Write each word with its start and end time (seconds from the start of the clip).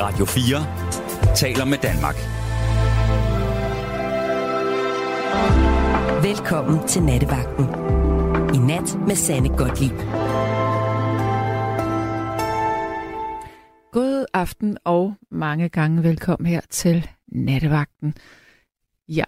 Radio 0.00 0.24
4 0.24 1.34
taler 1.36 1.64
med 1.64 1.78
Danmark. 1.78 2.14
Velkommen 6.22 6.88
til 6.88 7.02
Nattevagten. 7.02 7.64
I 8.54 8.58
nat 8.58 8.98
med 9.06 9.16
Sanne 9.16 9.48
Godtlip. 9.48 9.98
God 13.92 14.26
aften 14.34 14.78
og 14.84 15.14
mange 15.30 15.68
gange 15.68 16.02
velkommen 16.02 16.46
her 16.46 16.60
til 16.70 17.08
Nattevagten. 17.28 18.14
Ja. 19.08 19.24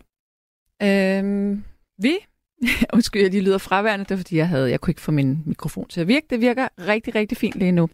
Øhm, 0.82 1.64
vi 1.98 2.16
Undskyld, 2.94 3.22
jeg 3.22 3.30
lige 3.30 3.42
lyder 3.42 3.58
fraværende, 3.58 4.04
det 4.04 4.10
er 4.10 4.16
fordi, 4.16 4.36
jeg, 4.36 4.48
havde, 4.48 4.70
jeg 4.70 4.80
kunne 4.80 4.90
ikke 4.90 5.00
få 5.00 5.12
min 5.12 5.42
mikrofon 5.46 5.88
til 5.88 6.00
at 6.00 6.08
virke. 6.08 6.26
Det 6.30 6.40
virker 6.40 6.68
rigtig, 6.78 7.14
rigtig 7.14 7.38
fint 7.38 7.54
lige 7.54 7.72
nu. 7.72 7.88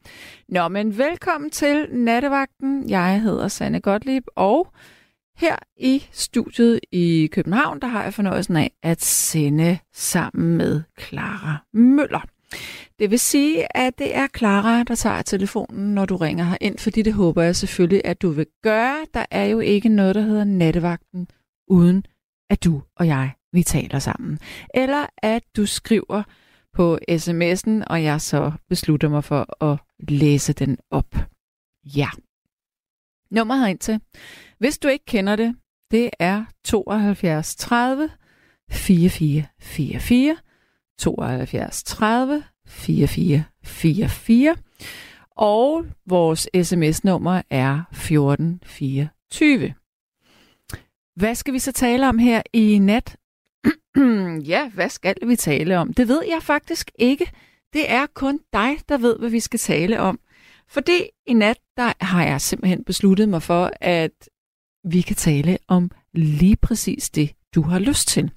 Nå, 0.49 0.69
men 0.69 0.99
velkommen 0.99 1.51
til 1.51 1.87
Nattevagten. 1.91 2.89
Jeg 2.89 3.23
hedder 3.23 3.49
Sanne 3.49 3.81
Gottlieb, 3.81 4.25
og 4.37 4.73
her 5.37 5.57
i 5.77 6.07
studiet 6.13 6.81
i 6.93 7.29
København, 7.33 7.81
der 7.81 7.87
har 7.87 8.03
jeg 8.03 8.15
fornøjelsen 8.15 8.57
af 8.57 8.71
at 8.83 9.03
sende 9.03 9.79
sammen 9.93 10.57
med 10.57 10.83
Clara 11.01 11.57
Møller. 11.73 12.27
Det 12.99 13.11
vil 13.11 13.19
sige, 13.19 13.77
at 13.77 13.99
det 13.99 14.17
er 14.17 14.27
Clara, 14.37 14.83
der 14.83 14.95
tager 14.95 15.23
telefonen, 15.23 15.95
når 15.95 16.07
du 16.07 16.17
ringer 16.17 16.45
her 16.45 16.57
ind, 16.61 16.79
fordi 16.79 17.03
det 17.03 17.13
håber 17.13 17.43
jeg 17.43 17.57
selvfølgelig, 17.57 18.01
at 18.05 18.23
du 18.23 18.31
vil 18.31 18.47
gøre. 18.63 18.97
Der 19.15 19.25
er 19.31 19.45
jo 19.45 19.61
ikke 19.61 19.89
noget, 19.89 20.15
der 20.15 20.21
hedder 20.21 20.45
Nattevagten, 20.45 21.29
uden 21.69 22.07
at 22.51 22.65
du 22.65 22.83
og 22.97 23.07
jeg 23.07 23.31
vi 23.55 23.63
taler 23.63 23.99
sammen. 23.99 24.39
Eller 24.75 25.07
at 25.17 25.43
du 25.57 25.67
skriver 25.67 26.23
på 26.73 26.99
sms'en, 27.11 27.83
og 27.87 28.03
jeg 28.03 28.21
så 28.21 28.53
beslutter 28.69 29.09
mig 29.09 29.25
for 29.25 29.65
at 29.65 29.79
læse 30.09 30.53
den 30.53 30.79
op. 30.91 31.17
Ja. 31.85 32.09
Nummer 33.31 33.67
ind 33.67 33.79
til. 33.79 34.01
Hvis 34.59 34.79
du 34.79 34.89
ikke 34.89 35.05
kender 35.05 35.37
det, 35.37 35.57
det 35.91 36.11
er 36.19 36.45
72 36.65 37.57
30 37.57 38.11
44 38.71 39.47
44 39.61 40.37
72 40.99 41.83
30 41.83 42.45
44 42.67 43.45
44 43.65 44.57
og 45.37 45.87
vores 46.07 46.49
sms-nummer 46.63 47.43
er 47.51 47.83
1424. 47.91 49.75
Hvad 51.17 51.35
skal 51.35 51.55
vi 51.55 51.59
så 51.59 51.73
tale 51.73 52.09
om 52.09 52.19
her 52.19 52.43
i 52.53 52.79
nat? 52.79 53.17
ja, 54.53 54.71
hvad 54.71 54.89
skal 54.89 55.15
vi 55.27 55.37
tale 55.37 55.79
om? 55.79 55.93
Det 55.93 56.09
ved 56.09 56.23
jeg 56.29 56.43
faktisk 56.43 56.91
ikke. 56.99 57.31
Det 57.73 57.91
er 57.91 58.07
kun 58.15 58.41
dig, 58.53 58.77
der 58.89 58.99
ved, 58.99 59.19
hvad 59.19 59.31
vi 59.31 59.41
skal 59.41 59.59
tale 59.59 60.01
om. 60.01 60.21
Fordi 60.69 61.09
i 61.27 61.33
nat, 61.33 61.59
der 61.77 61.93
har 62.01 62.25
jeg 62.25 62.41
simpelthen 62.41 62.85
besluttet 62.85 63.29
mig 63.29 63.43
for, 63.43 63.71
at 63.81 64.29
vi 64.85 65.01
kan 65.01 65.17
tale 65.17 65.59
om 65.69 65.91
lige 66.13 66.57
præcis 66.57 67.11
det, 67.11 67.31
du 67.55 67.63
har 67.63 67.79
lyst 67.79 68.09
til. 68.09 68.31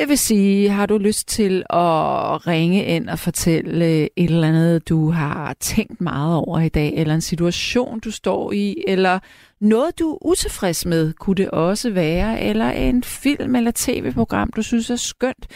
Det 0.00 0.08
vil 0.08 0.18
sige, 0.18 0.68
har 0.68 0.86
du 0.86 0.98
lyst 0.98 1.28
til 1.28 1.58
at 1.70 2.46
ringe 2.46 2.84
ind 2.84 3.08
og 3.08 3.18
fortælle 3.18 3.84
øh, 3.84 4.06
et 4.16 4.30
eller 4.30 4.48
andet, 4.48 4.88
du 4.88 5.10
har 5.10 5.56
tænkt 5.60 6.00
meget 6.00 6.36
over 6.36 6.60
i 6.60 6.68
dag, 6.68 6.92
eller 6.96 7.14
en 7.14 7.20
situation, 7.20 8.00
du 8.00 8.10
står 8.10 8.52
i, 8.52 8.84
eller 8.86 9.18
noget, 9.60 9.98
du 9.98 10.12
er 10.12 10.26
utilfreds 10.26 10.86
med, 10.86 11.12
kunne 11.12 11.36
det 11.36 11.50
også 11.50 11.90
være, 11.90 12.40
eller 12.40 12.70
en 12.70 13.02
film 13.02 13.54
eller 13.54 13.72
tv-program, 13.74 14.50
du 14.56 14.62
synes 14.62 14.90
er 14.90 14.96
skønt. 14.96 15.46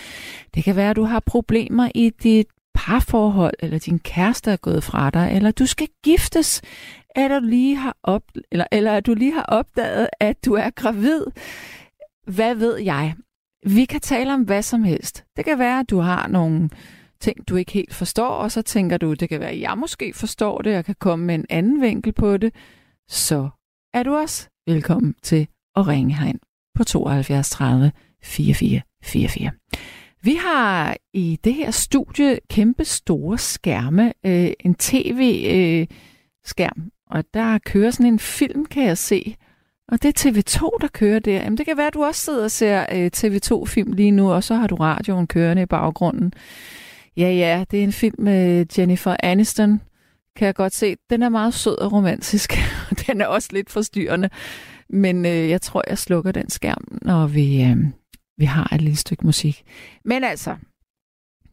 Det 0.54 0.64
kan 0.64 0.76
være, 0.76 0.90
at 0.90 0.96
du 0.96 1.04
har 1.04 1.20
problemer 1.20 1.88
i 1.94 2.10
dit 2.22 2.46
parforhold, 2.74 3.54
eller 3.58 3.78
din 3.78 3.98
kæreste 3.98 4.50
er 4.50 4.56
gået 4.56 4.84
fra 4.84 5.10
dig, 5.10 5.32
eller 5.34 5.50
du 5.50 5.66
skal 5.66 5.88
giftes, 6.02 6.62
eller 7.16 7.40
du 7.40 7.46
lige 7.46 7.76
har, 7.76 7.96
op, 8.02 8.22
eller, 8.52 8.66
eller 8.72 8.92
at 8.92 9.06
du 9.06 9.14
lige 9.14 9.34
har 9.34 9.44
opdaget, 9.48 10.08
at 10.20 10.44
du 10.44 10.54
er 10.54 10.70
gravid. 10.70 11.24
Hvad 12.26 12.54
ved 12.54 12.76
jeg? 12.78 13.14
Vi 13.64 13.84
kan 13.84 14.00
tale 14.00 14.34
om 14.34 14.42
hvad 14.42 14.62
som 14.62 14.84
helst. 14.84 15.24
Det 15.36 15.44
kan 15.44 15.58
være, 15.58 15.80
at 15.80 15.90
du 15.90 15.98
har 15.98 16.28
nogle 16.28 16.70
ting, 17.20 17.48
du 17.48 17.56
ikke 17.56 17.72
helt 17.72 17.94
forstår, 17.94 18.28
og 18.28 18.52
så 18.52 18.62
tænker 18.62 18.98
du, 18.98 19.14
det 19.14 19.28
kan 19.28 19.40
være, 19.40 19.50
at 19.50 19.60
jeg 19.60 19.78
måske 19.78 20.12
forstår 20.14 20.62
det, 20.62 20.76
og 20.76 20.84
kan 20.84 20.94
komme 20.98 21.26
med 21.26 21.34
en 21.34 21.46
anden 21.50 21.80
vinkel 21.80 22.12
på 22.12 22.36
det. 22.36 22.54
Så 23.08 23.48
er 23.94 24.02
du 24.02 24.14
også 24.14 24.48
velkommen 24.66 25.14
til 25.22 25.48
at 25.76 25.86
ringe 25.86 26.14
herind 26.14 26.40
på 26.74 26.84
72 26.84 27.50
30 27.50 27.92
44 28.22 28.80
44. 29.02 29.50
Vi 30.22 30.34
har 30.34 30.96
i 31.12 31.38
det 31.44 31.54
her 31.54 31.70
studie 31.70 32.38
kæmpe 32.50 32.84
store 32.84 33.38
skærme, 33.38 34.12
øh, 34.26 34.52
en 34.60 34.74
tv-skærm, 34.74 36.80
øh, 36.80 36.86
og 37.10 37.24
der 37.34 37.58
kører 37.58 37.90
sådan 37.90 38.12
en 38.12 38.18
film, 38.18 38.66
kan 38.66 38.84
jeg 38.84 38.98
se, 38.98 39.36
og 39.88 40.02
det 40.02 40.26
er 40.26 40.30
TV2, 40.30 40.78
der 40.80 40.88
kører 40.88 41.18
der. 41.18 41.42
Jamen, 41.42 41.58
det 41.58 41.66
kan 41.66 41.76
være, 41.76 41.86
at 41.86 41.94
du 41.94 42.04
også 42.04 42.20
sidder 42.20 42.44
og 42.44 42.50
ser 42.50 42.86
øh, 42.92 43.10
TV2-film 43.16 43.92
lige 43.92 44.10
nu, 44.10 44.32
og 44.32 44.44
så 44.44 44.54
har 44.54 44.66
du 44.66 44.74
radioen 44.74 45.26
kørende 45.26 45.62
i 45.62 45.66
baggrunden. 45.66 46.32
Ja, 47.16 47.30
ja, 47.30 47.64
det 47.70 47.78
er 47.78 47.84
en 47.84 47.92
film 47.92 48.14
med 48.18 48.66
Jennifer 48.78 49.16
Aniston, 49.22 49.80
kan 50.36 50.46
jeg 50.46 50.54
godt 50.54 50.74
se. 50.74 50.96
Den 51.10 51.22
er 51.22 51.28
meget 51.28 51.54
sød 51.54 51.78
og 51.78 51.92
romantisk, 51.92 52.52
og 52.90 53.06
den 53.06 53.20
er 53.20 53.26
også 53.26 53.48
lidt 53.52 53.70
forstyrrende. 53.70 54.30
Men 54.88 55.26
øh, 55.26 55.48
jeg 55.48 55.62
tror, 55.62 55.82
jeg 55.88 55.98
slukker 55.98 56.32
den 56.32 56.50
skærm, 56.50 56.98
når 57.02 57.26
vi, 57.26 57.62
øh, 57.62 57.76
vi 58.38 58.44
har 58.44 58.74
et 58.74 58.82
lille 58.82 58.96
stykke 58.96 59.26
musik. 59.26 59.62
Men 60.04 60.24
altså, 60.24 60.56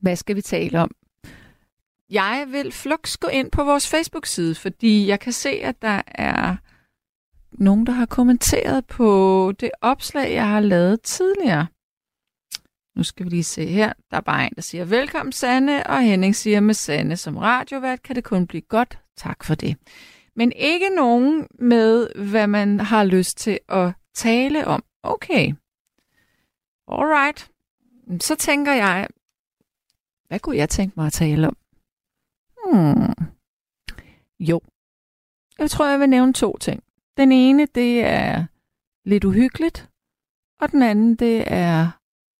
hvad 0.01 0.15
skal 0.15 0.35
vi 0.35 0.41
tale 0.41 0.79
om? 0.79 0.91
Jeg 2.09 2.45
vil 2.51 2.71
flux 2.71 3.17
gå 3.17 3.27
ind 3.27 3.51
på 3.51 3.63
vores 3.63 3.89
Facebook-side, 3.89 4.55
fordi 4.55 5.07
jeg 5.07 5.19
kan 5.19 5.33
se, 5.33 5.49
at 5.49 5.81
der 5.81 6.01
er 6.07 6.55
nogen, 7.51 7.85
der 7.85 7.91
har 7.91 8.05
kommenteret 8.05 8.85
på 8.85 9.53
det 9.59 9.71
opslag, 9.81 10.33
jeg 10.33 10.47
har 10.47 10.59
lavet 10.59 11.01
tidligere. 11.01 11.67
Nu 12.95 13.03
skal 13.03 13.25
vi 13.25 13.29
lige 13.29 13.43
se 13.43 13.65
her. 13.65 13.93
Der 14.11 14.17
er 14.17 14.21
bare 14.21 14.45
en, 14.45 14.53
der 14.55 14.61
siger, 14.61 14.85
velkommen 14.85 15.33
Sanne, 15.33 15.87
og 15.87 16.01
Henning 16.01 16.35
siger, 16.35 16.59
med 16.59 16.73
Sanne 16.73 17.17
som 17.17 17.37
radiovært 17.37 18.03
kan 18.03 18.15
det 18.15 18.23
kun 18.23 18.47
blive 18.47 18.61
godt. 18.61 18.99
Tak 19.17 19.43
for 19.43 19.55
det. 19.55 19.77
Men 20.35 20.51
ikke 20.51 20.89
nogen 20.89 21.47
med, 21.59 22.09
hvad 22.15 22.47
man 22.47 22.79
har 22.79 23.03
lyst 23.03 23.37
til 23.37 23.59
at 23.69 23.93
tale 24.13 24.67
om. 24.67 24.83
Okay. 25.03 25.53
Alright. 26.87 27.51
Så 28.19 28.35
tænker 28.35 28.73
jeg, 28.73 29.07
hvad 30.27 30.39
kunne 30.39 30.57
jeg 30.57 30.69
tænke 30.69 30.93
mig 30.97 31.05
at 31.05 31.13
tale 31.13 31.47
om? 31.47 31.57
Hmm. 32.65 33.27
Jo. 34.39 34.61
Jeg 35.59 35.69
tror, 35.69 35.87
jeg 35.87 35.99
vil 35.99 36.09
nævne 36.09 36.33
to 36.33 36.57
ting. 36.57 36.83
Den 37.21 37.31
ene, 37.31 37.67
det 37.75 38.03
er 38.03 38.45
lidt 39.05 39.23
uhyggeligt, 39.23 39.89
og 40.61 40.71
den 40.71 40.81
anden, 40.81 41.15
det 41.15 41.43
er 41.47 41.89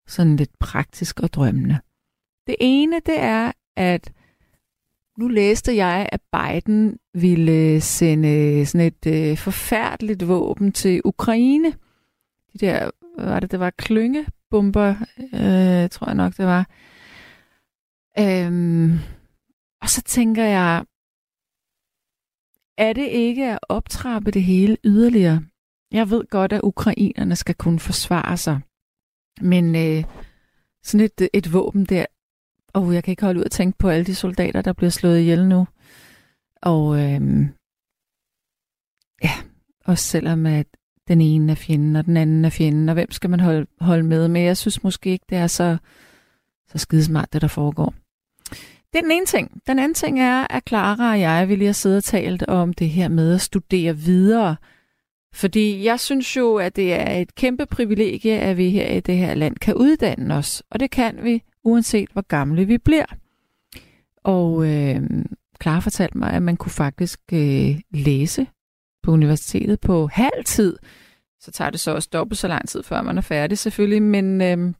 sådan 0.07 0.35
lidt 0.35 0.59
praktisk 0.59 1.19
og 1.19 1.33
drømmende. 1.33 1.79
Det 2.47 2.55
ene, 2.59 2.95
det 3.05 3.19
er, 3.19 3.51
at 3.75 4.11
nu 5.17 5.27
læste 5.27 5.75
jeg, 5.75 6.09
at 6.11 6.21
Biden 6.31 6.97
ville 7.13 7.81
sende 7.81 8.65
sådan 8.65 8.87
et 8.87 9.05
øh, 9.07 9.37
forfærdeligt 9.37 10.27
våben 10.27 10.71
til 10.71 11.01
Ukraine. 11.05 11.71
De 12.53 12.57
der, 12.59 12.89
hvad 13.15 13.25
var 13.25 13.39
det, 13.39 13.51
det 13.51 13.59
var 13.59 13.69
klyngebomber, 13.69 14.89
øh, 15.33 15.89
tror 15.89 16.07
jeg 16.07 16.15
nok, 16.15 16.37
det 16.37 16.45
var. 16.45 16.69
Øhm, 18.19 18.99
og 19.81 19.89
så 19.89 20.01
tænker 20.01 20.43
jeg, 20.43 20.85
er 22.81 22.93
det 22.93 23.07
ikke 23.07 23.51
at 23.51 23.59
optrappe 23.69 24.31
det 24.31 24.43
hele 24.43 24.77
yderligere? 24.83 25.43
Jeg 25.91 26.09
ved 26.09 26.27
godt, 26.27 26.53
at 26.53 26.61
ukrainerne 26.63 27.35
skal 27.35 27.55
kunne 27.55 27.79
forsvare 27.79 28.37
sig. 28.37 28.59
Men 29.41 29.75
øh, 29.75 30.03
sådan 30.83 31.05
et, 31.05 31.29
et 31.33 31.53
våben 31.53 31.85
der, 31.85 32.05
og 32.73 32.93
jeg 32.93 33.03
kan 33.03 33.11
ikke 33.11 33.23
holde 33.23 33.39
ud 33.39 33.45
at 33.45 33.51
tænke 33.51 33.77
på 33.77 33.89
alle 33.89 34.05
de 34.05 34.15
soldater, 34.15 34.61
der 34.61 34.73
bliver 34.73 34.89
slået 34.89 35.19
ihjel 35.19 35.47
nu. 35.47 35.67
Og 36.61 36.99
øh, 36.99 37.22
ja, 39.23 39.34
også 39.85 40.05
selvom 40.05 40.45
at 40.45 40.67
den 41.07 41.22
ene 41.22 41.51
er 41.51 41.55
fjenden, 41.55 41.95
og 41.95 42.05
den 42.05 42.17
anden 42.17 42.45
er 42.45 42.49
fjenden, 42.49 42.89
og 42.89 42.93
hvem 42.93 43.11
skal 43.11 43.29
man 43.29 43.39
holde, 43.39 43.67
holde 43.79 44.03
med? 44.03 44.27
Men 44.27 44.43
jeg 44.43 44.57
synes 44.57 44.84
måske 44.84 45.09
ikke, 45.09 45.25
det 45.29 45.37
er 45.37 45.47
så, 45.47 45.77
så 46.67 46.77
skidesmart, 46.77 47.34
det 47.34 47.41
der 47.41 47.47
foregår. 47.47 47.93
Det 48.93 48.97
er 48.97 49.02
den 49.02 49.11
ene 49.11 49.26
ting. 49.26 49.61
Den 49.67 49.79
anden 49.79 49.93
ting 49.93 50.20
er, 50.20 50.47
at 50.49 50.64
Clara 50.67 51.11
og 51.11 51.20
jeg 51.20 51.49
vil 51.49 51.58
lige 51.58 51.66
har 51.66 51.73
siddet 51.73 51.97
og 51.97 52.03
talt 52.03 52.43
om 52.43 52.73
det 52.73 52.90
her 52.90 53.08
med 53.08 53.35
at 53.35 53.41
studere 53.41 53.97
videre. 53.97 54.55
Fordi 55.34 55.84
jeg 55.84 55.99
synes 55.99 56.38
jo, 56.38 56.55
at 56.55 56.76
det 56.76 56.93
er 56.93 57.11
et 57.11 57.35
kæmpe 57.35 57.66
privilegie, 57.66 58.40
at 58.40 58.58
vi 58.58 58.70
her 58.70 58.88
i 58.88 58.99
det 58.99 59.17
her 59.17 59.34
land 59.34 59.55
kan 59.55 59.76
uddanne 59.76 60.35
os. 60.35 60.64
Og 60.70 60.79
det 60.79 60.91
kan 60.91 61.20
vi, 61.23 61.43
uanset 61.64 62.09
hvor 62.14 62.22
gamle 62.22 62.66
vi 62.66 62.78
bliver. 62.78 63.05
Og 64.23 64.67
øh, 64.67 65.02
Clara 65.61 65.79
fortalte 65.79 66.17
mig, 66.17 66.32
at 66.34 66.41
man 66.41 66.58
kunne 66.58 66.72
faktisk 66.72 67.20
øh, 67.34 67.79
læse 67.91 68.47
på 69.03 69.11
universitetet 69.11 69.79
på 69.79 70.08
halv 70.08 70.46
tid. 70.46 70.78
Så 71.40 71.52
tager 71.52 71.70
det 71.70 71.79
så 71.79 71.96
også 71.96 72.09
dobbelt 72.14 72.40
så 72.40 72.47
lang 72.47 72.70
tid, 72.70 72.84
før 72.84 73.02
man 73.02 73.17
er 73.17 73.22
færdig 73.22 73.58
selvfølgelig. 73.58 74.02
Men 74.02 74.41
øh, 74.41 74.73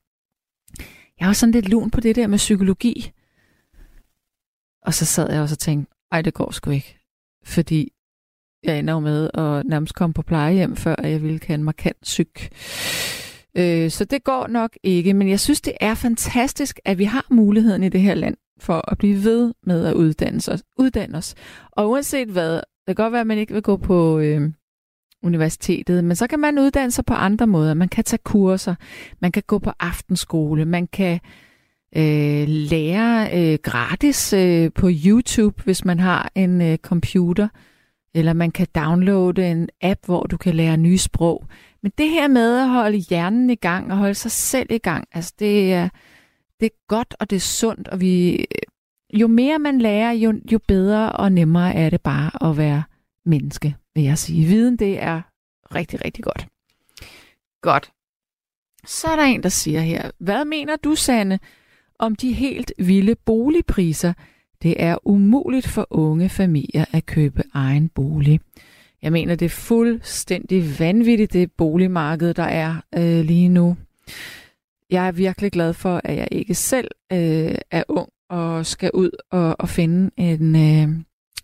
jeg 1.20 1.28
har 1.28 1.34
sådan 1.34 1.54
lidt 1.54 1.70
lun 1.70 1.92
på 1.92 2.00
det 2.00 2.16
der 2.16 2.28
med 2.28 2.38
psykologi. 2.38 3.12
Og 4.86 4.94
så 4.94 5.06
sad 5.06 5.32
jeg 5.32 5.42
også 5.42 5.56
og 5.56 5.60
tænkte, 5.60 5.94
ej, 6.12 6.22
det 6.22 6.34
går 6.34 6.52
sgu 6.52 6.70
ikke. 6.70 6.98
Fordi 7.46 7.92
jeg 8.64 8.80
ender 8.80 8.94
jo 8.94 9.00
med 9.00 9.30
at 9.34 9.66
nærmest 9.66 9.96
komme 9.96 10.14
på 10.14 10.22
plejehjem, 10.22 10.76
før 10.76 10.96
jeg 11.04 11.22
ville 11.22 11.40
kan 11.40 11.64
markant 11.64 12.08
syg. 12.08 12.32
Øh, 13.58 13.92
så 13.92 14.06
det 14.06 14.24
går 14.24 14.48
nok 14.48 14.78
ikke, 14.84 15.14
men 15.14 15.30
jeg 15.30 15.40
synes, 15.40 15.62
det 15.62 15.74
er 15.82 15.94
fantastisk, 15.96 16.80
at 16.86 16.98
vi 16.98 17.04
har 17.04 17.26
muligheden 17.30 17.84
i 17.84 17.90
det 17.90 18.02
her 18.02 18.14
land 18.14 18.38
for 18.60 18.92
at 18.92 18.98
blive 18.98 19.24
ved 19.24 19.54
med 19.64 19.86
at 19.86 19.94
uddanne 19.94 20.38
os. 20.38 20.64
Uddanne 20.78 21.18
os. 21.18 21.36
Og 21.72 21.90
uanset 21.90 22.28
hvad, 22.28 22.54
det 22.56 22.64
kan 22.88 22.96
godt 22.96 23.12
være, 23.12 23.22
at 23.22 23.28
man 23.28 23.38
ikke 23.38 23.54
vil 23.54 23.62
gå 23.62 23.78
på 23.78 24.20
øh, 24.20 24.52
universitetet, 25.24 26.04
men 26.04 26.16
så 26.16 26.28
kan 26.28 26.40
man 26.40 26.60
uddanne 26.60 26.92
sig 26.92 27.06
på 27.06 27.14
andre 27.14 27.48
måder. 27.48 27.74
Man 27.74 27.90
kan 27.90 28.04
tage 28.04 28.22
kurser, 28.24 28.76
man 29.20 29.32
kan 29.32 29.44
gå 29.48 29.60
på 29.60 29.72
aftenskole, 29.80 30.66
man 30.66 30.88
kan 30.88 31.14
øh, 31.14 31.20
Øh, 31.96 32.48
lære 32.48 33.30
øh, 33.34 33.60
gratis 33.64 34.34
øh, 34.34 34.72
på 34.76 34.90
YouTube, 35.06 35.64
hvis 35.64 35.86
man 35.86 36.00
har 36.00 36.32
en 36.36 36.62
øh, 36.62 36.78
computer, 36.78 37.48
eller 38.16 38.34
man 38.34 38.52
kan 38.52 38.68
downloade 38.76 39.52
en 39.52 39.70
app, 39.82 40.06
hvor 40.06 40.24
du 40.24 40.38
kan 40.38 40.56
lære 40.56 40.78
nye 40.78 40.98
sprog. 40.98 41.48
Men 41.84 41.92
det 41.98 42.10
her 42.10 42.28
med 42.28 42.60
at 42.60 42.70
holde 42.70 42.98
hjernen 42.98 43.50
i 43.50 43.56
gang 43.56 43.92
og 43.92 43.98
holde 43.98 44.14
sig 44.14 44.32
selv 44.32 44.72
i 44.72 44.78
gang, 44.78 45.08
altså 45.12 45.34
det 45.40 45.74
er, 45.74 45.90
det 46.60 46.66
er 46.66 46.86
godt 46.88 47.16
og 47.20 47.30
det 47.30 47.36
er 47.36 47.40
sundt, 47.40 47.88
og 47.88 48.02
vi, 48.02 48.36
øh, 48.36 48.46
jo 49.14 49.28
mere 49.28 49.60
man 49.60 49.80
lærer, 49.80 50.12
jo, 50.12 50.34
jo 50.52 50.60
bedre 50.68 51.12
og 51.12 51.32
nemmere 51.32 51.76
er 51.76 51.90
det 51.90 52.02
bare 52.02 52.50
at 52.50 52.58
være 52.58 52.84
menneske, 53.26 53.76
vil 53.96 54.04
jeg 54.04 54.18
sige. 54.18 54.48
Viden, 54.48 54.78
det 54.78 55.04
er 55.04 55.22
rigtig, 55.76 56.06
rigtig 56.06 56.24
godt. 56.24 56.48
Godt. 57.62 57.92
Så 58.86 59.08
er 59.08 59.16
der 59.16 59.24
en, 59.24 59.44
der 59.44 59.50
siger 59.50 59.82
her, 59.82 60.12
hvad 60.20 60.46
mener 60.46 60.76
du, 60.76 60.96
Sanne, 60.96 61.40
om 62.02 62.16
de 62.16 62.34
helt 62.34 62.74
vilde 62.78 63.16
boligpriser? 63.16 64.14
Det 64.64 64.84
er 64.84 64.98
umuligt 65.08 65.68
for 65.68 65.88
unge 65.90 66.30
familier 66.30 66.86
at 66.92 67.06
købe 67.06 67.44
egen 67.54 67.90
bolig. 67.90 68.40
Jeg 69.02 69.12
mener, 69.12 69.36
det 69.36 69.46
er 69.46 69.50
fuldstændig 69.50 70.80
vanvittigt, 70.80 71.34
det 71.34 71.52
boligmarked, 71.52 72.34
der 72.34 72.44
er 72.44 72.76
øh, 72.98 73.26
lige 73.26 73.50
nu. 73.50 73.78
Jeg 74.90 75.08
er 75.08 75.12
virkelig 75.12 75.52
glad 75.52 75.74
for, 75.74 76.02
at 76.04 76.18
jeg 76.18 76.28
ikke 76.32 76.54
selv 76.54 76.88
øh, 77.12 77.56
er 77.72 77.84
ung 77.88 78.10
og 78.30 78.66
skal 78.66 78.92
ud 78.94 79.12
og, 79.32 79.56
og 79.60 79.70
finde 79.70 80.12
en, 80.18 80.56
øh, 80.56 80.96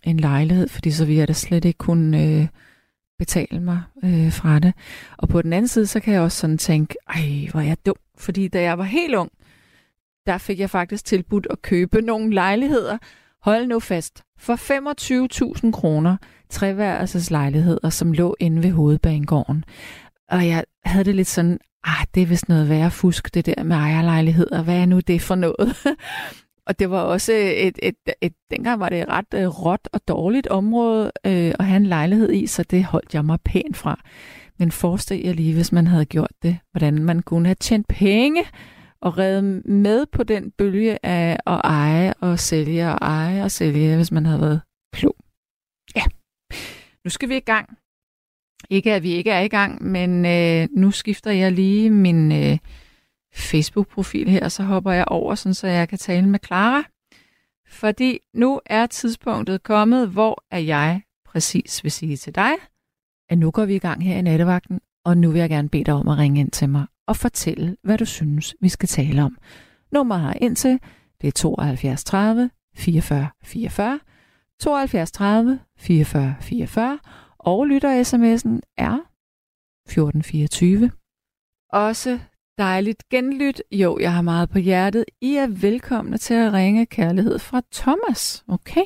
en 0.04 0.20
lejlighed, 0.20 0.68
fordi 0.68 0.90
så 0.90 1.04
vil 1.04 1.16
jeg 1.16 1.28
da 1.28 1.32
slet 1.32 1.64
ikke 1.64 1.78
kunne 1.78 2.24
øh, 2.24 2.46
betale 3.18 3.60
mig 3.60 3.82
øh, 4.04 4.32
fra 4.32 4.58
det. 4.58 4.72
Og 5.16 5.28
på 5.28 5.42
den 5.42 5.52
anden 5.52 5.68
side, 5.68 5.86
så 5.86 6.00
kan 6.00 6.14
jeg 6.14 6.22
også 6.22 6.38
sådan 6.38 6.58
tænke, 6.58 6.96
ej, 7.08 7.48
hvor 7.50 7.60
er 7.60 7.64
jeg 7.64 7.76
dum. 7.86 7.96
Fordi 8.18 8.48
da 8.48 8.62
jeg 8.62 8.78
var 8.78 8.84
helt 8.84 9.14
ung, 9.14 9.30
der 10.28 10.38
fik 10.38 10.60
jeg 10.60 10.70
faktisk 10.70 11.04
tilbudt 11.04 11.46
at 11.50 11.62
købe 11.62 12.00
nogle 12.00 12.34
lejligheder, 12.34 12.98
hold 13.42 13.66
nu 13.66 13.80
fast, 13.80 14.22
for 14.38 14.54
25.000 15.64 15.70
kroner, 15.70 16.16
treværelses 16.50 17.30
lejligheder, 17.30 17.90
som 17.90 18.12
lå 18.12 18.36
inde 18.40 18.62
ved 18.62 18.70
hovedbanegården. 18.70 19.64
Og 20.28 20.46
jeg 20.48 20.64
havde 20.84 21.04
det 21.04 21.14
lidt 21.14 21.28
sådan, 21.28 21.58
ah, 21.84 22.06
det 22.14 22.22
er 22.22 22.26
vist 22.26 22.48
noget 22.48 22.68
værre 22.68 22.90
fusk, 22.90 23.34
det 23.34 23.46
der 23.46 23.62
med 23.62 23.76
ejerlejligheder. 23.76 24.62
Hvad 24.62 24.76
er 24.76 24.86
nu 24.86 25.00
det 25.00 25.22
for 25.22 25.34
noget? 25.34 25.76
og 26.66 26.78
det 26.78 26.90
var 26.90 27.00
også 27.00 27.32
et, 27.32 27.66
et, 27.66 27.78
et, 27.82 28.14
et 28.20 28.32
dengang 28.50 28.80
var 28.80 28.88
det 28.88 29.00
et 29.00 29.08
ret 29.08 29.46
uh, 29.46 29.64
råt 29.64 29.88
og 29.92 30.00
dårligt 30.08 30.46
område 30.46 31.12
øh, 31.26 31.54
at 31.58 31.64
have 31.64 31.76
en 31.76 31.86
lejlighed 31.86 32.32
i, 32.32 32.46
så 32.46 32.62
det 32.62 32.84
holdt 32.84 33.14
jeg 33.14 33.24
mig 33.24 33.38
pænt 33.44 33.76
fra. 33.76 34.00
Men 34.58 34.70
forestil 34.70 35.20
jer 35.24 35.32
lige, 35.32 35.54
hvis 35.54 35.72
man 35.72 35.86
havde 35.86 36.04
gjort 36.04 36.32
det, 36.42 36.58
hvordan 36.70 37.02
man 37.02 37.22
kunne 37.22 37.46
have 37.46 37.56
tjent 37.60 37.88
penge 37.88 38.44
og 39.02 39.18
redde 39.18 39.42
med 39.70 40.06
på 40.06 40.22
den 40.22 40.50
bølge 40.50 41.06
af 41.06 41.38
at 41.46 41.60
eje 41.64 42.14
og 42.20 42.38
sælge 42.38 42.88
og 42.88 42.98
eje 43.00 43.44
og 43.44 43.50
sælge, 43.50 43.96
hvis 43.96 44.12
man 44.12 44.26
havde 44.26 44.40
været 44.40 44.60
klog. 44.92 45.16
Ja, 45.96 46.04
nu 47.04 47.10
skal 47.10 47.28
vi 47.28 47.36
i 47.36 47.40
gang. 47.40 47.78
Ikke 48.70 48.94
at 48.94 49.02
vi 49.02 49.10
ikke 49.10 49.30
er 49.30 49.40
i 49.40 49.48
gang, 49.48 49.82
men 49.82 50.26
øh, 50.26 50.68
nu 50.76 50.90
skifter 50.90 51.30
jeg 51.30 51.52
lige 51.52 51.90
min 51.90 52.32
øh, 52.32 52.58
Facebook-profil 53.34 54.28
her, 54.28 54.44
og 54.44 54.52
så 54.52 54.62
hopper 54.62 54.92
jeg 54.92 55.04
over, 55.08 55.34
sådan, 55.34 55.54
så 55.54 55.66
jeg 55.66 55.88
kan 55.88 55.98
tale 55.98 56.28
med 56.28 56.38
Clara. 56.46 56.84
Fordi 57.68 58.18
nu 58.34 58.60
er 58.66 58.86
tidspunktet 58.86 59.62
kommet, 59.62 60.08
hvor 60.08 60.44
er 60.50 60.58
jeg 60.58 61.02
præcis 61.24 61.84
vil 61.84 61.92
sige 61.92 62.16
til 62.16 62.34
dig, 62.34 62.52
at 63.30 63.38
nu 63.38 63.50
går 63.50 63.64
vi 63.64 63.74
i 63.74 63.78
gang 63.78 64.04
her 64.04 64.16
i 64.16 64.22
nattevagten, 64.22 64.80
og 65.04 65.18
nu 65.18 65.30
vil 65.30 65.38
jeg 65.38 65.48
gerne 65.48 65.68
bede 65.68 65.84
dig 65.84 65.94
om 65.94 66.08
at 66.08 66.18
ringe 66.18 66.40
ind 66.40 66.50
til 66.50 66.68
mig 66.68 66.86
og 67.08 67.16
fortælle, 67.16 67.76
hvad 67.82 67.98
du 67.98 68.04
synes, 68.04 68.54
vi 68.60 68.68
skal 68.68 68.88
tale 68.88 69.22
om. 69.22 69.38
Nummeret 69.92 70.22
her 70.22 70.32
ind 70.40 70.56
til, 70.56 70.80
det 71.20 71.28
er 71.28 71.32
72 71.32 72.04
30 72.04 72.50
44 72.76 73.28
44, 73.44 74.00
72 74.60 75.12
30 75.12 75.60
44 75.78 76.36
44, 76.40 76.98
og 77.38 77.66
lytter 77.66 78.02
sms'en 78.02 78.60
er 78.76 78.98
1424. 79.86 80.90
Også 81.72 82.18
dejligt 82.58 83.08
genlyt. 83.08 83.62
Jo, 83.72 83.98
jeg 83.98 84.12
har 84.12 84.22
meget 84.22 84.50
på 84.50 84.58
hjertet. 84.58 85.04
I 85.20 85.34
er 85.34 85.46
velkomne 85.46 86.18
til 86.18 86.34
at 86.34 86.52
ringe 86.52 86.86
kærlighed 86.86 87.38
fra 87.38 87.62
Thomas. 87.72 88.44
Okay. 88.48 88.84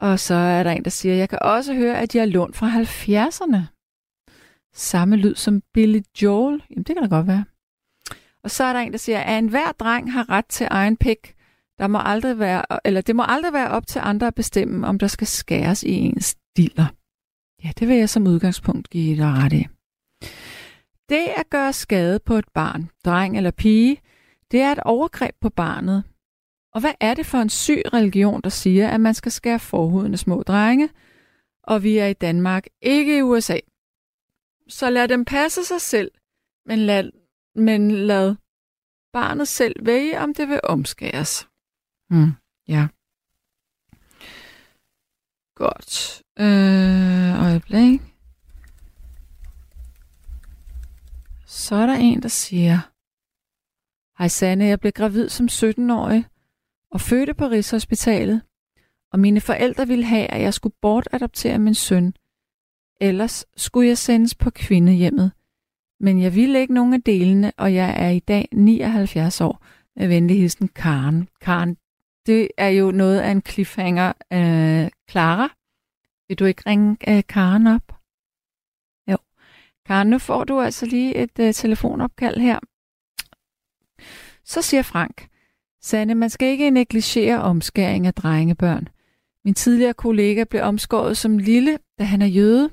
Og 0.00 0.20
så 0.20 0.34
er 0.34 0.62
der 0.62 0.70
en, 0.70 0.84
der 0.84 0.90
siger, 0.90 1.14
jeg 1.14 1.28
kan 1.28 1.38
også 1.42 1.74
høre, 1.74 1.98
at 1.98 2.14
jeg 2.14 2.22
er 2.22 2.26
lånt 2.26 2.56
fra 2.56 2.68
70'erne. 2.68 3.81
Samme 4.74 5.16
lyd 5.16 5.34
som 5.34 5.62
Billy 5.74 6.00
Joel. 6.22 6.62
Jamen, 6.70 6.84
det 6.84 6.96
kan 6.96 7.02
da 7.02 7.08
godt 7.08 7.26
være. 7.26 7.44
Og 8.44 8.50
så 8.50 8.64
er 8.64 8.72
der 8.72 8.80
en, 8.80 8.92
der 8.92 8.98
siger, 8.98 9.20
at 9.20 9.38
enhver 9.38 9.72
dreng 9.72 10.12
har 10.12 10.30
ret 10.30 10.46
til 10.46 10.66
egen 10.70 10.96
pik. 10.96 11.34
Der 11.78 11.86
må 11.86 11.98
aldrig 12.04 12.38
være, 12.38 12.86
eller 12.86 13.00
det 13.00 13.16
må 13.16 13.24
aldrig 13.28 13.52
være 13.52 13.70
op 13.70 13.86
til 13.86 14.00
andre 14.04 14.26
at 14.26 14.34
bestemme, 14.34 14.86
om 14.86 14.98
der 14.98 15.06
skal 15.06 15.26
skæres 15.26 15.82
i 15.82 15.90
ens 15.90 16.36
diller. 16.56 16.86
Ja, 17.64 17.70
det 17.78 17.88
vil 17.88 17.96
jeg 17.96 18.08
som 18.08 18.26
udgangspunkt 18.26 18.90
give 18.90 19.16
dig 19.16 19.26
ret 19.26 19.52
i. 19.52 19.66
Det 21.08 21.26
at 21.36 21.50
gøre 21.50 21.72
skade 21.72 22.18
på 22.18 22.34
et 22.34 22.48
barn, 22.54 22.90
dreng 23.04 23.36
eller 23.36 23.50
pige, 23.50 23.96
det 24.50 24.60
er 24.60 24.72
et 24.72 24.80
overgreb 24.80 25.34
på 25.40 25.50
barnet. 25.50 26.04
Og 26.74 26.80
hvad 26.80 26.92
er 27.00 27.14
det 27.14 27.26
for 27.26 27.38
en 27.38 27.48
syg 27.48 27.82
religion, 27.92 28.40
der 28.40 28.50
siger, 28.50 28.88
at 28.88 29.00
man 29.00 29.14
skal 29.14 29.32
skære 29.32 29.58
forhuden 29.58 30.12
af 30.12 30.18
små 30.18 30.42
drenge, 30.42 30.88
og 31.62 31.82
vi 31.82 31.98
er 31.98 32.06
i 32.06 32.12
Danmark, 32.12 32.66
ikke 32.82 33.18
i 33.18 33.22
USA? 33.22 33.58
Så 34.68 34.90
lad 34.90 35.08
dem 35.08 35.24
passe 35.24 35.64
sig 35.64 35.80
selv, 35.80 36.10
men 36.66 36.78
lad, 36.78 37.10
men 37.54 37.90
lad 37.90 38.34
barnet 39.12 39.48
selv 39.48 39.86
vælge, 39.86 40.20
om 40.20 40.34
det 40.34 40.48
vil 40.48 40.60
omskæres. 40.62 41.48
Hmm, 42.10 42.32
ja. 42.68 42.88
Godt. 45.54 46.22
Øh, 46.38 47.44
øjeblik. 47.44 48.00
Så 51.46 51.74
er 51.74 51.86
der 51.86 51.94
en, 51.94 52.22
der 52.22 52.28
siger, 52.28 52.78
Hej 54.18 54.28
Sanne, 54.28 54.64
jeg 54.64 54.80
blev 54.80 54.92
gravid 54.92 55.28
som 55.28 55.46
17-årig 55.46 56.26
og 56.90 57.00
fødte 57.00 57.34
på 57.34 57.44
Rigshospitalet, 57.46 58.42
og 59.12 59.18
mine 59.18 59.40
forældre 59.40 59.86
ville 59.86 60.04
have, 60.04 60.26
at 60.26 60.42
jeg 60.42 60.54
skulle 60.54 60.74
bortadoptere 60.82 61.58
min 61.58 61.74
søn. 61.74 62.14
Ellers 63.02 63.46
skulle 63.56 63.88
jeg 63.88 63.98
sendes 63.98 64.34
på 64.34 64.50
kvindehjemmet. 64.50 65.32
Men 66.00 66.22
jeg 66.22 66.34
ville 66.34 66.60
ikke 66.60 66.74
nogen 66.74 66.94
af 66.94 67.02
delene, 67.02 67.52
og 67.56 67.74
jeg 67.74 67.94
er 68.04 68.10
i 68.10 68.18
dag 68.18 68.48
79 68.52 69.40
år 69.40 69.64
med 69.96 70.08
venlig 70.08 70.38
hilsen 70.38 70.68
Karen. 70.68 71.28
Karen, 71.40 71.76
det 72.26 72.48
er 72.58 72.68
jo 72.68 72.90
noget 72.90 73.20
af 73.20 73.30
en 73.30 73.42
cliffhanger. 73.48 74.12
Øh, 74.32 74.90
Clara, 75.10 75.48
vil 76.28 76.38
du 76.38 76.44
ikke 76.44 76.62
ringe 76.66 76.96
øh, 77.08 77.22
Karen 77.28 77.66
op? 77.66 77.92
Jo. 79.10 79.16
Karen, 79.86 80.08
nu 80.10 80.18
får 80.18 80.44
du 80.44 80.60
altså 80.60 80.86
lige 80.86 81.16
et 81.16 81.38
øh, 81.40 81.54
telefonopkald 81.54 82.40
her. 82.40 82.58
Så 84.44 84.62
siger 84.62 84.82
Frank, 84.82 85.28
Sanne, 85.80 86.14
man 86.14 86.30
skal 86.30 86.48
ikke 86.48 86.70
negligere 86.70 87.42
omskæring 87.42 88.06
af 88.06 88.14
drengebørn. 88.14 88.88
Min 89.44 89.54
tidligere 89.54 89.94
kollega 89.94 90.44
blev 90.44 90.62
omskåret 90.62 91.16
som 91.16 91.38
lille, 91.38 91.78
da 91.98 92.04
han 92.04 92.22
er 92.22 92.26
jøde. 92.26 92.70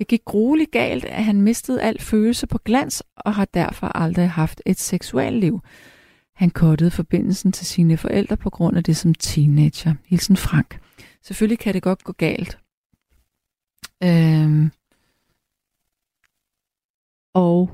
Det 0.00 0.08
gik 0.08 0.24
grueligt 0.24 0.70
galt, 0.70 1.04
at 1.04 1.24
han 1.24 1.42
mistede 1.42 1.82
al 1.82 2.00
følelse 2.00 2.46
på 2.46 2.58
glans 2.58 3.02
og 3.16 3.34
har 3.34 3.44
derfor 3.44 3.86
aldrig 3.86 4.30
haft 4.30 4.62
et 4.66 4.78
seksuelt 4.78 5.36
liv. 5.36 5.60
Han 6.34 6.50
kottede 6.50 6.90
forbindelsen 6.90 7.52
til 7.52 7.66
sine 7.66 7.96
forældre 7.96 8.36
på 8.36 8.50
grund 8.50 8.76
af 8.76 8.84
det 8.84 8.96
som 8.96 9.14
teenager. 9.14 9.94
Hilsen 10.04 10.36
Frank. 10.36 10.80
Selvfølgelig 11.22 11.58
kan 11.58 11.74
det 11.74 11.82
godt 11.82 12.04
gå 12.04 12.12
galt. 12.12 12.58
Øhm. 14.02 14.70
Og 17.34 17.70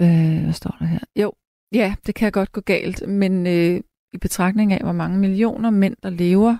øh, 0.00 0.42
hvad 0.42 0.52
står 0.52 0.76
der 0.78 0.84
her? 0.84 1.00
Jo, 1.16 1.32
ja, 1.72 1.94
det 2.06 2.14
kan 2.14 2.32
godt 2.32 2.52
gå 2.52 2.60
galt, 2.60 3.08
men 3.08 3.46
øh, 3.46 3.80
i 4.12 4.18
betragtning 4.18 4.72
af, 4.72 4.80
hvor 4.82 4.92
mange 4.92 5.18
millioner 5.18 5.70
mænd, 5.70 5.96
der 6.02 6.10
lever 6.10 6.56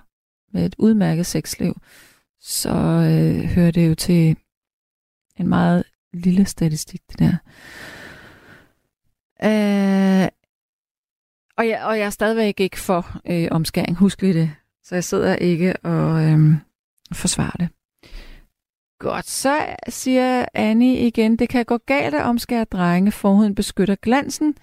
med 0.53 0.67
et 0.67 0.75
udmærket 0.79 1.27
sexliv, 1.27 1.75
så 2.41 2.71
øh, 2.71 3.45
hører 3.45 3.71
det 3.71 3.89
jo 3.89 3.95
til 3.95 4.37
en 5.37 5.49
meget 5.49 5.85
lille 6.13 6.47
statistik, 6.47 7.01
det 7.11 7.19
der. 7.19 7.37
Øh, 9.45 10.29
og, 11.57 11.69
jeg, 11.69 11.85
og 11.85 11.99
jeg 11.99 12.07
er 12.07 12.11
stadigvæk 12.11 12.61
ikke 12.61 12.81
for 12.81 13.21
øh, 13.27 13.49
omskæring. 13.51 13.97
Husk 13.97 14.23
vi 14.23 14.33
det. 14.33 14.51
Så 14.83 14.95
jeg 14.95 15.05
sidder 15.05 15.37
ikke 15.37 15.77
og 15.77 16.25
øh, 16.25 16.55
forsvarer 17.13 17.57
det. 17.59 17.69
Godt, 18.99 19.27
så 19.27 19.67
siger 19.89 20.47
Annie 20.55 21.07
igen, 21.07 21.37
det 21.37 21.49
kan 21.49 21.65
gå 21.65 21.77
galt 21.77 22.15
at 22.15 22.23
omskære 22.23 22.65
drenge. 22.65 23.13
Forhuden 23.13 23.55
beskytter 23.55 23.95
glansen, 24.03 24.55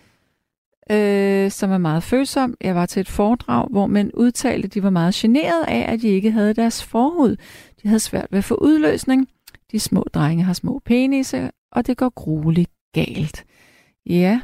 øh, 0.91 1.51
som 1.51 1.71
er 1.71 1.77
meget 1.77 2.03
følsom. 2.03 2.55
Jeg 2.61 2.75
var 2.75 2.85
til 2.85 2.99
et 2.99 3.09
foredrag, 3.09 3.67
hvor 3.71 3.87
mænd 3.87 4.11
udtalte, 4.13 4.65
at 4.65 4.73
de 4.73 4.83
var 4.83 4.89
meget 4.89 5.13
generet 5.13 5.65
af, 5.67 5.93
at 5.93 6.01
de 6.01 6.07
ikke 6.07 6.31
havde 6.31 6.53
deres 6.53 6.83
forhud. 6.83 7.35
De 7.83 7.87
havde 7.87 7.99
svært 7.99 8.27
ved 8.31 8.37
at 8.37 8.43
få 8.43 8.55
udløsning. 8.55 9.27
De 9.71 9.79
små 9.79 10.05
drenge 10.13 10.43
har 10.43 10.53
små 10.53 10.81
penise, 10.85 11.51
og 11.71 11.87
det 11.87 11.97
går 11.97 12.09
grueligt 12.09 12.71
galt. 12.93 13.45
Ja. 14.05 14.39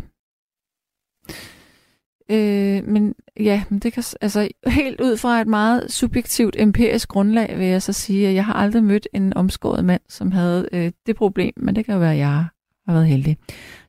Øh, 2.32 2.88
men 2.88 3.16
ja, 3.40 3.64
men 3.70 3.80
det 3.80 3.94
kan, 3.94 4.04
altså 4.22 4.50
helt 4.68 5.02
ud 5.02 5.18
fra 5.18 5.42
et 5.42 5.48
meget 5.48 5.92
subjektivt 5.92 6.56
empirisk 6.60 7.10
grundlag 7.10 7.58
vil 7.58 7.68
jeg 7.68 7.82
så 7.82 7.94
sige, 7.94 8.28
at 8.28 8.36
jeg 8.36 8.46
har 8.46 8.54
aldrig 8.54 8.84
mødt 8.84 9.08
en 9.14 9.34
omskåret 9.34 9.86
mand, 9.86 10.02
som 10.10 10.32
havde 10.32 10.70
øh, 10.72 10.92
det 11.06 11.16
problem, 11.16 11.54
men 11.58 11.76
det 11.76 11.86
kan 11.86 11.94
jo 11.94 12.00
være, 12.00 12.12
at 12.12 12.18
jeg 12.18 12.32
har 12.32 12.54
været 12.94 13.08
heldig. 13.08 13.38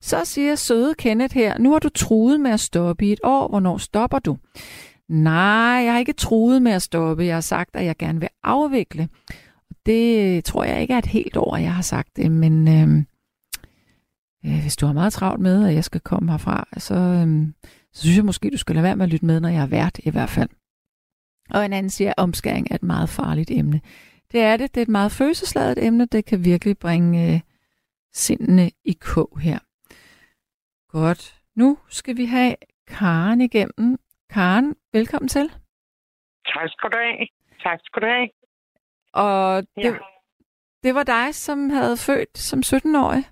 Så 0.00 0.24
siger 0.24 0.54
søde 0.54 0.94
Kenneth 0.94 1.34
her, 1.34 1.58
nu 1.58 1.72
har 1.72 1.78
du 1.78 1.88
truet 1.88 2.40
med 2.40 2.50
at 2.50 2.60
stoppe 2.60 3.06
i 3.06 3.12
et 3.12 3.20
år, 3.24 3.48
hvornår 3.48 3.78
stopper 3.78 4.18
du? 4.18 4.38
Nej, 5.08 5.82
jeg 5.84 5.92
har 5.92 5.98
ikke 5.98 6.12
truet 6.12 6.62
med 6.62 6.72
at 6.72 6.82
stoppe, 6.82 7.24
jeg 7.24 7.36
har 7.36 7.40
sagt, 7.40 7.76
at 7.76 7.84
jeg 7.84 7.96
gerne 7.96 8.20
vil 8.20 8.28
afvikle. 8.42 9.08
Det 9.86 10.44
tror 10.44 10.64
jeg 10.64 10.80
ikke 10.80 10.94
er 10.94 10.98
et 10.98 11.06
helt 11.06 11.36
år, 11.36 11.56
jeg 11.56 11.74
har 11.74 11.82
sagt 11.82 12.16
det, 12.16 12.32
men 12.32 12.68
øh, 12.68 13.04
øh, 14.46 14.60
hvis 14.60 14.76
du 14.76 14.86
har 14.86 14.92
meget 14.92 15.12
travlt 15.12 15.40
med, 15.40 15.68
at 15.68 15.74
jeg 15.74 15.84
skal 15.84 16.00
komme 16.00 16.30
herfra, 16.30 16.68
så, 16.78 16.94
øh, 16.94 17.46
så 17.92 18.00
synes 18.02 18.16
jeg 18.16 18.24
måske, 18.24 18.50
du 18.50 18.56
skal 18.56 18.74
lade 18.74 18.84
være 18.84 18.96
med 18.96 19.04
at 19.04 19.12
lytte 19.12 19.26
med, 19.26 19.40
når 19.40 19.48
jeg 19.48 19.62
er 19.62 19.66
vært 19.66 20.00
i 20.04 20.10
hvert 20.10 20.30
fald. 20.30 20.48
Og 21.50 21.64
en 21.64 21.72
anden 21.72 21.90
siger, 21.90 22.10
at 22.10 22.14
omskæring 22.16 22.66
er 22.70 22.74
et 22.74 22.82
meget 22.82 23.08
farligt 23.08 23.50
emne. 23.50 23.80
Det 24.32 24.40
er 24.40 24.56
det. 24.56 24.74
Det 24.74 24.80
er 24.80 24.82
et 24.82 24.88
meget 24.88 25.12
følelsesladet 25.12 25.86
emne. 25.86 26.04
Det 26.04 26.24
kan 26.24 26.44
virkelig 26.44 26.78
bringe 26.78 27.34
øh, 27.34 27.40
sindene 28.12 28.70
i 28.84 28.92
kog 28.92 29.38
her. 29.38 29.58
Godt. 30.88 31.34
Nu 31.54 31.78
skal 31.88 32.16
vi 32.16 32.24
have 32.24 32.56
Karen 32.86 33.40
igennem. 33.40 33.98
Karen, 34.30 34.76
velkommen 34.92 35.28
til. 35.28 35.50
Tak 36.46 36.68
skal 36.68 36.90
du 36.90 36.96
have. 36.96 37.26
Tak 37.62 37.78
skal 37.84 38.02
du 38.02 38.06
have. 38.06 38.28
Og 39.12 39.62
det, 39.76 39.84
ja. 39.84 39.98
det 40.82 40.94
var 40.94 41.04
dig, 41.04 41.34
som 41.34 41.70
havde 41.70 41.96
født 42.06 42.38
som 42.38 42.58
17-årig? 42.58 43.24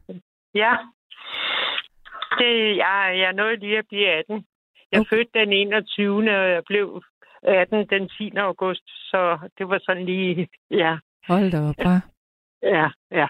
Ja. 0.55 0.77
Det, 2.39 2.77
jeg, 2.77 3.15
jeg 3.19 3.33
nåede 3.33 3.57
lige 3.57 3.79
at 3.79 3.89
blive 3.89 4.09
18. 4.09 4.47
Jeg 4.93 5.01
okay. 5.01 5.11
fødte 5.11 5.31
den 5.35 5.53
21. 5.53 6.17
og 6.19 6.51
jeg 6.51 6.63
blev 6.67 7.03
18 7.43 7.89
den 7.89 8.09
10. 8.09 8.37
august, 8.37 8.83
så 8.87 9.39
det 9.59 9.69
var 9.69 9.79
sådan 9.83 10.05
lige, 10.05 10.49
ja. 10.71 10.99
Hold 11.29 11.51
da 11.51 11.59
op, 11.69 11.79
ja. 11.79 12.01
Ja, 12.63 12.91
ja. 13.11 13.29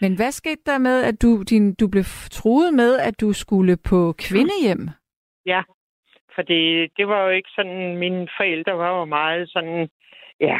Men 0.00 0.16
hvad 0.16 0.32
skete 0.32 0.62
der 0.66 0.78
med, 0.78 1.04
at 1.04 1.22
du, 1.22 1.42
din, 1.42 1.74
du 1.74 1.88
blev 1.88 2.04
truet 2.30 2.74
med, 2.74 2.98
at 2.98 3.20
du 3.20 3.32
skulle 3.32 3.76
på 3.76 4.14
kvindehjem? 4.18 4.88
Ja, 5.46 5.62
for 6.34 6.42
det, 6.42 6.90
det 6.96 7.08
var 7.08 7.22
jo 7.24 7.30
ikke 7.30 7.50
sådan, 7.54 7.96
mine 7.96 8.28
forældre 8.36 8.78
var 8.78 8.98
jo 8.98 9.04
meget 9.04 9.50
sådan, 9.50 9.88
ja, 10.40 10.58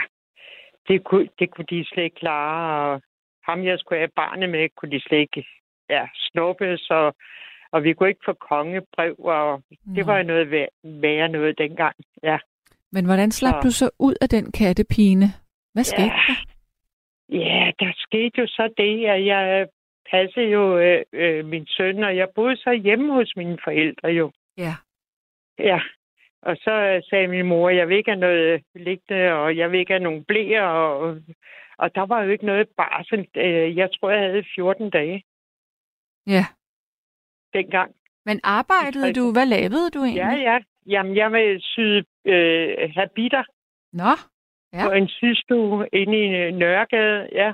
det 0.88 1.04
kunne, 1.04 1.28
det 1.38 1.50
kunne 1.50 1.66
de 1.70 1.84
slet 1.84 2.04
ikke 2.04 2.16
klare, 2.16 2.94
og 2.94 3.02
ham, 3.48 3.64
jeg 3.64 3.78
skulle 3.78 3.98
have 3.98 4.16
barnet 4.16 4.50
med, 4.50 4.68
kunne 4.76 4.90
de 4.90 5.00
slet 5.00 5.18
ikke 5.18 5.46
ja, 5.90 6.06
snuppe, 6.14 6.76
så, 6.78 7.12
og 7.72 7.84
vi 7.84 7.92
kunne 7.92 8.08
ikke 8.08 8.26
få 8.26 8.32
kongebrev, 8.32 9.14
og 9.18 9.62
det 9.94 10.06
var 10.06 10.16
jo 10.18 10.22
noget 10.22 10.50
værre, 10.50 10.68
værre 10.84 11.28
noget 11.28 11.58
dengang, 11.58 11.96
ja. 12.22 12.38
Men 12.92 13.04
hvordan 13.04 13.30
slap 13.30 13.54
så, 13.54 13.60
du 13.64 13.70
så 13.70 13.90
ud 13.98 14.14
af 14.20 14.28
den 14.28 14.52
kattepine? 14.52 15.26
Hvad 15.72 15.84
skete 15.84 16.02
ja, 16.02 16.22
der? 16.28 16.49
Ja, 17.32 17.72
der 17.78 17.92
skete 17.96 18.40
jo 18.40 18.46
så 18.46 18.74
det, 18.76 19.06
at 19.06 19.26
jeg 19.26 19.68
passede 20.10 20.46
jo 20.46 20.78
øh, 20.78 21.02
øh, 21.12 21.44
min 21.44 21.66
søn, 21.66 22.04
og 22.04 22.16
jeg 22.16 22.28
boede 22.34 22.56
så 22.56 22.72
hjemme 22.72 23.12
hos 23.12 23.32
mine 23.36 23.58
forældre 23.64 24.08
jo. 24.08 24.32
Ja. 24.56 24.74
Ja, 25.58 25.80
og 26.42 26.56
så 26.56 27.02
sagde 27.10 27.28
min 27.28 27.46
mor, 27.46 27.68
jeg 27.68 27.88
vil 27.88 27.96
ikke 27.96 28.10
have 28.10 28.20
noget 28.20 28.62
liggende, 28.74 29.32
og 29.32 29.56
jeg 29.56 29.70
vil 29.72 29.80
ikke 29.80 29.92
have 29.92 30.02
nogen 30.02 30.24
blæer, 30.24 30.62
og, 30.62 31.16
og 31.78 31.94
der 31.94 32.06
var 32.06 32.22
jo 32.22 32.30
ikke 32.30 32.46
noget 32.46 32.68
barsel. 32.76 33.28
Øh, 33.36 33.76
jeg 33.76 33.88
tror, 33.92 34.10
jeg 34.10 34.20
havde 34.20 34.44
14 34.54 34.90
dage. 34.90 35.22
Ja. 36.26 36.44
Dengang. 37.52 37.94
Men 38.26 38.40
arbejdede 38.44 39.12
du? 39.12 39.32
Hvad 39.32 39.46
lavede 39.46 39.90
du 39.90 39.98
egentlig? 40.04 40.22
Ja, 40.22 40.52
ja. 40.52 40.58
Jamen, 40.86 41.16
jeg 41.16 41.32
var 41.32 41.58
syde 41.60 42.04
øh, 42.24 42.90
habiter. 42.94 43.44
Nå, 43.92 44.12
ja. 44.72 44.86
På 44.86 44.92
en 44.92 45.08
sygstue 45.08 45.88
inde 45.92 46.18
i 46.24 46.50
Nørregade, 46.50 47.28
ja. 47.32 47.52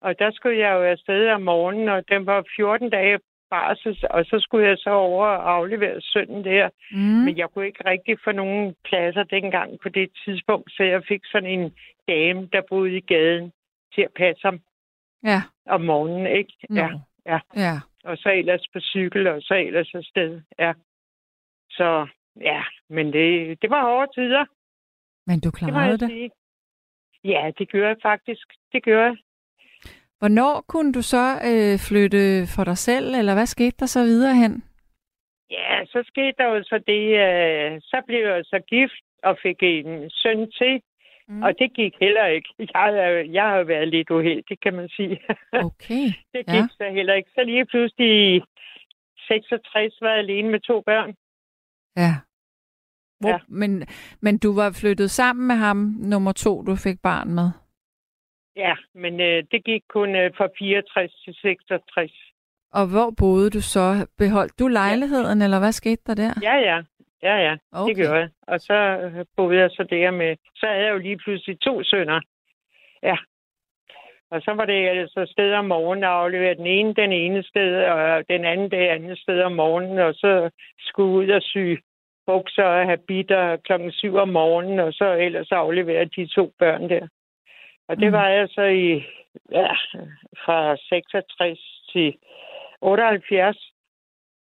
Og 0.00 0.18
der 0.18 0.30
skulle 0.30 0.58
jeg 0.58 0.72
jo 0.72 0.82
afsted 0.82 1.28
om 1.28 1.42
morgenen, 1.42 1.88
og 1.88 2.08
den 2.08 2.26
var 2.26 2.44
14 2.56 2.90
dage 2.90 3.18
barsel, 3.50 3.98
og 4.10 4.24
så 4.24 4.36
skulle 4.40 4.68
jeg 4.68 4.78
så 4.78 4.90
over 4.90 5.26
og 5.26 5.52
aflevere 5.52 6.00
sønnen 6.00 6.44
der. 6.44 6.68
Mm. 6.90 6.98
Men 6.98 7.38
jeg 7.38 7.48
kunne 7.50 7.66
ikke 7.66 7.90
rigtig 7.90 8.16
få 8.24 8.32
nogen 8.32 8.74
pladser 8.84 9.22
dengang 9.22 9.78
på 9.82 9.88
det 9.88 10.10
tidspunkt, 10.24 10.72
så 10.72 10.82
jeg 10.82 11.02
fik 11.08 11.20
sådan 11.24 11.50
en 11.50 11.72
dame, 12.08 12.48
der 12.52 12.62
boede 12.68 12.96
i 12.96 13.00
gaden 13.00 13.52
til 13.94 14.02
at 14.02 14.12
passe 14.16 14.42
ham 14.44 14.60
ja. 15.24 15.42
om 15.66 15.80
morgenen, 15.80 16.26
ikke? 16.26 16.52
Ja, 16.74 16.88
ja. 17.26 17.38
ja. 17.56 17.74
Og 18.04 18.16
så 18.18 18.30
ellers 18.30 18.68
på 18.72 18.80
cykel, 18.80 19.26
og 19.26 19.42
så 19.42 19.54
ellers 19.54 19.94
afsted, 19.94 20.40
ja. 20.58 20.72
Så 21.70 22.06
ja, 22.40 22.62
men 22.88 23.12
det, 23.12 23.62
det 23.62 23.70
var 23.70 23.82
hårde 23.82 24.12
tider. 24.14 24.44
Men 25.26 25.40
du 25.40 25.50
klarede 25.50 25.98
det? 25.98 26.08
Sige. 26.08 26.30
Ja, 27.24 27.50
det 27.58 27.72
gør 27.72 27.86
jeg 27.88 27.96
faktisk. 28.02 28.46
Det 28.72 28.84
gør 28.84 29.04
jeg. 29.04 29.16
Hvornår 30.18 30.64
kunne 30.68 30.92
du 30.92 31.02
så 31.02 31.26
øh, 31.50 31.78
flytte 31.88 32.46
for 32.54 32.64
dig 32.64 32.78
selv, 32.78 33.14
eller 33.14 33.34
hvad 33.34 33.46
skete 33.46 33.76
der 33.80 33.86
så 33.86 34.02
videre 34.02 34.34
hen? 34.34 34.64
Ja, 35.50 35.84
så 35.86 36.04
skete 36.06 36.34
der 36.38 36.46
jo 36.54 36.62
så 36.62 36.78
det, 36.86 37.04
øh, 37.26 37.80
så 37.80 38.02
blev 38.06 38.20
jeg 38.20 38.44
så 38.44 38.58
gift 38.68 39.04
og 39.22 39.38
fik 39.42 39.56
en 39.62 40.10
søn 40.10 40.50
til, 40.50 40.82
mm. 41.28 41.42
og 41.42 41.58
det 41.58 41.74
gik 41.74 41.94
heller 42.00 42.26
ikke. 42.26 42.48
Jeg, 42.58 43.26
jeg 43.32 43.44
har 43.44 43.62
været 43.62 43.88
lidt 43.88 44.10
uheldig, 44.10 44.60
kan 44.60 44.74
man 44.74 44.88
sige. 44.88 45.20
Okay. 45.52 46.04
det 46.34 46.46
gik 46.46 46.68
ja. 46.68 46.68
så 46.78 46.90
heller 46.90 47.14
ikke. 47.14 47.30
Så 47.34 47.44
lige 47.44 47.66
pludselig 47.66 48.36
i 48.36 48.42
66 49.28 50.00
var 50.00 50.08
jeg 50.10 50.18
alene 50.18 50.50
med 50.50 50.60
to 50.60 50.80
børn. 50.80 51.14
Ja. 51.96 52.12
Hvor, 53.20 53.28
ja. 53.28 53.38
Men, 53.48 53.86
men 54.20 54.38
du 54.38 54.54
var 54.54 54.78
flyttet 54.80 55.10
sammen 55.10 55.46
med 55.46 55.56
ham, 55.56 55.76
nummer 56.12 56.32
to, 56.32 56.62
du 56.62 56.76
fik 56.76 56.98
barn 57.02 57.34
med? 57.34 57.50
Ja, 58.56 58.74
men 58.94 59.20
øh, 59.20 59.44
det 59.50 59.64
gik 59.64 59.82
kun 59.88 60.16
øh, 60.16 60.30
fra 60.36 60.48
64 60.58 61.12
til 61.24 61.34
66. 61.34 62.12
Og 62.72 62.86
hvor 62.86 63.10
boede 63.18 63.50
du 63.50 63.60
så? 63.60 64.06
Beholdt 64.18 64.58
du 64.58 64.68
lejligheden, 64.68 65.38
ja. 65.38 65.44
eller 65.44 65.58
hvad 65.58 65.72
skete 65.72 66.02
der 66.06 66.14
der? 66.14 66.32
Ja, 66.42 66.56
ja. 66.56 66.82
Ja, 67.22 67.36
ja. 67.36 67.56
Okay. 67.72 67.88
Det 67.88 67.96
gjorde 67.96 68.18
jeg. 68.18 68.28
Og 68.42 68.60
så 68.60 68.74
øh, 68.74 69.24
boede 69.36 69.58
jeg 69.58 69.70
så 69.70 69.86
der 69.90 70.10
med... 70.10 70.36
Så 70.56 70.66
havde 70.66 70.84
jeg 70.84 70.92
jo 70.92 70.98
lige 70.98 71.16
pludselig 71.16 71.60
to 71.60 71.82
sønner. 71.82 72.20
Ja. 73.02 73.16
Og 74.30 74.42
så 74.42 74.52
var 74.54 74.64
det 74.64 74.88
altså 74.88 75.26
sted 75.32 75.52
om 75.52 75.64
morgenen 75.64 76.04
at 76.04 76.10
aflevere 76.10 76.54
den 76.54 76.66
ene 76.66 76.94
den 76.94 77.12
ene 77.12 77.42
sted, 77.42 77.84
og 77.84 78.24
den 78.28 78.44
anden 78.44 78.70
det 78.70 78.76
andet 78.76 79.18
sted 79.18 79.40
om 79.40 79.52
morgenen, 79.52 79.98
og 79.98 80.14
så 80.14 80.50
skulle 80.78 81.12
ud 81.12 81.28
og 81.28 81.42
sy 81.42 81.74
bukser 82.30 82.64
og 82.64 82.86
habiter 82.90 83.56
klokken 83.56 83.92
syv 83.92 84.14
om 84.14 84.28
morgenen, 84.28 84.78
og 84.78 84.92
så 84.92 85.06
ellers 85.12 85.52
aflevere 85.52 86.04
de 86.04 86.26
to 86.26 86.52
børn 86.58 86.88
der. 86.88 87.08
Og 87.88 87.96
det 87.96 88.08
mm. 88.08 88.12
var 88.12 88.28
jeg 88.28 88.48
så 88.48 88.62
i, 88.62 88.88
ja, 89.50 89.72
fra 90.44 90.76
66 90.76 91.58
til 91.92 92.16
78, 92.80 93.72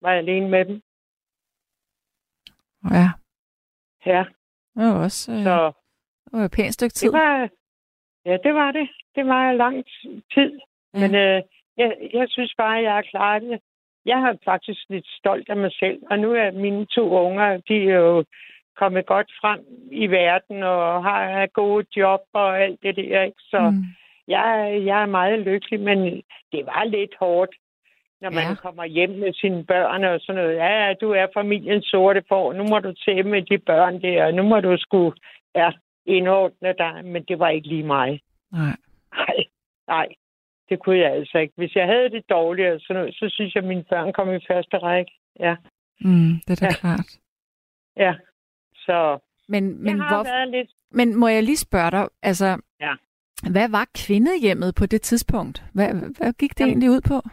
var 0.02 0.11
jeg 0.11 0.18
alene 0.18 0.49
med 0.49 0.64
dem. 0.64 0.83
Ja. 2.90 3.09
Ja. 4.06 4.25
Det 4.75 4.85
var 4.85 5.04
også 5.04 5.33
øh, 5.33 5.42
så, 5.42 5.73
det 6.25 6.33
var 6.38 6.45
et 6.45 6.54
pænt 6.56 6.75
stykke 6.75 6.95
tid. 6.95 7.12
Det 7.12 7.18
var, 7.18 7.49
ja, 8.25 8.37
det 8.45 8.54
var 8.54 8.73
det. 8.73 8.88
Det 9.14 9.26
var 9.26 9.52
lang 9.52 9.85
tid. 10.35 10.61
Ja. 10.95 11.00
Men 11.00 11.14
øh, 11.14 11.42
jeg, 11.76 12.11
jeg 12.12 12.26
synes 12.28 12.54
bare, 12.56 12.78
at 12.78 12.85
jeg 12.85 12.95
har 12.95 13.02
klaret 13.02 13.42
det. 13.42 13.61
Jeg 14.06 14.18
har 14.20 14.36
faktisk 14.44 14.80
lidt 14.88 15.06
stolt 15.18 15.48
af 15.48 15.56
mig 15.56 15.72
selv. 15.72 15.98
Og 16.10 16.18
nu 16.18 16.32
er 16.32 16.50
mine 16.50 16.86
to 16.86 17.10
unger, 17.10 17.56
de 17.68 17.76
er 17.90 17.98
jo 17.98 18.25
kommet 18.76 19.06
godt 19.06 19.30
frem 19.40 19.60
i 19.92 20.06
verden 20.06 20.62
og 20.62 21.04
har 21.04 21.46
gode 21.46 21.86
job 21.96 22.20
og 22.32 22.62
alt 22.62 22.82
det 22.82 22.96
der. 22.96 23.22
Ikke? 23.22 23.42
Så 23.50 23.70
mm. 23.70 23.84
jeg, 24.28 24.82
jeg 24.84 25.02
er 25.02 25.06
meget 25.06 25.38
lykkelig, 25.40 25.80
men 25.80 25.98
det 26.52 26.66
var 26.66 26.84
lidt 26.84 27.14
hårdt, 27.20 27.54
når 28.20 28.30
man 28.30 28.48
ja. 28.48 28.54
kommer 28.54 28.84
hjem 28.84 29.10
med 29.10 29.32
sine 29.32 29.64
børn 29.64 30.04
og 30.04 30.20
sådan 30.20 30.42
noget. 30.42 30.56
Ja, 30.56 30.94
du 31.00 31.10
er 31.10 31.26
familiens 31.34 31.86
sorte 31.86 32.22
for. 32.28 32.52
Nu 32.52 32.64
må 32.64 32.78
du 32.78 32.92
til 32.92 33.26
med 33.26 33.42
de 33.42 33.58
børn 33.58 34.02
der, 34.02 34.30
nu 34.30 34.42
må 34.42 34.60
du 34.60 34.76
sgu 34.78 35.12
ja, 35.54 35.70
indordne 36.06 36.75
dig. 36.78 37.04
Men 37.04 37.22
det 37.22 37.38
var 37.38 37.48
ikke 37.48 37.68
lige 37.68 37.86
mig. 37.86 38.20
Nej. 38.52 38.76
Nej, 39.16 39.44
nej. 39.88 40.08
Det 40.68 40.78
kunne 40.80 40.99
jeg 40.99 41.12
altså 41.12 41.38
ikke. 41.38 41.54
Hvis 41.56 41.75
jeg 41.76 41.87
havde 41.87 42.11
det 42.11 42.30
dårligt, 42.30 42.82
så, 42.82 43.08
så 43.12 43.28
synes 43.35 43.54
jeg, 43.54 43.62
at 43.62 43.68
mine 43.68 43.85
børn 43.85 44.12
kom 44.12 44.35
i 44.35 44.38
første 44.50 44.78
række. 44.78 45.12
Ja. 45.40 45.56
Mm, 46.00 46.32
det 46.46 46.50
er 46.50 46.56
da 46.61 46.66
ja. 46.66 46.73
klart. 46.80 47.18
Ja, 47.96 48.14
så 48.75 49.18
Men, 49.49 49.82
men, 49.82 49.96
jeg 49.96 50.04
har 50.04 50.16
hvor, 50.16 50.25
været 50.25 50.49
lidt... 50.49 50.70
men 50.90 51.14
må 51.16 51.28
jeg 51.28 51.42
lige 51.42 51.56
spørge 51.56 51.90
dig, 51.90 52.08
altså, 52.23 52.62
Ja. 52.80 52.94
hvad 53.52 53.68
var 53.70 53.88
kvindehjemmet 54.06 54.75
på 54.78 54.87
det 54.87 55.02
tidspunkt? 55.02 55.64
Hvad, 55.75 55.88
hvad 56.18 56.32
gik 56.32 56.50
det 56.50 56.61
Jamen- 56.61 56.70
egentlig 56.73 56.90
ud 56.90 57.00
på? 57.00 57.28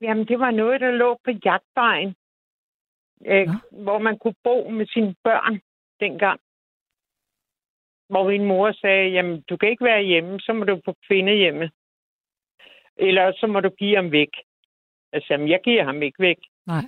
Jamen, 0.00 0.26
det 0.28 0.38
var 0.38 0.50
noget, 0.50 0.80
der 0.80 0.90
lå 0.90 1.20
på 1.24 1.30
jagtvejen. 1.44 2.14
Øh, 3.26 3.46
Nå. 3.46 3.82
hvor 3.84 3.98
man 3.98 4.18
kunne 4.18 4.34
bo 4.44 4.70
med 4.70 4.86
sine 4.86 5.14
børn 5.24 5.60
dengang. 6.00 6.40
Hvor 8.08 8.30
min 8.30 8.44
mor 8.44 8.72
sagde, 8.72 9.10
jamen, 9.10 9.40
du 9.48 9.56
kan 9.56 9.68
ikke 9.68 9.84
være 9.84 10.02
hjemme, 10.02 10.40
så 10.40 10.52
må 10.52 10.64
du 10.64 10.80
på 10.84 10.94
kvindehjemme. 11.06 11.70
Eller 12.98 13.32
så 13.40 13.46
må 13.46 13.60
du 13.60 13.68
give 13.68 13.96
ham 13.96 14.12
væk. 14.12 14.30
Altså, 15.12 15.26
jamen, 15.30 15.48
jeg 15.48 15.60
giver 15.64 15.84
ham 15.84 16.02
ikke 16.02 16.22
væk. 16.22 16.38
Nej. 16.66 16.84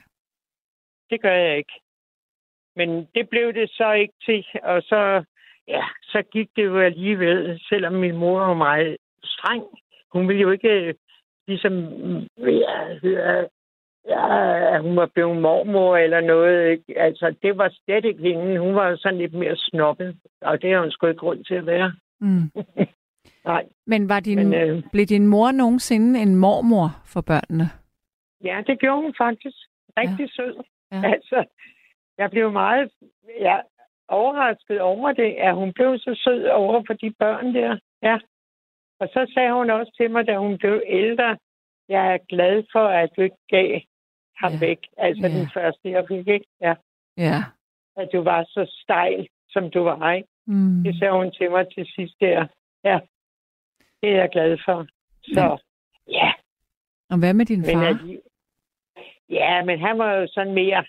Det 1.10 1.22
gør 1.22 1.32
jeg 1.32 1.56
ikke. 1.58 1.72
Men 2.76 3.08
det 3.14 3.28
blev 3.28 3.52
det 3.52 3.70
så 3.70 3.92
ikke 3.92 4.14
til, 4.24 4.44
og 4.62 4.82
så, 4.82 5.24
ja, 5.68 5.84
så 6.02 6.22
gik 6.32 6.48
det 6.56 6.64
jo 6.64 6.78
alligevel, 6.78 7.60
selvom 7.68 7.92
min 7.92 8.16
mor 8.16 8.40
var 8.40 8.54
meget 8.54 8.96
streng. 9.24 9.64
Hun 10.12 10.28
ville 10.28 10.42
jo 10.42 10.50
ikke 10.50 10.68
øh, 10.68 10.94
ligesom, 11.46 11.72
ja, 12.38 12.98
høre, 13.02 13.48
ja, 14.08 14.74
at 14.74 14.82
hun 14.82 14.96
var 14.96 15.06
blevet 15.06 15.36
mormor 15.36 15.96
eller 15.96 16.20
noget. 16.20 16.70
Ikke? 16.70 16.98
Altså, 16.98 17.34
det 17.42 17.58
var 17.58 17.74
slet 17.84 18.04
ikke 18.04 18.22
hende. 18.22 18.58
Hun 18.58 18.74
var 18.74 18.96
sådan 18.96 19.18
lidt 19.18 19.34
mere 19.34 19.56
snobbet, 19.56 20.16
og 20.40 20.62
det 20.62 20.72
har 20.72 20.80
hun 20.80 20.90
sgu 20.90 21.06
ikke 21.06 21.18
grund 21.18 21.44
til 21.44 21.54
at 21.54 21.66
være. 21.66 21.92
Mm. 22.20 22.50
Nej, 23.44 23.64
Men 23.86 24.08
var 24.08 24.20
din, 24.20 24.36
men 24.38 24.54
øh, 24.54 24.82
blev 24.92 25.06
din 25.06 25.26
mor 25.26 25.50
nogensinde 25.52 26.20
en 26.20 26.36
mormor 26.36 26.88
for 27.06 27.20
børnene? 27.20 27.64
ja, 28.44 28.62
det 28.66 28.80
gjorde 28.80 29.02
hun 29.02 29.14
faktisk. 29.18 29.56
Rigtig 29.98 30.26
ja. 30.26 30.34
sød. 30.36 30.54
Ja. 30.92 31.02
Altså, 31.14 31.44
jeg 32.18 32.30
blev 32.30 32.52
meget 32.52 32.90
ja, 33.40 33.58
overrasket 34.08 34.80
over 34.80 35.12
det, 35.12 35.30
at 35.32 35.54
hun 35.54 35.72
blev 35.72 35.98
så 35.98 36.20
sød 36.24 36.44
over 36.48 36.82
for 36.86 36.94
de 36.94 37.10
børn 37.18 37.54
der. 37.54 37.78
Ja. 38.02 38.18
Og 39.00 39.08
så 39.08 39.30
sagde 39.34 39.52
hun 39.52 39.70
også 39.70 39.92
til 40.00 40.10
mig, 40.10 40.26
da 40.26 40.38
hun 40.38 40.58
blev 40.58 40.82
ældre, 40.86 41.36
jeg 41.88 42.14
er 42.14 42.18
glad 42.28 42.62
for, 42.72 42.86
at 42.86 43.10
du 43.16 43.20
ikke 43.22 43.36
gav 43.48 43.80
ham 44.36 44.52
Ja. 44.52 44.58
ja. 44.60 44.66
væk. 44.66 44.78
Altså 44.96 45.26
Ja. 45.26 45.38
den 45.38 45.48
første, 45.54 45.90
jeg 45.90 46.04
fik, 46.08 46.28
ikke? 46.28 46.46
Ja. 46.60 46.74
Ja. 47.16 47.38
At 47.96 48.08
du 48.12 48.22
var 48.22 48.44
så 48.44 48.62
stejl, 48.82 49.28
som 49.50 49.70
du 49.70 49.80
var, 49.82 50.12
ikke? 50.12 50.28
Mm. 50.46 50.82
Det 50.84 50.98
sagde 50.98 51.12
hun 51.12 51.30
til 51.32 51.50
mig 51.50 51.66
til 51.74 51.86
sidst 51.94 52.14
der. 52.20 52.46
Ja. 52.84 52.98
Det 54.02 54.10
er 54.10 54.16
jeg 54.16 54.28
glad 54.32 54.58
for. 54.64 54.86
Så, 55.22 55.58
ja. 56.08 56.32
Og 57.10 57.18
hvad 57.18 57.34
med 57.34 57.46
din 57.46 57.60
Men 57.60 57.70
far? 57.70 57.86
at, 57.88 57.96
ja, 59.30 59.64
men 59.64 59.80
han 59.80 59.98
var 59.98 60.12
jo 60.14 60.26
sådan 60.30 60.54
mere, 60.54 60.84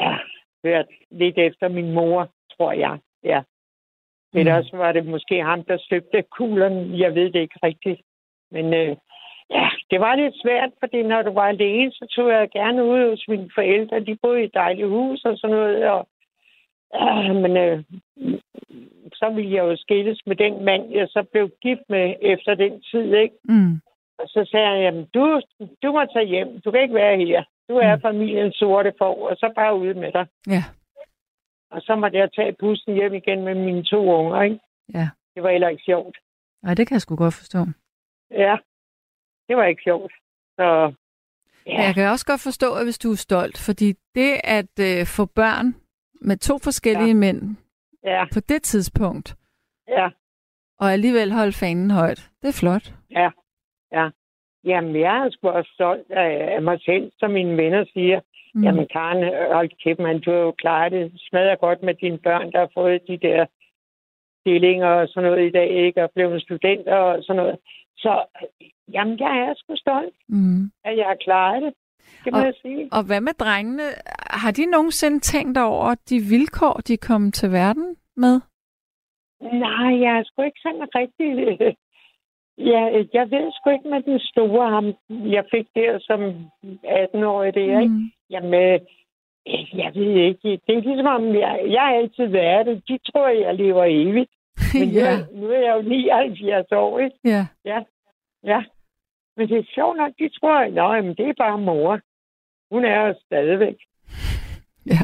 ja, 0.00 0.18
hørt 0.64 0.86
lidt 1.10 1.38
efter 1.38 1.68
min 1.68 1.92
mor, 1.92 2.28
tror 2.56 2.72
jeg. 2.72 2.98
Ja. 3.24 3.42
Men 4.32 4.46
Mm. 4.46 4.52
også 4.52 4.76
var 4.76 4.92
det 4.92 5.06
måske 5.06 5.42
ham, 5.44 5.64
der 5.64 5.78
støbte 5.78 6.22
kuglerne. 6.22 6.98
Jeg 6.98 7.14
ved 7.14 7.30
det 7.32 7.40
ikke 7.40 7.58
rigtigt. 7.62 8.00
Men 8.50 8.74
øh, 8.74 8.96
ja, 9.50 9.68
det 9.90 10.00
var 10.00 10.14
lidt 10.14 10.34
svært, 10.42 10.70
fordi 10.80 11.02
når 11.02 11.22
du 11.22 11.32
var 11.32 11.48
alene, 11.48 11.92
så 11.92 12.06
tog 12.16 12.28
jeg 12.30 12.50
gerne 12.50 12.84
ud 12.84 13.10
hos 13.10 13.24
mine 13.28 13.50
forældre. 13.54 14.00
De 14.00 14.16
boede 14.22 14.40
i 14.42 14.44
et 14.44 14.54
dejligt 14.54 14.88
hus 14.88 15.24
og 15.24 15.38
sådan 15.38 15.56
noget. 15.56 15.90
Og, 15.90 16.08
ja, 16.94 17.32
men 17.42 17.56
øh, 17.56 17.84
så 19.20 19.30
ville 19.34 19.52
jeg 19.52 19.64
jo 19.64 19.76
skilles 19.76 20.20
med 20.26 20.36
den 20.36 20.64
mand, 20.64 20.90
jeg 20.92 21.08
så 21.08 21.26
blev 21.32 21.50
gift 21.62 21.82
med 21.88 22.14
efter 22.20 22.54
den 22.54 22.82
tid, 22.90 23.14
ikke? 23.14 23.36
Mm. 23.44 23.74
Og 24.18 24.26
så 24.28 24.48
sagde 24.50 24.66
han, 24.66 24.80
jamen, 24.80 25.06
du, 25.14 25.40
du 25.82 25.92
må 25.92 26.04
tage 26.04 26.26
hjem. 26.26 26.60
Du 26.60 26.70
kan 26.70 26.82
ikke 26.82 26.94
være 26.94 27.16
her. 27.16 27.44
Du 27.68 27.74
er 27.76 27.96
Mm. 27.96 28.02
familiens 28.02 28.56
sorte 28.56 28.92
for, 28.98 29.28
og 29.30 29.36
så 29.36 29.52
bare 29.56 29.78
ude 29.78 29.94
med 29.94 30.12
dig. 30.12 30.26
Ja. 30.46 30.62
Og 31.70 31.80
så 31.82 31.96
måtte 31.96 32.18
jeg 32.18 32.32
tage 32.32 32.52
bussen 32.60 32.94
hjem 32.94 33.14
igen 33.14 33.42
med 33.44 33.54
mine 33.54 33.82
to 33.84 33.98
unger, 34.18 34.42
ikke? 34.42 34.58
Ja. 34.94 35.08
Det 35.34 35.42
var 35.42 35.50
heller 35.50 35.68
ikke 35.68 35.82
sjovt. 35.82 36.16
Ej, 36.62 36.74
det 36.74 36.86
kan 36.88 36.94
jeg 36.94 37.00
sgu 37.00 37.16
godt 37.16 37.34
forstå. 37.34 37.58
Ja, 38.30 38.56
det 39.48 39.56
var 39.56 39.64
ikke 39.64 39.82
sjovt. 39.82 40.12
Så, 40.58 40.92
ja, 41.66 41.82
Jeg 41.82 41.94
kan 41.94 42.08
også 42.08 42.26
godt 42.26 42.40
forstå, 42.42 42.74
at 42.74 42.84
hvis 42.86 42.98
du 42.98 43.10
er 43.10 43.16
stolt, 43.16 43.58
fordi 43.66 43.92
det 44.14 44.40
at 44.44 44.74
øh, 44.80 45.06
få 45.06 45.24
børn 45.26 45.74
med 46.20 46.36
to 46.36 46.58
forskellige 46.58 47.08
ja. 47.08 47.14
mænd 47.14 47.56
ja, 48.04 48.24
på 48.34 48.40
det 48.40 48.62
tidspunkt, 48.62 49.36
ja, 49.88 50.08
og 50.80 50.92
alligevel 50.92 51.32
holde 51.32 51.52
fanen 51.52 51.90
højt, 51.90 52.30
det 52.42 52.48
er 52.48 52.58
flot. 52.60 52.92
ja, 53.10 53.30
ja. 53.92 54.08
Jamen, 54.64 55.00
jeg 55.00 55.16
er 55.26 55.30
sgu 55.30 55.48
også 55.48 55.70
stolt 55.74 56.10
af, 56.10 56.62
mig 56.62 56.80
selv, 56.84 57.12
som 57.18 57.30
mine 57.30 57.56
venner 57.56 57.84
siger. 57.92 58.20
Mm. 58.54 58.62
Jamen, 58.64 58.86
Karen, 58.92 59.52
hold 59.54 59.70
kæft, 59.84 59.98
man, 59.98 60.20
du 60.20 60.30
har 60.30 60.38
jo 60.38 60.50
klaret 60.52 60.92
det 60.92 61.12
smadret 61.16 61.60
godt 61.60 61.82
med 61.82 61.94
dine 61.94 62.18
børn, 62.18 62.52
der 62.52 62.58
har 62.58 62.70
fået 62.74 63.02
de 63.08 63.16
der 63.18 63.46
stillinger 64.40 64.86
og 64.88 65.08
sådan 65.08 65.30
noget 65.30 65.46
i 65.48 65.50
dag, 65.50 65.70
ikke? 65.70 66.02
Og 66.04 66.10
blevet 66.14 66.42
studenter 66.42 66.96
og 66.96 67.22
sådan 67.24 67.42
noget. 67.42 67.58
Så, 67.96 68.24
jamen, 68.92 69.18
jeg 69.18 69.38
er 69.38 69.54
sgu 69.56 69.76
stolt, 69.76 70.14
Mm. 70.28 70.62
at 70.84 70.96
jeg 70.96 71.06
har 71.06 71.18
klaret 71.24 71.62
det. 71.62 71.74
Det 72.24 72.32
må 72.32 72.38
Og- 72.38 72.44
jeg 72.44 72.54
sige. 72.62 72.88
Og 72.92 73.02
hvad 73.06 73.20
med 73.20 73.32
drengene? 73.32 73.82
Har 74.30 74.50
de 74.50 74.66
nogensinde 74.66 75.20
tænkt 75.20 75.58
over 75.58 75.94
de 76.10 76.18
vilkår, 76.20 76.72
de 76.88 76.96
kom 76.96 77.32
til 77.32 77.52
verden 77.52 77.96
med? 78.16 78.40
Nej, 79.40 80.00
jeg 80.04 80.18
er 80.18 80.24
sgu 80.24 80.42
ikke 80.42 80.60
sådan 80.62 80.88
rigtig... 80.94 81.28
Ja, 82.58 82.82
jeg 83.14 83.30
ved 83.30 83.52
sgu 83.52 83.70
ikke 83.70 83.88
med 83.88 84.02
den 84.02 84.20
store 84.20 84.70
ham, 84.70 84.86
jeg 85.36 85.44
fik 85.54 85.66
der 85.74 85.98
som 86.00 86.20
18-årig 86.84 87.54
der, 87.54 87.80
ikke? 87.80 87.94
Mm. 87.94 88.10
Jamen, 88.30 88.54
øh, 88.54 88.80
jeg 89.78 89.90
ved 89.94 90.10
ikke. 90.28 90.60
Det 90.66 90.76
er 90.76 90.80
ligesom 90.80 91.06
om, 91.06 91.24
jeg, 91.34 91.64
jeg 91.68 91.82
har 91.82 91.94
altid 91.94 92.26
været 92.26 92.66
det. 92.66 92.82
De 92.88 92.98
tror, 92.98 93.28
jeg 93.28 93.54
lever 93.54 93.84
evigt. 93.84 94.30
Men 94.80 94.88
ja. 94.88 95.10
ja. 95.10 95.16
nu 95.40 95.46
er 95.50 95.58
jeg 95.58 95.74
jo 95.76 95.88
79 95.88 96.72
år, 96.72 96.98
ikke? 96.98 97.16
ja. 97.24 97.46
Ja. 98.44 98.62
Men 99.36 99.48
det 99.48 99.58
er 99.58 99.64
sjovt 99.74 99.96
nok, 99.96 100.12
de 100.18 100.28
tror, 100.28 100.58
at 100.58 101.16
det 101.18 101.28
er 101.28 101.34
bare 101.38 101.58
mor. 101.58 102.00
Hun 102.74 102.84
er 102.84 103.06
jo 103.06 103.14
stadigvæk. 103.26 103.76
Ja. 104.86 105.00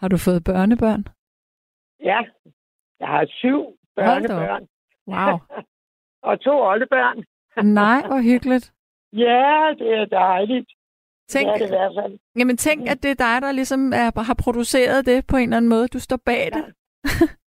Har 0.00 0.08
du 0.08 0.16
fået 0.18 0.44
børnebørn? 0.44 1.04
Ja. 2.04 2.20
Jeg 3.00 3.08
har 3.08 3.26
syv 3.28 3.78
børnebørn. 3.96 4.66
Wow. 5.06 5.38
og 6.28 6.40
to 6.40 6.50
oldebørn. 6.60 7.24
Nej, 7.82 8.00
hvor 8.06 8.22
hyggeligt. 8.22 8.72
Ja, 9.12 9.74
det 9.78 9.94
er 9.94 10.04
dejligt. 10.04 10.70
Tænk, 11.28 11.46
Det 11.48 11.54
er 11.54 11.58
det 11.58 11.66
i 11.66 11.68
hvert 11.68 11.92
fald. 12.02 12.18
jamen 12.36 12.56
tænk, 12.56 12.88
at 12.90 13.02
det 13.02 13.10
er 13.10 13.14
dig, 13.14 13.42
der 13.42 13.52
ligesom 13.52 13.92
er, 13.92 14.22
har 14.22 14.34
produceret 14.44 15.06
det 15.06 15.26
på 15.26 15.36
en 15.36 15.42
eller 15.42 15.56
anden 15.56 15.68
måde. 15.68 15.88
Du 15.88 15.98
står 15.98 16.16
bag 16.16 16.50
det. 16.52 16.64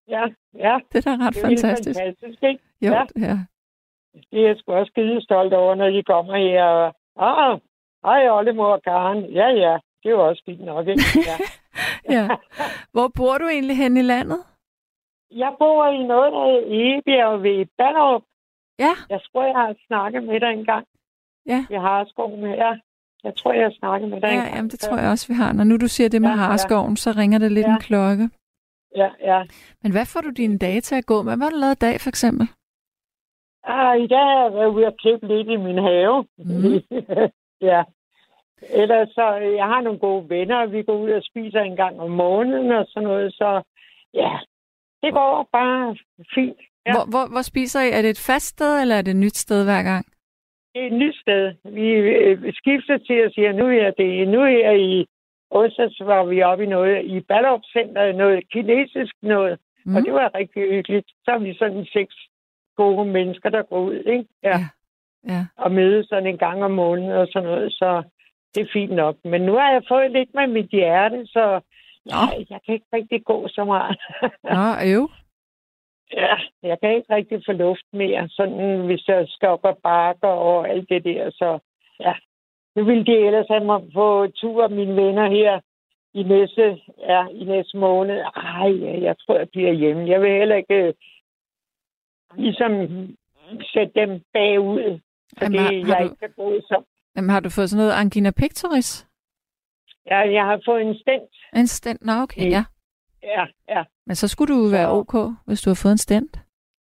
Ja, 0.08 0.24
ja. 0.54 0.78
Det 0.92 1.06
er 1.06 1.16
da 1.16 1.24
ret 1.26 1.34
Det 1.34 1.42
er 1.42 1.46
fantastisk. 1.46 2.00
fantastisk, 2.00 2.42
ikke? 2.42 2.62
Jo, 2.82 2.92
Ja. 2.92 3.04
ja. 3.16 3.38
Det 4.30 4.38
er 4.42 4.46
jeg 4.46 4.56
sgu 4.58 4.72
også 4.72 4.90
skide 4.90 5.22
stolt 5.22 5.52
over, 5.54 5.74
når 5.74 5.90
de 5.90 6.02
kommer 6.02 6.36
her. 6.36 6.64
Og, 6.64 6.92
ah, 7.16 7.58
hej 8.04 8.30
Oldemor 8.30 8.72
og 8.72 8.82
Karen. 8.82 9.24
Ja, 9.24 9.48
ja. 9.48 9.78
Det 10.02 10.06
er 10.08 10.10
jo 10.10 10.28
også 10.28 10.42
fint 10.46 10.64
nok, 10.64 10.86
ikke? 10.88 11.02
Ja. 11.26 11.36
ja. 12.16 12.28
Hvor 12.92 13.08
bor 13.16 13.38
du 13.38 13.46
egentlig 13.48 13.76
hen 13.76 13.96
i 13.96 14.02
landet? 14.02 14.38
Jeg 15.30 15.52
bor 15.58 15.86
i 15.86 16.02
noget, 16.02 16.32
der 16.32 16.44
hedder 16.46 16.66
Egebjerg 16.78 17.42
ved 17.42 17.66
Ballerup. 17.78 18.22
Ja. 18.78 18.94
Jeg 19.10 19.20
tror, 19.32 19.42
jeg 19.44 19.54
har 19.54 19.74
snakket 19.86 20.22
med 20.22 20.40
dig 20.40 20.52
engang. 20.52 20.86
Ja. 21.46 21.66
Jeg 21.70 21.80
har 21.80 22.04
skoven 22.08 22.40
med 22.40 22.50
ja. 22.56 22.72
Jeg 23.24 23.36
tror, 23.36 23.52
jeg 23.52 23.62
har 23.64 23.74
snakket 23.78 24.08
med 24.10 24.20
dig 24.20 24.28
Ja, 24.28 24.32
engang. 24.34 24.54
jamen, 24.56 24.70
det 24.70 24.80
tror 24.80 24.96
jeg 24.98 25.10
også, 25.10 25.28
vi 25.28 25.34
har. 25.34 25.52
Når 25.52 25.64
nu 25.64 25.76
du 25.76 25.88
siger 25.88 26.08
det 26.08 26.22
med 26.22 26.30
Ja, 26.30 26.34
ja, 26.36 26.42
ja. 26.42 26.46
Harskoven, 26.48 26.96
så 26.96 27.10
ringer 27.16 27.38
det 27.38 27.52
lidt 27.52 27.66
Ja. 27.66 27.72
en 27.74 27.80
klokke. 27.80 28.30
Ja, 28.96 29.08
ja. 29.20 29.42
Men 29.82 29.92
hvad 29.92 30.06
får 30.06 30.20
du 30.20 30.30
dine 30.30 30.58
dage 30.58 30.80
til 30.80 30.94
at 30.94 31.06
gå 31.06 31.22
med? 31.22 31.36
Hvad 31.36 31.46
har 31.46 31.50
du 31.50 31.56
lavet 31.56 31.74
i 31.76 31.84
dag, 31.86 32.00
for 32.00 32.08
eksempel? 32.08 32.48
Ah, 33.64 34.00
I 34.00 34.06
dag 34.06 34.18
har 34.18 34.42
jeg 34.42 34.54
været 34.54 34.74
ude 34.74 34.86
og 34.86 34.96
klippe 34.96 35.26
lidt 35.28 35.48
i 35.48 35.56
min 35.56 35.78
have. 35.78 36.24
Mhm. 36.38 36.82
ja. 37.70 37.82
Ellers 38.70 39.08
så, 39.08 39.26
jeg 39.60 39.66
har 39.66 39.80
nogle 39.80 39.98
gode 39.98 40.30
venner, 40.30 40.56
og 40.56 40.72
vi 40.72 40.82
går 40.82 40.96
ud 40.96 41.10
og 41.10 41.22
spiser 41.22 41.60
en 41.60 41.76
gang 41.76 42.00
om 42.00 42.10
måneden 42.10 42.72
og 42.72 42.86
sådan 42.88 43.08
noget, 43.08 43.34
så 43.34 43.62
ja, 44.14 44.38
det 45.02 45.12
går 45.12 45.48
bare 45.52 45.96
fint. 46.34 46.58
Ja. 46.58 46.68
Ja. 46.86 46.92
Hvor, 46.94 47.04
hvor, 47.12 47.24
hvor 47.32 47.42
spiser 47.42 47.80
I? 47.80 47.90
Er 47.90 48.02
det 48.02 48.10
et 48.10 48.26
fast 48.30 48.46
sted, 48.46 48.80
eller 48.80 48.96
er 48.96 49.02
det 49.02 49.10
et 49.10 49.24
nyt 49.24 49.36
sted 49.36 49.64
hver 49.64 49.82
gang? 49.82 50.06
Det 50.74 50.82
er 50.82 50.86
et 50.86 50.98
nyt 51.02 51.16
sted. 51.24 51.44
Vi 51.64 51.86
øh, 51.90 52.52
skifter 52.60 52.98
til 52.98 53.18
at 53.26 53.32
sige, 53.34 53.48
at 53.48 53.56
nu 53.56 53.66
er 53.66 53.90
det 53.90 54.28
nu 54.28 54.40
er 54.40 54.72
i 54.90 55.06
onsdags 55.50 56.00
var 56.00 56.24
vi 56.24 56.42
oppe 56.42 56.64
i 56.64 56.66
noget 56.66 57.04
i 57.04 57.20
Ballerup 57.20 57.64
Center, 57.72 58.12
noget 58.12 58.50
kinesisk 58.52 59.14
noget, 59.22 59.58
mm. 59.84 59.96
og 59.96 60.02
det 60.02 60.12
var 60.12 60.34
rigtig 60.34 60.62
hyggeligt. 60.70 61.08
Så 61.24 61.30
er 61.30 61.38
vi 61.38 61.54
sådan 61.58 61.86
seks 61.92 62.14
gode 62.82 63.04
mennesker, 63.16 63.48
der 63.50 63.62
går 63.62 63.80
ud, 63.80 64.00
ikke? 64.14 64.26
Ja. 64.42 64.58
Ja. 65.32 65.42
Og 65.56 65.72
mødes 65.72 66.06
sådan 66.08 66.26
en 66.26 66.38
gang 66.38 66.64
om 66.64 66.70
måneden 66.70 67.12
og 67.12 67.28
sådan 67.32 67.48
noget, 67.48 67.72
så 67.72 68.02
det 68.54 68.60
er 68.62 68.72
fint 68.72 68.94
nok. 69.02 69.16
Men 69.24 69.40
nu 69.42 69.52
har 69.52 69.70
jeg 69.72 69.82
fået 69.88 70.10
lidt 70.10 70.34
med 70.34 70.46
mit 70.46 70.70
hjerte, 70.70 71.26
så 71.26 71.60
jeg, 72.06 72.46
jeg 72.50 72.60
kan 72.64 72.74
ikke 72.74 72.86
rigtig 72.92 73.24
gå 73.24 73.48
så 73.48 73.64
meget. 73.64 73.96
Nå, 74.44 74.66
øv. 74.94 75.08
Ja, 76.12 76.36
jeg 76.62 76.76
kan 76.80 76.96
ikke 76.96 77.14
rigtig 77.14 77.42
få 77.46 77.52
luft 77.52 77.88
mere, 77.92 78.28
sådan 78.28 78.86
hvis 78.86 79.08
jeg 79.08 79.26
skal 79.28 79.48
op 79.48 79.64
og 79.64 79.78
bakker 79.82 80.28
og 80.28 80.68
alt 80.68 80.88
det 80.88 81.04
der, 81.04 81.30
så 81.30 81.58
ja. 82.00 82.14
Nu 82.76 82.84
ville 82.84 83.04
de 83.04 83.26
ellers 83.26 83.48
have 83.48 83.64
mig 83.64 83.80
på 83.94 84.28
tur, 84.40 84.68
mine 84.68 84.96
venner 84.96 85.30
her 85.30 85.60
i 86.14 86.22
næste, 86.22 86.80
ja, 86.98 87.26
i 87.32 87.44
næste 87.44 87.76
måned. 87.76 88.20
Ej, 88.36 89.02
jeg 89.02 89.16
tror, 89.18 89.38
jeg 89.38 89.48
bliver 89.48 89.72
hjemme. 89.72 90.08
Jeg 90.08 90.20
vil 90.20 90.30
heller 90.30 90.56
ikke 90.56 90.74
øh, 90.74 90.94
ligesom 92.36 92.72
sætte 93.72 93.92
dem 93.94 94.10
bagud, 94.32 95.00
fordi 95.38 95.56
Jamen, 95.56 95.86
har- 95.86 95.94
jeg 95.94 95.98
du- 96.00 96.04
ikke 96.04 96.16
kan 96.20 96.30
gå 96.36 96.60
så. 96.60 96.82
Jamen, 97.16 97.30
har 97.30 97.40
du 97.40 97.50
fået 97.50 97.70
sådan 97.70 97.84
noget 97.84 98.00
angina 98.00 98.30
pectoris? 98.30 99.06
Ja, 100.06 100.18
jeg 100.18 100.44
har 100.44 100.60
fået 100.66 100.82
en 100.82 100.94
stent. 100.94 101.30
En 101.56 101.66
stent? 101.66 102.04
Nå, 102.04 102.12
okay, 102.12 102.50
ja. 102.50 102.64
Ja, 103.22 103.44
ja. 103.68 103.84
Men 104.06 104.16
så 104.16 104.28
skulle 104.28 104.54
du 104.54 104.68
være 104.70 104.90
ok, 104.90 105.14
hvis 105.46 105.60
du 105.60 105.70
har 105.70 105.74
fået 105.82 105.92
en 105.92 105.98
stent. 105.98 106.38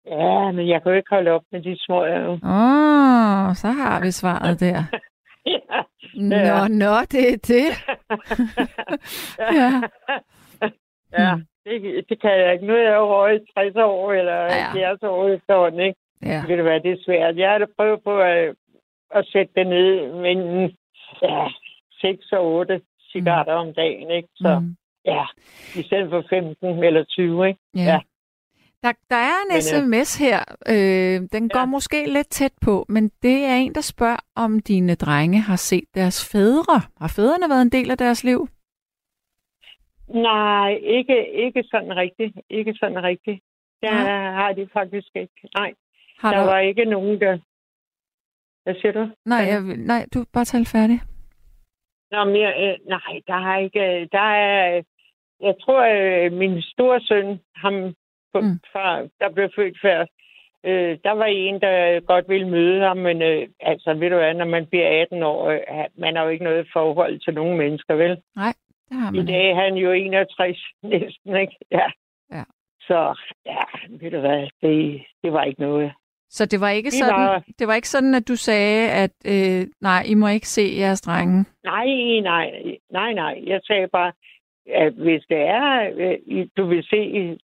Ja, 0.06 0.52
men 0.52 0.68
jeg 0.68 0.82
kan 0.82 0.92
jo 0.92 0.96
ikke 0.96 1.10
holde 1.10 1.30
op 1.30 1.42
med 1.52 1.62
de 1.62 1.76
små. 1.78 2.04
øh. 2.04 2.28
Åh, 2.28 3.48
oh, 3.48 3.54
så 3.54 3.68
har 3.68 4.00
vi 4.04 4.10
svaret 4.10 4.60
der. 4.60 4.82
ja. 5.46 5.82
Nå, 6.14 6.68
nå, 6.68 7.00
det 7.00 7.32
er 7.32 7.36
det. 7.36 7.66
Ja. 9.58 9.80
ja, 11.18 11.34
Mm. 11.36 11.46
Det, 11.66 12.04
det 12.08 12.20
kan 12.20 12.30
jeg 12.30 12.52
ikke. 12.52 12.66
Nu 12.66 12.72
er 12.74 12.82
jeg 12.82 12.94
jo 12.94 13.00
over 13.16 13.28
i 13.28 13.38
60 13.58 13.76
år 13.76 14.12
eller 14.12 14.38
Ja. 14.42 14.48
70 14.64 15.02
år 15.02 15.28
efterhånden, 15.28 15.80
ikke? 15.80 15.98
Ja. 16.22 16.42
Ved 16.48 16.56
du 16.56 16.62
hvad, 16.62 16.80
det 16.80 16.92
er 16.92 17.02
svært. 17.06 17.36
Jeg 17.36 17.50
har 17.50 17.58
da 17.58 17.66
prøvet 17.78 18.00
på 18.04 18.20
at, 18.20 18.54
at 19.14 19.26
sætte 19.32 19.52
det 19.56 19.66
ned, 19.66 20.12
men 20.24 20.38
ja, 21.22 21.46
6 22.00 22.32
og 22.32 22.44
8 22.54 22.80
cigaretter 23.12 23.52
om 23.54 23.74
dagen, 23.74 24.10
ikke? 24.10 24.28
Så 24.36 24.58
Mm. 24.58 24.76
ja, 25.04 25.24
i 25.80 25.82
stedet 25.82 26.10
for 26.10 26.24
15 26.30 26.84
eller 26.84 27.04
20, 27.04 27.48
ikke? 27.48 27.60
Ja. 27.76 27.80
Ja. 27.82 27.98
Der, 28.82 28.92
der 29.10 29.16
er 29.16 29.36
en 29.44 29.48
Men, 29.48 29.56
øh, 29.56 29.62
sms 29.62 30.18
her. 30.18 30.38
Øh, 30.68 31.28
den 31.32 31.48
går 31.48 31.58
Ja. 31.60 31.64
måske 31.66 32.06
lidt 32.12 32.30
tæt 32.30 32.52
på, 32.62 32.86
men 32.88 33.08
det 33.22 33.44
er 33.44 33.54
en, 33.56 33.74
der 33.74 33.80
spørger, 33.80 34.16
om 34.36 34.60
dine 34.60 34.94
drenge 34.94 35.40
har 35.40 35.56
set 35.56 35.84
deres 35.94 36.28
fædre. 36.32 36.80
Har 37.00 37.12
fædrene 37.16 37.48
været 37.48 37.62
en 37.62 37.72
del 37.72 37.90
af 37.90 37.98
deres 37.98 38.24
liv? 38.24 38.48
Nej, 40.14 40.70
ikke, 40.82 41.30
ikke 41.32 41.62
sådan 41.70 41.96
rigtigt. 41.96 42.36
Ikke 42.50 42.74
sådan 42.80 43.02
rigtigt. 43.02 43.40
Det 43.82 43.90
Nej. 43.90 44.32
har 44.32 44.52
de 44.52 44.68
faktisk 44.72 45.08
ikke. 45.14 45.48
Nej, 45.54 45.72
Har 46.18 46.32
der 46.34 46.40
du... 46.44 46.46
var 46.50 46.58
ikke 46.58 46.84
nogen, 46.84 47.20
der... 47.20 47.38
Hvad 48.64 48.74
siger 48.74 48.92
du? 48.92 49.08
Nej, 49.26 49.38
jeg, 49.38 49.60
nej, 49.62 50.06
du 50.14 50.24
bare 50.32 50.44
tale 50.44 50.66
færdig. 50.66 51.00
Nå, 52.10 52.24
men 52.24 52.36
jeg, 52.40 52.54
øh, 52.60 52.88
nej, 52.88 53.20
der 53.26 53.38
har 53.38 53.58
ikke... 53.58 54.00
øh, 54.00 54.08
Der 54.12 54.20
er... 54.46 54.82
Jeg 55.40 55.54
tror, 55.60 55.80
øh, 55.94 56.32
min 56.32 56.62
store 56.62 57.00
søn, 57.00 57.40
ham 57.56 57.94
på, 58.32 58.40
Mm. 58.40 58.60
far, 58.72 59.08
der 59.20 59.28
blev 59.30 59.50
født 59.56 59.80
før, 59.82 60.00
øh, 60.64 60.98
der 61.04 61.10
var 61.12 61.24
en, 61.24 61.60
der 61.60 62.00
godt 62.00 62.28
ville 62.28 62.48
møde 62.50 62.80
ham, 62.80 62.96
men 62.96 63.22
øh, 63.22 63.48
altså, 63.60 63.94
ved 63.94 64.10
du 64.10 64.16
hvad, 64.16 64.34
når 64.34 64.44
man 64.44 64.66
bliver 64.66 65.02
18 65.02 65.22
år, 65.22 65.48
øh, 65.50 65.60
man 65.94 66.16
har 66.16 66.22
jo 66.24 66.28
ikke 66.28 66.44
noget 66.44 66.68
forhold 66.72 67.18
til 67.20 67.34
nogen 67.34 67.58
mennesker, 67.58 67.94
vel? 67.94 68.22
Det 68.90 68.98
har 69.00 69.12
I 69.12 69.16
man. 69.16 69.26
dag 69.26 69.50
er 69.50 69.54
han 69.54 69.74
jo 69.74 69.92
61 69.92 70.58
næsten, 70.82 71.36
ikke? 71.36 71.56
Ja. 71.70 71.86
Ja. 72.32 72.44
Så, 72.80 73.18
ja, 73.46 73.62
ved 74.00 74.10
du 74.10 74.20
hvad, 74.20 74.48
det, 74.62 75.02
det 75.22 75.32
var 75.32 75.44
ikke 75.44 75.60
noget. 75.60 75.92
Så 76.30 76.46
det 76.46 76.60
var 76.60 76.68
ikke 76.70 76.86
Vi 76.86 76.90
sådan, 76.98 77.14
var- 77.14 77.44
det 77.58 77.66
var 77.68 77.74
ikke 77.74 77.88
sådan, 77.88 78.14
at 78.14 78.28
du 78.28 78.36
sagde, 78.36 78.90
at 78.90 79.12
øh, 79.26 79.66
nej, 79.80 80.02
I 80.06 80.14
må 80.14 80.28
ikke 80.28 80.48
se 80.48 80.62
jeres 80.78 81.00
drenge. 81.00 81.44
Nej, 81.64 81.86
nej, 82.22 82.50
nej, 82.90 83.12
nej. 83.12 83.42
Jeg 83.46 83.60
sagde 83.66 83.88
bare, 83.88 84.12
at 84.74 84.92
hvis 84.92 85.22
det 85.28 85.38
er, 85.40 85.90
øh, 85.96 86.18
I- 86.26 86.50
du 86.56 86.66
vil 86.66 86.84
se 86.84 87.00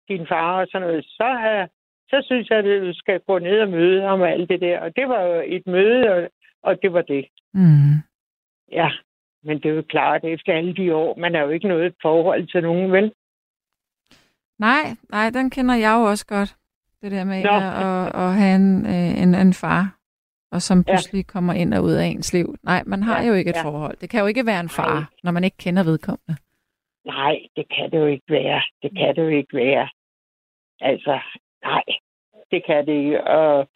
din 0.08 0.26
far 0.26 0.60
og 0.60 0.66
sådan 0.72 0.88
noget, 0.88 1.04
så, 1.04 1.24
er, 1.24 1.66
så 2.10 2.22
synes 2.26 2.50
jeg, 2.50 2.58
at 2.58 2.64
du 2.64 2.92
skal 2.94 3.20
gå 3.20 3.38
ned 3.38 3.60
og 3.60 3.68
møde 3.68 4.02
ham 4.02 4.20
og 4.20 4.30
alt 4.30 4.48
det 4.48 4.60
der. 4.60 4.80
Og 4.80 4.96
det 4.96 5.08
var 5.08 5.20
jo 5.22 5.42
et 5.46 5.66
møde, 5.66 6.10
og, 6.14 6.28
og 6.62 6.82
det 6.82 6.92
var 6.92 7.02
det. 7.02 7.24
Mm. 7.54 7.94
Ja, 8.72 8.90
men 9.44 9.56
det 9.60 9.70
er 9.70 9.74
jo 9.74 9.82
klart, 9.88 10.24
efter 10.24 10.52
alle 10.52 10.74
de 10.74 10.94
år, 10.94 11.16
man 11.18 11.34
har 11.34 11.42
jo 11.42 11.48
ikke 11.48 11.68
noget 11.68 11.94
forhold 12.02 12.46
til 12.46 12.62
nogen, 12.62 12.92
vel? 12.92 13.12
Nej, 14.58 14.84
nej, 15.10 15.30
den 15.30 15.50
kender 15.50 15.74
jeg 15.74 15.94
jo 15.98 16.02
også 16.04 16.26
godt. 16.26 16.56
Det 17.02 17.12
der 17.12 17.24
med 17.24 17.36
at, 17.36 17.62
at, 17.86 18.22
at 18.22 18.34
have 18.34 18.54
en, 18.56 18.86
øh, 18.86 19.22
en, 19.22 19.34
en 19.34 19.54
far, 19.54 19.96
og 20.52 20.62
som 20.62 20.78
Ja. 20.78 20.92
pludselig 20.92 21.26
kommer 21.26 21.52
ind 21.52 21.74
og 21.74 21.82
ud 21.84 21.92
af 21.92 22.06
ens 22.06 22.32
liv. 22.32 22.54
Nej, 22.62 22.82
man 22.86 23.02
har 23.02 23.22
Ja, 23.22 23.28
jo 23.28 23.34
ikke 23.34 23.50
et 23.50 23.56
ja. 23.56 23.62
forhold. 23.64 23.96
Det 23.96 24.10
kan 24.10 24.20
jo 24.20 24.26
ikke 24.26 24.46
være 24.46 24.60
en 24.60 24.68
far, 24.68 24.94
Nej. 24.94 25.04
når 25.22 25.32
man 25.32 25.44
ikke 25.44 25.56
kender 25.56 25.82
vedkommende. 25.84 26.36
Nej, 27.04 27.34
det 27.56 27.66
kan 27.76 27.90
det 27.90 27.98
jo 27.98 28.06
ikke 28.06 28.24
være. 28.28 28.62
Det 28.82 28.90
kan 28.98 29.16
det 29.16 29.22
jo 29.22 29.28
ikke 29.28 29.56
være. 29.56 29.88
Altså, 30.80 31.20
nej, 31.64 31.82
det 32.50 32.62
kan 32.66 32.86
det 32.86 32.92
ikke. 32.92 33.24
Og 33.24 33.68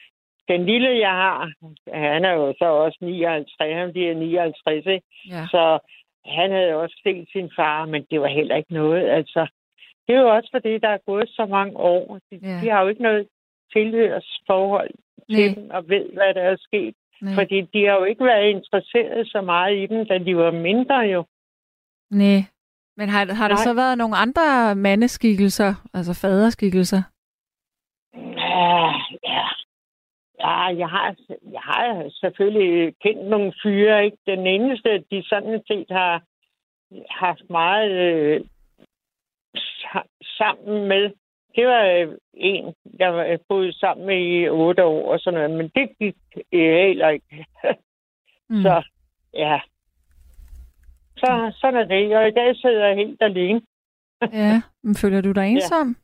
den 0.49 0.67
lille, 0.67 0.99
jeg 0.99 1.11
har, 1.11 1.53
han 1.93 2.25
er 2.25 2.33
jo 2.33 2.55
så 2.59 2.65
også 2.65 2.99
59, 3.01 3.75
han 3.77 3.93
bliver 3.93 4.15
59, 4.15 4.87
ikke? 4.87 5.07
Ja. 5.29 5.47
Så 5.51 5.79
han 6.27 6.51
havde 6.53 6.75
også 6.75 7.01
set 7.03 7.29
sin 7.33 7.51
far, 7.57 7.87
men 7.87 8.07
det 8.11 8.21
var 8.21 8.27
heller 8.29 8.57
ikke 8.57 8.73
noget. 8.75 9.09
Altså, 9.09 9.47
det 10.07 10.15
er 10.17 10.21
jo 10.21 10.35
også 10.37 10.49
fordi, 10.53 10.79
der 10.79 10.89
er 10.89 10.99
gået 11.07 11.29
så 11.29 11.47
mange 11.47 11.77
år. 11.77 12.19
De, 12.31 12.37
Ja. 12.43 12.61
de 12.63 12.69
har 12.71 12.83
jo 12.83 12.89
ikke 12.89 13.03
noget 13.03 13.29
tilhørsforhold 13.73 14.91
til 15.31 15.57
dem 15.57 15.71
og 15.71 15.89
ved, 15.89 16.13
hvad 16.13 16.35
der 16.35 16.43
er 16.43 16.57
sket. 16.61 16.95
Nej. 17.23 17.35
Fordi 17.35 17.61
de 17.61 17.87
har 17.87 17.95
jo 17.95 18.05
ikke 18.05 18.25
været 18.25 18.49
interesseret 18.51 19.27
så 19.29 19.41
meget 19.41 19.77
i 19.77 19.87
dem, 19.87 20.07
da 20.07 20.19
de 20.19 20.37
var 20.37 20.51
mindre 20.51 20.95
jo. 20.99 21.25
Nej. 22.11 22.41
Men 22.97 23.09
har, 23.09 23.35
har 23.35 23.49
der 23.49 23.55
Nej. 23.55 23.65
så 23.65 23.75
været 23.75 23.99
nogle 23.99 24.17
andre 24.17 24.75
mandeskikkelser, 24.75 25.75
altså 25.95 26.19
faderskikkelser? 26.23 27.03
Ja, 28.15 28.93
ja. 29.33 29.45
Ja, 30.41 30.61
jeg 30.83 30.89
har, 30.89 31.15
jeg 31.53 31.61
har 31.61 32.11
selvfølgelig 32.11 32.95
kendt 33.03 33.25
nogle 33.29 33.53
fyre, 33.63 34.05
ikke? 34.05 34.17
Den 34.27 34.47
eneste, 34.47 35.05
de 35.11 35.23
sådan 35.29 35.63
set 35.67 35.87
har 35.91 36.23
haft 37.11 37.51
meget 37.51 37.91
øh, 37.91 38.41
sa- 39.57 40.09
sammen 40.39 40.89
med, 40.89 41.11
det 41.57 41.67
var 41.67 41.85
øh, 41.85 42.09
en, 42.35 42.75
jeg 42.99 43.15
var- 43.15 43.39
boede 43.49 43.73
sammen 43.79 44.07
med 44.07 44.19
i 44.27 44.49
otte 44.49 44.85
år 44.85 45.13
og 45.13 45.21
sådan 45.21 45.41
noget, 45.41 45.51
men 45.59 45.69
det 45.75 45.99
gik 45.99 46.17
øh, 46.53 46.87
heller 46.87 47.09
ikke. 47.09 47.47
Mm. 48.51 48.63
Så, 48.63 48.83
ja. 49.35 49.61
Så 51.17 51.53
sådan 51.61 51.81
er 51.81 51.85
det, 51.85 52.17
og 52.17 52.29
i 52.29 52.31
dag 52.31 52.57
sidder 52.57 52.87
jeg 52.87 52.97
helt 52.97 53.23
alene. 53.23 53.61
Ja, 54.33 54.63
men 54.83 54.95
føler 54.95 55.21
du 55.21 55.33
dig 55.33 55.49
ensom? 55.53 55.97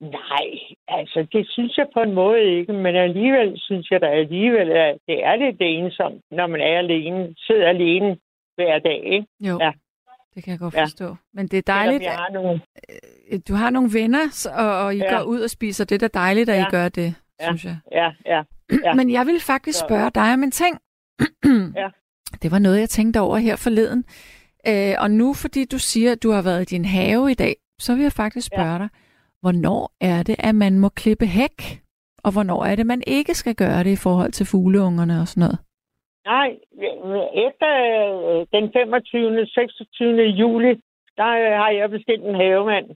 Nej, 0.00 0.48
altså 0.88 1.26
det 1.32 1.46
synes 1.50 1.76
jeg 1.78 1.86
på 1.94 2.00
en 2.00 2.12
måde 2.14 2.44
ikke, 2.58 2.72
men 2.72 2.96
alligevel 2.96 3.52
synes 3.56 3.90
jeg 3.90 4.00
da 4.00 4.06
alligevel, 4.06 4.70
at 4.70 4.98
det 5.06 5.24
er 5.24 5.36
lidt 5.36 5.56
ensomt, 5.60 6.20
når 6.30 6.46
man 6.46 6.60
er 6.60 6.78
alene, 6.78 7.34
sidder 7.38 7.68
alene 7.68 8.16
hver 8.56 8.78
dag, 8.78 9.00
ikke? 9.04 9.26
Jo, 9.40 9.58
Ja. 9.60 9.72
det 10.34 10.44
kan 10.44 10.50
jeg 10.50 10.58
godt 10.58 10.74
Ja. 10.74 10.82
forstå. 10.82 11.16
Men 11.34 11.48
det 11.48 11.58
er 11.58 11.62
Selvom 11.66 11.78
dejligt, 11.84 12.02
Jeg 12.02 12.12
har 12.16 12.30
nogle... 12.32 12.60
at 13.32 13.48
du 13.48 13.54
har 13.54 13.70
nogle 13.70 13.90
venner, 13.92 14.50
og, 14.58 14.84
og 14.84 14.94
I 14.94 14.98
Ja. 14.98 15.16
går 15.16 15.22
ud 15.24 15.40
og 15.40 15.50
spiser. 15.50 15.84
Det 15.84 15.94
er 16.02 16.08
da 16.08 16.18
dejligt, 16.18 16.48
at 16.48 16.56
I 16.56 16.58
Ja. 16.58 16.70
gør 16.70 16.88
det, 16.88 17.14
Ja. 17.40 17.46
synes 17.46 17.64
jeg. 17.64 17.76
Ja, 17.92 18.10
ja, 18.26 18.42
Ja. 18.84 18.94
Men 18.94 19.10
jeg 19.12 19.26
vil 19.26 19.40
faktisk 19.40 19.78
spørge 19.78 20.10
dig 20.14 20.32
om 20.34 20.42
en 20.42 20.50
ting. 20.50 20.78
Ja. 21.76 21.88
Det 22.42 22.50
var 22.50 22.58
noget, 22.58 22.80
jeg 22.80 22.88
tænkte 22.88 23.20
over 23.20 23.36
her 23.36 23.56
forleden. 23.56 24.04
Øh, 24.68 24.94
og 24.98 25.10
nu, 25.10 25.34
fordi 25.34 25.64
du 25.64 25.78
siger, 25.78 26.12
at 26.12 26.22
du 26.22 26.30
har 26.30 26.42
været 26.42 26.62
i 26.62 26.74
din 26.76 26.84
have 26.84 27.30
i 27.30 27.34
dag, 27.34 27.56
så 27.78 27.94
vil 27.94 28.02
jeg 28.02 28.12
faktisk 28.12 28.46
spørge 28.46 28.72
ja. 28.72 28.78
dig, 28.78 28.88
hvornår 29.42 29.92
er 30.00 30.22
det, 30.22 30.36
at 30.38 30.54
man 30.54 30.78
må 30.78 30.88
klippe 30.88 31.26
hæk? 31.26 31.58
Og 32.24 32.32
hvornår 32.32 32.64
er 32.64 32.74
det, 32.76 32.86
man 32.86 33.02
ikke 33.06 33.34
skal 33.34 33.54
gøre 33.54 33.84
det 33.84 33.90
i 33.90 33.96
forhold 34.06 34.32
til 34.32 34.46
fugleungerne 34.46 35.20
og 35.20 35.28
sådan 35.28 35.40
noget? 35.40 35.58
Nej, 36.24 36.48
efter 37.46 37.68
øh, 37.88 38.46
den 38.54 38.64
25. 38.72 39.46
26. 39.46 40.22
juli, 40.22 40.72
der 41.16 41.30
øh, 41.44 41.52
har 41.62 41.70
jeg 41.70 41.90
bestilt 41.90 42.24
en 42.24 42.34
havemand. 42.34 42.86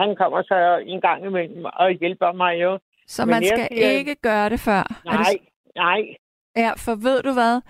Han 0.00 0.16
kommer 0.16 0.42
så 0.42 0.82
en 0.86 1.00
gang 1.00 1.24
imellem 1.26 1.64
og 1.64 1.90
hjælper 1.90 2.32
mig 2.32 2.62
jo. 2.62 2.78
Så 3.06 3.26
man 3.26 3.44
skal 3.44 3.68
siger- 3.72 3.90
ikke 3.90 4.14
gøre 4.14 4.48
det 4.48 4.60
før? 4.60 5.02
Nej, 5.04 5.16
det, 5.32 5.40
nej. 5.76 6.00
ja, 6.56 6.70
for 6.76 6.94
ved 6.94 7.22
du 7.22 7.32
hvad? 7.32 7.60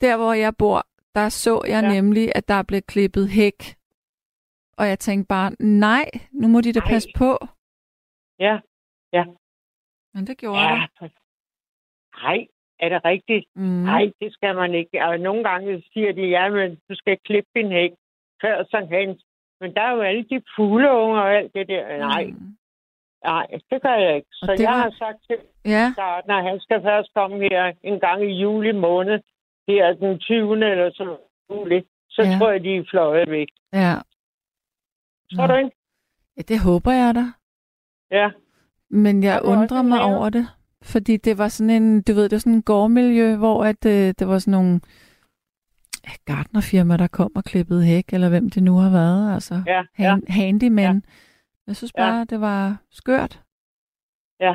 Der, 0.00 0.16
hvor 0.16 0.32
jeg 0.32 0.52
bor, 0.58 0.82
der 1.14 1.28
så 1.28 1.62
jeg. 1.68 1.82
Ja. 1.84 1.92
nemlig, 1.94 2.32
at 2.34 2.48
der 2.48 2.62
blev 2.62 2.82
klippet 2.82 3.28
hæk. 3.28 3.74
Og 4.78 4.88
jeg 4.88 4.98
tænkte 4.98 5.26
bare, 5.28 5.52
nej, 5.60 6.10
nu 6.32 6.48
må 6.48 6.60
de 6.60 6.72
da 6.72 6.80
Nej. 6.80 6.88
passe 6.88 7.08
på. 7.16 7.38
Ja, 8.38 8.58
Men 10.14 10.26
det 10.26 10.38
gjorde 10.38 10.60
ja. 10.60 10.86
ja. 11.02 11.08
Nej, 12.22 12.46
er 12.78 12.88
det 12.88 13.04
rigtigt? 13.04 13.46
Mm. 13.54 13.62
Nej, 13.62 14.12
det 14.20 14.32
skal 14.32 14.54
man 14.54 14.74
ikke. 14.74 15.04
Og 15.04 15.20
nogle 15.20 15.44
gange 15.44 15.82
siger 15.92 16.12
de, 16.12 16.22
ja, 16.22 16.48
men 16.50 16.70
du 16.88 16.94
skal 16.94 17.18
klippe 17.24 17.50
din 17.54 17.72
hæk 17.72 17.90
før 18.42 18.64
sådan 18.70 18.88
hen. 18.88 19.20
Men 19.60 19.74
der 19.74 19.80
er 19.82 19.92
jo 19.92 20.00
alle 20.00 20.24
de 20.30 20.42
fugleunger 20.56 21.20
og 21.20 21.34
alt 21.34 21.54
det 21.54 21.68
der. 21.68 21.98
Nej, 21.98 22.24
Mm. 22.24 22.56
nej, 23.24 23.46
det 23.70 23.82
gør 23.82 23.94
jeg 23.94 24.16
ikke. 24.16 24.28
Så 24.32 24.52
det 24.52 24.60
jeg 24.60 24.70
var- 24.72 24.82
har 24.82 24.90
sagt 24.98 25.18
til 25.26 25.38
Ja, 25.64 25.92
gartner, 25.96 26.42
han 26.48 26.60
skal 26.60 26.82
først 26.82 27.10
komme 27.14 27.36
her 27.42 27.72
en 27.82 28.00
gang 28.00 28.22
i 28.22 28.32
juli 28.42 28.72
måned. 28.72 29.18
Det 29.66 29.78
er 29.80 29.92
den 29.92 30.18
20. 30.18 30.52
eller 30.70 30.90
så 30.90 31.16
juli. 31.50 31.82
Så 32.08 32.22
Ja. 32.22 32.28
ja. 32.28 32.38
tror 32.38 32.50
jeg, 32.50 32.62
de 32.64 32.76
er 32.76 32.84
fløjet 32.90 33.30
væk. 33.30 33.48
ja. 33.72 33.94
Tror 35.34 35.46
Nå. 35.46 35.52
du 35.52 35.58
ikke? 35.58 35.76
ja. 36.36 36.42
det 36.42 36.58
håber 36.60 36.92
jeg 36.92 37.14
da. 37.14 37.24
Ja. 38.10 38.30
Men 38.90 39.22
jeg 39.22 39.40
undrer 39.44 39.82
mig 39.82 39.98
have? 39.98 40.16
over 40.16 40.30
det. 40.30 40.46
Fordi 40.82 41.16
det 41.16 41.38
var 41.38 41.48
sådan 41.48 41.70
en, 41.82 42.02
du 42.02 42.12
ved, 42.12 42.22
det 42.24 42.32
var 42.32 42.38
sådan 42.38 42.52
en 42.52 42.62
gårdmiljø, 42.62 43.36
hvor 43.36 43.64
at, 43.64 43.86
øh, 43.86 44.14
det 44.18 44.28
var 44.28 44.38
sådan 44.38 44.52
nogle 44.52 44.80
gardnerfirma, 46.26 46.96
der 46.96 47.06
kom 47.08 47.32
og 47.36 47.44
klippede 47.44 47.84
hæk, 47.84 48.12
eller 48.12 48.28
hvem 48.28 48.50
det 48.50 48.62
nu 48.62 48.74
har 48.76 48.90
været. 48.90 49.34
Altså, 49.34 49.54
Ja, 49.66 49.82
ja, 49.98 50.08
hand, 50.10 50.22
handyman. 50.28 50.94
Ja. 50.94 51.10
Jeg 51.66 51.76
synes 51.76 51.92
Ja. 51.96 52.00
bare, 52.02 52.24
det 52.24 52.40
var 52.40 52.76
skørt. 52.90 53.40
ja. 54.40 54.54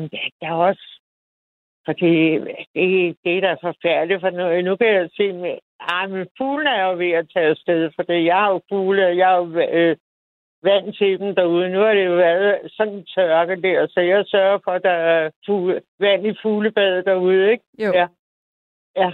men 0.00 0.08
det 0.10 0.18
er 0.42 0.52
også... 0.52 0.94
Fordi 1.86 2.12
det, 2.74 3.16
det 3.24 3.32
er 3.36 3.40
da 3.40 3.52
forfærdeligt, 3.68 4.20
for 4.20 4.30
nu, 4.30 4.70
nu 4.70 4.76
kan 4.76 4.86
jeg 4.86 5.08
se, 5.16 5.32
med, 5.32 5.58
ah, 5.80 6.10
men 6.10 6.26
fuglene 6.38 6.70
er 6.70 6.84
jo 6.90 6.96
ved 6.98 7.10
at 7.10 7.26
tage 7.34 7.46
afsted, 7.46 7.90
for 7.96 8.02
det, 8.02 8.24
jeg 8.24 8.36
har 8.36 8.50
jo 8.50 8.60
fugle, 8.68 9.06
og 9.06 9.16
jeg 9.16 9.28
har 9.28 9.36
jo 9.36 9.46
øh, 9.60 9.96
vand 10.62 10.92
til 10.94 11.18
dem 11.20 11.34
derude. 11.34 11.68
Nu 11.70 11.78
har 11.80 11.94
det 11.94 12.06
jo 12.06 12.14
været 12.14 12.70
sådan 12.72 13.04
tørke 13.14 13.62
der, 13.62 13.86
så 13.90 14.00
jeg 14.00 14.24
sørger 14.26 14.58
for, 14.64 14.70
at 14.70 14.82
der 14.82 14.90
er 14.90 15.30
fugle, 15.46 15.82
vand 16.00 16.26
i 16.26 16.34
fuglebadet 16.42 17.04
derude, 17.06 17.50
ikke? 17.50 17.64
Jo. 17.78 17.92
Ja. 17.94 18.06
Ja. 18.96 19.10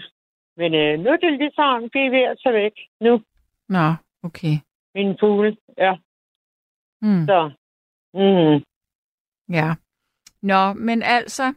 Men 0.56 0.74
øh, 0.74 0.98
nu 1.00 1.10
er 1.10 1.16
det 1.16 1.32
ligesom, 1.38 1.90
de 1.90 1.98
er 2.06 2.10
ved 2.10 2.22
at 2.22 2.38
tage 2.42 2.54
væk 2.54 2.72
nu, 3.00 3.20
Nå, 3.68 3.86
okay. 4.22 4.54
mine 4.94 5.16
fugle. 5.20 5.56
Ja, 5.78 5.94
Hmm. 7.02 7.26
så... 7.26 7.50
Mm. 8.14 8.64
Ja. 9.54 9.68
Nå, 10.42 10.72
men 10.72 11.02
altså, 11.02 11.54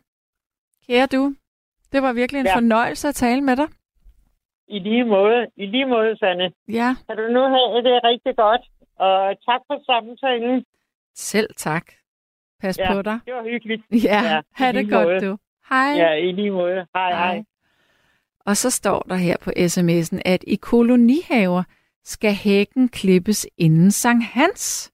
kære 0.88 1.06
du, 1.08 1.36
det 1.92 2.02
var 2.02 2.14
virkelig 2.14 2.40
en 2.40 2.46
Ja. 2.46 2.56
fornøjelse 2.56 3.08
at 3.08 3.16
tale 3.16 3.42
med 3.42 3.56
dig. 3.56 3.68
I 4.68 4.80
lige 4.80 5.04
måde. 5.06 5.48
I 5.56 5.66
lige 5.66 5.86
måde, 5.86 6.18
Sanne. 6.18 6.52
Ja, 6.68 6.90
Kan 7.08 7.18
du 7.18 7.28
nu 7.28 7.40
have 7.42 7.84
det 7.84 8.04
rigtig 8.04 8.36
godt? 8.36 8.62
Og 9.00 9.36
tak 9.46 9.62
for 9.68 9.84
samtalen. 9.86 10.66
selv 11.16 11.50
tak. 11.58 11.86
Pas 12.62 12.78
Ja. 12.78 12.94
på 12.94 13.02
dig. 13.02 13.20
Det 13.26 13.34
var 13.34 13.44
hyggeligt. 13.44 13.82
Ja, 14.10 14.22
Ja, 14.24 14.42
ha' 14.56 14.72
det 14.72 14.90
godt 14.90 15.08
måde. 15.08 15.20
du. 15.32 15.38
Hej. 15.70 15.88
Ja, 15.98 16.14
i 16.14 16.32
lige 16.32 16.52
måde. 16.52 16.86
Hej, 16.96 17.12
hej. 17.12 17.44
Og 18.46 18.58
så 18.58 18.70
står 18.70 19.00
der 19.10 19.16
her 19.16 19.36
på 19.42 19.50
sms'en, 19.58 20.20
at 20.26 20.44
i 20.48 20.56
kolonihaver 20.56 21.64
skal 22.06 22.34
hækken 22.34 22.90
klippes 22.90 23.48
inden 23.58 23.92
Sankt 23.92 24.26
Hans. 24.26 24.92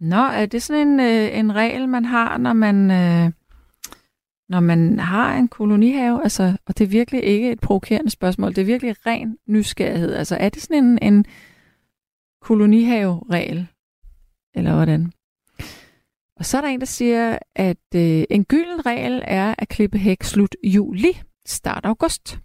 Nå, 0.00 0.16
er 0.16 0.46
det 0.46 0.62
sådan 0.62 0.88
en, 0.88 1.00
øh, 1.00 1.38
en 1.38 1.54
regel, 1.54 1.88
man 1.88 2.04
har, 2.04 2.38
når 2.38 2.52
man, 2.52 2.90
øh, 2.90 3.32
når 4.48 4.60
man 4.60 4.98
har 4.98 5.34
en 5.34 5.48
kolonihave? 5.48 6.22
Altså, 6.22 6.56
og 6.66 6.78
det 6.78 6.84
er 6.84 6.88
virkelig 6.88 7.24
ikke 7.24 7.52
et 7.52 7.60
provokerende 7.60 8.10
spørgsmål, 8.10 8.50
det 8.50 8.58
er 8.58 8.64
virkelig 8.64 9.06
ren 9.06 9.38
nysgerrighed. 9.46 10.14
Altså, 10.14 10.36
er 10.36 10.48
det 10.48 10.62
sådan 10.62 10.84
en, 10.84 10.98
en 11.02 11.24
kolonihave-regel? 12.42 13.66
Eller 14.54 14.74
hvordan? 14.74 15.12
Og 16.36 16.44
så 16.44 16.56
er 16.56 16.60
der 16.60 16.68
en, 16.68 16.80
der 16.80 16.86
siger, 16.86 17.38
at 17.54 17.86
øh, 17.94 18.24
en 18.30 18.44
gylden 18.44 18.86
regel 18.86 19.22
er 19.24 19.54
at 19.58 19.68
klippe 19.68 19.98
hæk 19.98 20.22
slut 20.22 20.56
juli, 20.64 21.20
start 21.46 21.84
august. 21.84 22.38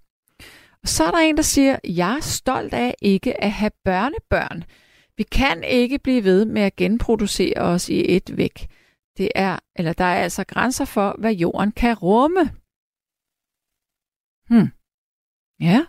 Og 0.84 0.88
så 0.88 1.04
er 1.04 1.12
der 1.12 1.18
en, 1.18 1.38
der 1.38 1.44
siger, 1.44 1.80
jeg 1.84 2.16
er 2.16 2.22
stolt 2.22 2.74
af 2.74 2.96
ikke 3.02 3.44
at 3.44 3.52
have 3.52 3.72
børnebørn. 3.84 4.64
Vi 5.18 5.24
kan 5.24 5.64
ikke 5.64 6.00
blive 6.00 6.24
ved 6.24 6.46
med 6.46 6.62
at 6.62 6.76
genproducere 6.76 7.62
os 7.62 7.90
i 7.90 8.16
et 8.16 8.38
væk. 8.38 8.68
Det 9.18 9.32
er, 9.36 9.60
eller 9.76 9.94
der 9.94 10.06
er 10.06 10.24
altså 10.24 10.44
grænser 10.48 10.86
for, 10.86 11.16
hvad 11.20 11.34
jorden 11.34 11.72
kan 11.72 11.98
rumme. 11.98 12.42
Hmm. 14.50 14.70
Ja. 15.60 15.86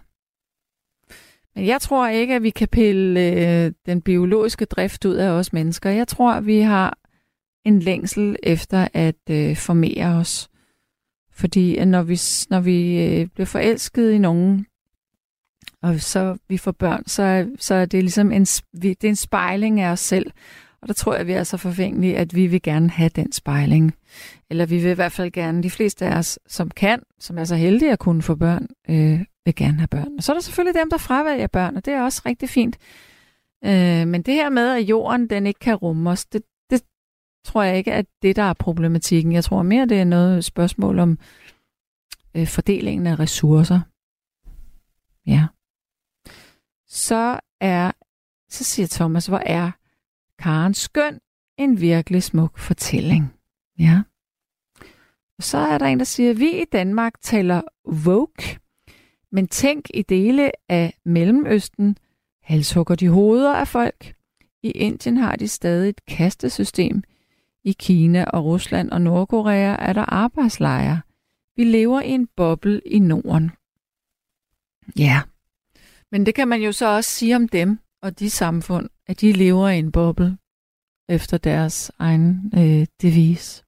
Men 1.58 1.66
jeg 1.66 1.80
tror 1.80 2.08
ikke, 2.08 2.34
at 2.34 2.42
vi 2.42 2.50
kan 2.50 2.68
pille 2.68 3.20
øh, 3.20 3.72
den 3.86 4.02
biologiske 4.02 4.64
drift 4.64 5.04
ud 5.04 5.14
af 5.14 5.28
os 5.28 5.52
mennesker. 5.52 5.90
Jeg 5.90 6.08
tror, 6.08 6.32
at 6.32 6.46
vi 6.46 6.60
har 6.60 6.98
en 7.64 7.78
længsel 7.80 8.36
efter 8.42 8.88
at 8.94 9.16
øh, 9.30 9.56
formere 9.56 10.06
os. 10.06 10.48
Fordi 11.32 11.76
at 11.76 11.88
når 11.88 12.02
vi, 12.02 12.18
når 12.50 12.60
vi 12.60 13.06
øh, 13.06 13.26
bliver 13.26 13.46
forelsket 13.46 14.12
i 14.12 14.18
nogen, 14.18 14.66
og 15.82 16.00
så 16.00 16.36
vi 16.48 16.56
får 16.58 16.72
børn, 16.72 17.02
så, 17.06 17.48
så 17.58 17.74
er 17.74 17.84
det 17.86 18.02
ligesom 18.02 18.32
en, 18.32 18.46
vi- 18.72 18.94
det 18.94 19.04
er 19.04 19.08
en 19.08 19.16
spejling 19.16 19.80
af 19.80 19.90
os 19.90 20.00
selv. 20.00 20.30
Og 20.82 20.88
der 20.88 20.94
tror 20.94 21.12
jeg, 21.12 21.20
at 21.20 21.26
vi 21.26 21.32
er 21.32 21.44
så 21.44 21.56
forfængelige, 21.56 22.16
at 22.16 22.34
vi 22.34 22.46
vil 22.46 22.62
gerne 22.62 22.90
have 22.90 23.10
den 23.16 23.32
spejling. 23.32 23.94
Eller 24.50 24.66
vi 24.66 24.78
vil 24.78 24.90
i 24.90 24.94
hvert 24.94 25.12
fald 25.12 25.30
gerne, 25.30 25.62
de 25.62 25.70
fleste 25.70 26.06
af 26.06 26.18
os, 26.18 26.38
som 26.46 26.70
kan, 26.70 27.00
som 27.20 27.38
er 27.38 27.44
så 27.44 27.56
heldige 27.56 27.92
at 27.92 27.98
kunne 27.98 28.22
få 28.22 28.34
børn, 28.34 28.66
øh, 28.90 29.20
vil 29.48 29.54
gerne 29.54 29.78
have 29.78 29.88
børn. 29.88 30.16
Og 30.16 30.22
så 30.22 30.32
er 30.32 30.34
der 30.34 30.40
selvfølgelig 30.40 30.80
dem, 30.80 30.90
der 30.90 30.98
fravælger 30.98 31.46
børn, 31.46 31.76
og 31.76 31.84
det 31.84 31.94
er 31.94 32.02
også 32.02 32.22
rigtig 32.26 32.48
fint. 32.48 32.78
Øh, 33.64 34.06
men 34.06 34.22
det 34.22 34.34
her 34.34 34.48
med, 34.50 34.68
at 34.68 34.82
jorden 34.82 35.30
den 35.30 35.46
ikke 35.46 35.60
kan 35.60 35.74
rumme 35.74 36.10
os, 36.10 36.26
det, 36.26 36.42
det 36.70 36.84
tror 37.44 37.62
jeg 37.62 37.76
ikke, 37.76 37.92
at 37.92 38.06
det, 38.22 38.36
der 38.36 38.42
er 38.42 38.52
problematikken. 38.52 39.32
Jeg 39.32 39.44
tror 39.44 39.62
mere, 39.62 39.86
det 39.86 40.00
er 40.00 40.04
noget 40.04 40.44
spørgsmål 40.44 40.98
om 40.98 41.18
øh, 42.34 42.46
fordelingen 42.46 43.06
af 43.06 43.18
ressourcer. 43.18 43.80
Ja. 45.26 45.46
Så 46.86 47.40
er, 47.60 47.92
så 48.50 48.64
siger 48.64 48.86
Thomas, 48.90 49.26
hvor 49.26 49.42
er 49.46 49.70
Karen 50.38 50.74
skøn 50.74 51.20
en 51.58 51.80
virkelig 51.80 52.22
smuk 52.22 52.58
fortælling. 52.58 53.34
Ja. 53.78 54.02
Og 55.38 55.44
så 55.44 55.58
er 55.58 55.78
der 55.78 55.86
en, 55.86 55.98
der 55.98 56.04
siger, 56.04 56.30
at 56.30 56.40
vi 56.40 56.50
i 56.62 56.64
Danmark 56.72 57.20
taler 57.20 57.62
woke, 57.86 58.58
men 59.32 59.48
tænk 59.48 59.86
i 59.94 60.02
dele 60.02 60.50
af 60.68 60.98
Mellemøsten, 61.04 61.96
halshugger 62.42 62.94
de 62.94 63.08
hoveder 63.08 63.54
af 63.54 63.68
folk. 63.68 64.14
I 64.62 64.70
Indien 64.70 65.16
har 65.16 65.36
de 65.36 65.48
stadig 65.48 65.88
et 65.88 66.06
kastesystem. 66.06 67.02
I 67.64 67.72
Kina 67.72 68.24
og 68.24 68.44
Rusland 68.44 68.90
og 68.90 69.00
Nordkorea 69.00 69.76
er 69.78 69.92
der 69.92 70.12
arbejdslejre. 70.12 71.00
Vi 71.56 71.64
lever 71.64 72.00
i 72.00 72.10
en 72.10 72.28
boble 72.36 72.80
i 72.86 72.98
Norden. 72.98 73.50
Ja, 74.98 75.20
men 76.10 76.26
det 76.26 76.34
kan 76.34 76.48
man 76.48 76.62
jo 76.62 76.72
så 76.72 76.86
også 76.86 77.10
sige 77.10 77.36
om 77.36 77.48
dem 77.48 77.78
og 78.02 78.18
de 78.18 78.30
samfund, 78.30 78.88
at 79.06 79.20
de 79.20 79.32
lever 79.32 79.68
i 79.68 79.78
en 79.78 79.92
boble 79.92 80.38
efter 81.08 81.38
deres 81.38 81.92
egen 81.98 82.52
øh, 82.54 82.86
devis. 83.02 83.64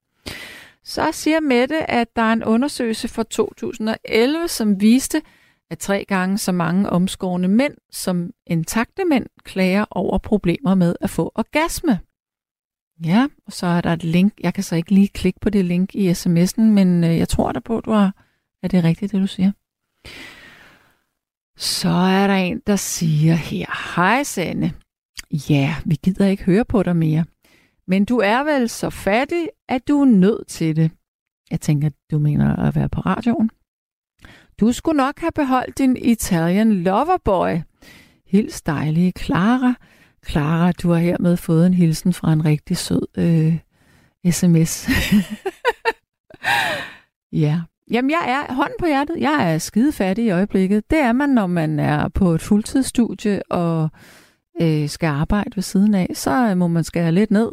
Så 0.84 1.08
siger 1.12 1.40
Mette, 1.40 1.90
at 1.90 2.16
der 2.16 2.22
er 2.22 2.32
en 2.32 2.44
undersøgelse 2.44 3.08
fra 3.08 3.22
2011, 3.22 4.48
som 4.48 4.80
viste, 4.80 5.22
at 5.70 5.78
tre 5.78 6.04
gange 6.09 6.38
så 6.38 6.52
mange 6.52 6.90
omskårne 6.90 7.48
mænd 7.48 7.74
som 7.90 8.30
intakte 8.46 9.04
mænd 9.04 9.26
klager 9.44 9.85
over 9.90 10.18
problemer 10.18 10.74
med 10.74 10.94
at 11.00 11.11
få 11.11 11.33
orgasme. 11.35 12.00
Ja, 13.04 13.28
og 13.46 13.52
så 13.52 13.66
er 13.66 13.80
der 13.80 13.92
et 13.92 14.04
link. 14.04 14.33
Jeg 14.40 14.54
kan 14.54 14.64
så 14.64 14.76
ikke 14.76 14.94
lige 14.94 15.09
klikke 15.09 15.40
på 15.40 15.50
det 15.50 15.64
link 15.64 15.94
i 15.94 16.11
sms'en, 16.11 16.61
men 16.62 17.04
øh, 17.04 17.18
jeg 17.18 17.28
tror 17.28 17.52
der 17.52 17.61
på, 17.61 17.78
at 17.78 17.85
du 17.85 17.90
har, 17.90 18.14
at 18.62 18.70
det 18.70 18.78
er 18.78 18.85
rigtigt, 18.85 19.12
det 19.12 19.20
du 19.20 19.26
siger. 19.26 19.52
Så 21.56 21.88
er 21.88 22.26
der 22.26 22.35
en, 22.35 22.62
der 22.66 22.76
siger 22.76 23.35
her, 23.35 23.94
hej 23.96 24.22
Sanne. 24.22 24.72
Ja, 25.50 25.76
vi 25.85 25.98
gider 26.02 26.26
ikke 26.26 26.44
høre 26.44 26.64
på 26.64 26.83
dig 26.83 26.96
mere. 26.96 27.24
Men 27.87 28.04
du 28.04 28.18
er 28.18 28.44
vel 28.44 28.68
så 28.68 28.90
fattig, 28.90 29.48
at 29.68 29.88
du 29.88 30.00
er 30.00 30.04
nødt 30.04 30.46
til 30.46 30.76
det. 30.76 30.90
Jeg 31.50 31.61
tænker, 31.61 31.90
du 32.11 32.18
mener 32.18 32.56
at 32.56 32.76
være 32.76 32.88
på 32.88 33.00
radioen. 33.00 33.50
Du 34.60 34.72
skulle 34.72 34.96
nok 34.96 35.18
have 35.18 35.32
beholdt 35.34 35.78
din 35.78 35.96
Italian 35.96 36.72
Loverboy. 36.72 37.56
Hils 38.26 38.62
dejlige 38.62 39.12
Clara. 39.18 39.74
Clara, 40.26 40.72
du 40.72 40.90
har 40.90 40.98
hermed 40.98 41.36
fået 41.36 41.66
en 41.66 41.74
hilsen 41.74 42.12
fra 42.12 42.32
en 42.32 42.44
rigtig 42.44 42.76
sød 42.76 43.06
øh, 43.18 43.58
sms. 44.32 44.88
ja. 47.42 47.60
Jamen, 47.90 48.10
jeg 48.10 48.46
er 48.48 48.54
hånden 48.54 48.76
på 48.78 48.86
hjertet. 48.86 49.16
Jeg 49.20 49.54
er 49.54 49.58
skide 49.58 49.92
fattig 49.92 50.24
i 50.24 50.30
øjeblikket. 50.30 50.90
Det 50.90 50.98
er 50.98 51.12
man, 51.12 51.28
når 51.28 51.46
man 51.46 51.78
er 51.78 52.08
på 52.08 52.32
et 52.32 52.42
fuldtidsstudie 52.42 53.42
og 53.50 53.88
øh, 54.62 54.88
skal 54.88 55.06
arbejde 55.06 55.56
ved 55.56 55.62
siden 55.62 55.94
af. 55.94 56.10
Så 56.14 56.48
øh, 56.50 56.56
må 56.56 56.66
man 56.66 56.84
skære 56.84 57.12
lidt 57.12 57.30
ned. 57.30 57.52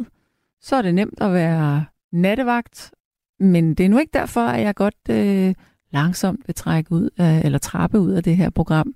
Så 0.61 0.75
er 0.75 0.81
det 0.81 0.95
nemt 0.95 1.21
at 1.21 1.33
være 1.33 1.85
nattevagt. 2.11 2.91
Men 3.39 3.73
det 3.73 3.85
er 3.85 3.89
nu 3.89 3.97
ikke 3.97 4.13
derfor, 4.13 4.41
at 4.41 4.61
jeg 4.61 4.75
godt 4.75 5.09
øh, 5.09 5.53
langsomt 5.91 6.39
vil 6.47 6.55
trække 6.55 6.91
ud 6.91 7.09
af, 7.17 7.41
eller 7.45 7.57
trappe 7.57 7.99
ud 7.99 8.11
af 8.11 8.23
det 8.23 8.37
her 8.37 8.49
program. 8.49 8.93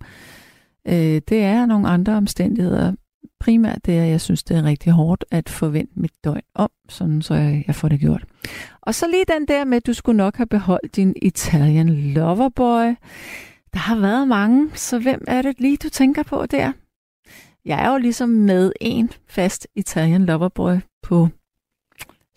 Øh, 0.87 1.21
det 1.29 1.43
er 1.43 1.65
nogle 1.65 1.87
andre 1.87 2.13
omstændigheder. 2.13 2.93
Primært 3.39 3.85
det 3.85 3.97
er, 3.97 4.03
at 4.03 4.09
jeg 4.09 4.21
synes, 4.21 4.43
det 4.43 4.57
er 4.57 4.63
rigtig 4.63 4.91
hårdt 4.91 5.25
at 5.31 5.49
forvente 5.49 5.93
mit 5.95 6.11
døgn 6.23 6.41
om, 6.55 6.69
sådan 6.89 7.21
så 7.21 7.33
jeg, 7.33 7.63
jeg 7.67 7.75
får 7.75 7.87
det 7.87 7.99
gjort. 7.99 8.25
Og 8.81 8.95
så 8.95 9.07
lige 9.07 9.25
den 9.39 9.47
der 9.47 9.65
med, 9.65 9.77
at 9.77 9.87
du 9.87 9.93
skulle 9.93 10.17
nok 10.17 10.37
have 10.37 10.47
beholdt 10.47 10.95
din 10.95 11.13
Italian 11.21 11.89
Loverboy. 11.89 12.95
Der 13.73 13.79
har 13.79 13.95
været 13.99 14.27
mange, 14.27 14.69
så 14.73 14.99
hvem 14.99 15.23
er 15.27 15.41
det 15.41 15.59
lige, 15.59 15.77
du 15.77 15.89
tænker 15.89 16.23
på 16.23 16.45
der? 16.45 16.71
Jeg 17.65 17.83
er 17.85 17.91
jo 17.91 17.97
ligesom 17.97 18.29
med 18.29 18.71
en 18.81 19.09
fast 19.27 19.67
Italian 19.75 20.25
Loverboy 20.25 20.75
på 21.03 21.27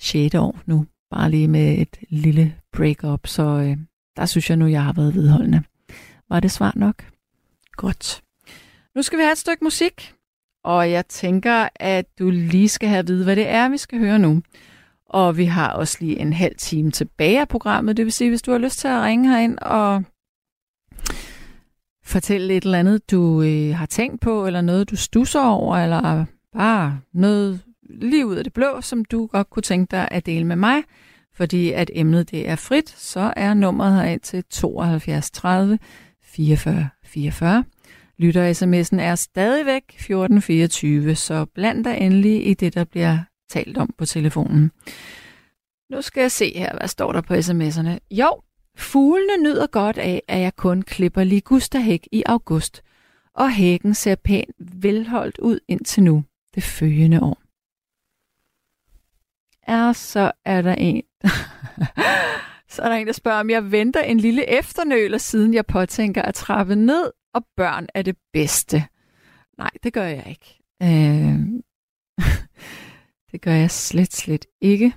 6. 0.00 0.34
år 0.34 0.58
nu. 0.66 0.86
Bare 1.10 1.30
lige 1.30 1.48
med 1.48 1.78
et 1.78 1.96
lille 2.08 2.54
break-up, 2.72 3.26
så 3.26 3.42
øh, 3.42 3.76
der 4.16 4.26
synes 4.26 4.50
jeg 4.50 4.56
nu, 4.56 4.66
jeg 4.66 4.84
har 4.84 4.92
været 4.92 5.14
vedholdende. 5.14 5.62
Var 6.28 6.40
det 6.40 6.50
svar 6.50 6.72
nok? 6.76 7.04
Godt. 7.72 8.22
Nu 8.94 9.02
skal 9.02 9.18
vi 9.18 9.22
have 9.22 9.32
et 9.32 9.38
stykke 9.38 9.64
musik, 9.64 10.14
og 10.64 10.90
jeg 10.90 11.06
tænker, 11.06 11.68
at 11.74 12.18
du 12.18 12.30
lige 12.30 12.68
skal 12.68 12.88
have 12.88 12.98
at 12.98 13.08
vide, 13.08 13.24
hvad 13.24 13.36
det 13.36 13.48
er, 13.48 13.68
vi 13.68 13.76
skal 13.76 13.98
høre 13.98 14.18
nu. 14.18 14.42
Og 15.06 15.36
vi 15.36 15.44
har 15.44 15.72
også 15.72 15.96
lige 16.00 16.18
en 16.18 16.32
halv 16.32 16.54
time 16.58 16.90
tilbage 16.90 17.40
af 17.40 17.48
programmet. 17.48 17.96
Det 17.96 18.04
vil 18.04 18.12
sige, 18.12 18.30
hvis 18.30 18.42
du 18.42 18.50
har 18.50 18.58
lyst 18.58 18.78
til 18.78 18.88
at 18.88 19.02
ringe 19.02 19.28
herind 19.28 19.58
og 19.58 20.04
fortælle 22.04 22.54
et 22.56 22.64
eller 22.64 22.78
andet, 22.78 23.10
du 23.10 23.42
øh, 23.42 23.74
har 23.74 23.86
tænkt 23.86 24.20
på, 24.20 24.46
eller 24.46 24.60
noget, 24.60 24.90
du 24.90 24.96
stusser 24.96 25.40
over, 25.40 25.76
eller 25.76 26.24
bare 26.52 27.00
noget 27.12 27.60
lige 27.90 28.26
ud 28.26 28.36
af 28.36 28.44
det 28.44 28.52
blå, 28.52 28.80
som 28.80 29.04
du 29.04 29.26
godt 29.26 29.50
kunne 29.50 29.62
tænke 29.62 29.90
dig 29.90 30.08
at 30.10 30.26
dele 30.26 30.44
med 30.44 30.56
mig, 30.56 30.82
fordi 31.36 31.72
at 31.72 31.90
emnet 31.94 32.30
det 32.30 32.48
er 32.48 32.56
frit, 32.56 32.90
så 32.90 33.32
er 33.36 33.54
nummeret 33.54 33.94
herind 33.94 34.20
til 34.20 34.44
72 34.50 35.30
30 35.30 35.78
44 36.22 36.88
44. 37.04 37.64
Lytter-sms'en 38.18 39.00
er 39.00 39.14
stadigvæk 39.14 39.82
1424, 39.88 41.14
så 41.14 41.44
bland 41.54 41.84
dig 41.84 41.98
endelig 42.00 42.46
i 42.46 42.54
det, 42.54 42.74
der 42.74 42.84
bliver 42.84 43.18
talt 43.50 43.78
om 43.78 43.94
på 43.98 44.06
telefonen. 44.06 44.70
Nu 45.90 46.02
skal 46.02 46.20
jeg 46.20 46.30
se 46.30 46.58
her, 46.58 46.78
hvad 46.78 46.88
står 46.88 47.12
der 47.12 47.20
på 47.20 47.34
sms'erne. 47.34 47.98
Jo, 48.10 48.40
fuglene 48.76 49.42
nyder 49.42 49.66
godt 49.66 49.98
af, 49.98 50.22
at 50.28 50.40
jeg 50.40 50.56
kun 50.56 50.82
klipper 50.82 51.24
ligusterhæk 51.24 52.08
i 52.12 52.22
august, 52.26 52.82
og 53.34 53.52
hækken 53.52 53.94
ser 53.94 54.14
pænt 54.14 54.50
velholdt 54.58 55.38
ud 55.38 55.60
indtil 55.68 56.02
nu, 56.02 56.24
det 56.54 56.62
følgende 56.62 57.22
år. 57.22 57.43
Er 59.66 59.92
så 59.92 60.32
er 60.44 60.62
der 60.62 60.74
en, 60.74 61.02
så 62.72 62.82
er 62.82 62.88
der 62.88 62.96
en, 62.96 63.06
der 63.06 63.12
spørger, 63.12 63.40
om 63.40 63.50
jeg 63.50 63.72
venter 63.72 64.00
en 64.00 64.20
lille 64.20 64.58
efternøler, 64.58 65.18
siden 65.18 65.54
jeg 65.54 65.66
påtænker 65.66 66.22
at 66.22 66.34
trappe 66.34 66.76
ned, 66.76 67.10
og 67.34 67.46
børn 67.56 67.86
er 67.94 68.02
det 68.02 68.16
bedste. 68.32 68.84
Nej, 69.58 69.70
det 69.82 69.92
gør 69.92 70.04
jeg 70.04 70.24
ikke. 70.28 70.60
Øh, 70.82 71.38
det 73.32 73.40
gør 73.40 73.52
jeg 73.52 73.70
slet, 73.70 74.12
slet 74.12 74.46
ikke. 74.60 74.94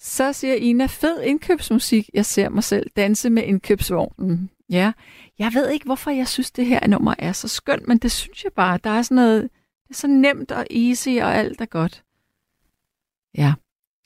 Så 0.00 0.32
siger 0.32 0.54
Ina, 0.54 0.86
fed 0.86 1.22
indkøbsmusik. 1.22 2.10
Jeg 2.14 2.26
ser 2.26 2.48
mig 2.48 2.64
selv 2.64 2.90
danse 2.96 3.30
med 3.30 3.42
indkøbsvognen. 3.42 4.50
Ja, 4.70 4.92
jeg 5.38 5.54
ved 5.54 5.70
ikke, 5.70 5.86
hvorfor 5.86 6.10
jeg 6.10 6.28
synes, 6.28 6.50
det 6.50 6.66
her 6.66 6.86
nummer 6.86 7.14
er 7.18 7.32
så 7.32 7.48
skønt, 7.48 7.88
men 7.88 7.98
det 7.98 8.12
synes 8.12 8.44
jeg 8.44 8.52
bare. 8.52 8.78
Der 8.84 8.90
er 8.90 9.02
sådan 9.02 9.14
noget, 9.14 9.42
det 9.88 9.90
er 9.90 9.94
så 9.94 10.06
nemt 10.06 10.52
og 10.52 10.66
easy, 10.70 11.08
og 11.08 11.34
alt 11.34 11.60
er 11.60 11.66
godt. 11.66 12.04
Ja, 13.38 13.54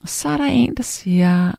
og 0.02 0.08
så 0.08 0.28
er 0.28 0.36
der 0.36 0.44
en, 0.44 0.76
der 0.76 0.82
siger, 0.82 1.52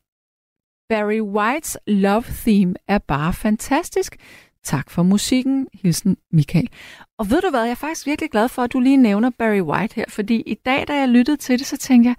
Barry 0.89 1.21
Whites 1.21 1.77
Love 1.87 2.23
Theme 2.23 2.75
er 2.87 2.97
bare 2.97 3.33
fantastisk. 3.33 4.17
Tak 4.63 4.89
for 4.89 5.03
musikken. 5.03 5.67
Hilsen 5.73 6.17
Michael. 6.31 6.69
Og 7.17 7.29
ved 7.29 7.41
du 7.41 7.49
hvad, 7.49 7.61
jeg 7.61 7.71
er 7.71 7.75
faktisk 7.75 8.05
virkelig 8.05 8.31
glad 8.31 8.49
for, 8.49 8.61
at 8.63 8.73
du 8.73 8.79
lige 8.79 8.97
nævner 8.97 9.29
Barry 9.29 9.61
White 9.61 9.95
her, 9.95 10.05
fordi 10.09 10.41
i 10.41 10.53
dag, 10.53 10.87
da 10.87 10.93
jeg 10.93 11.09
lyttede 11.09 11.37
til 11.37 11.59
det, 11.59 11.67
så 11.67 11.77
tænkte 11.77 12.07
jeg, 12.07 12.15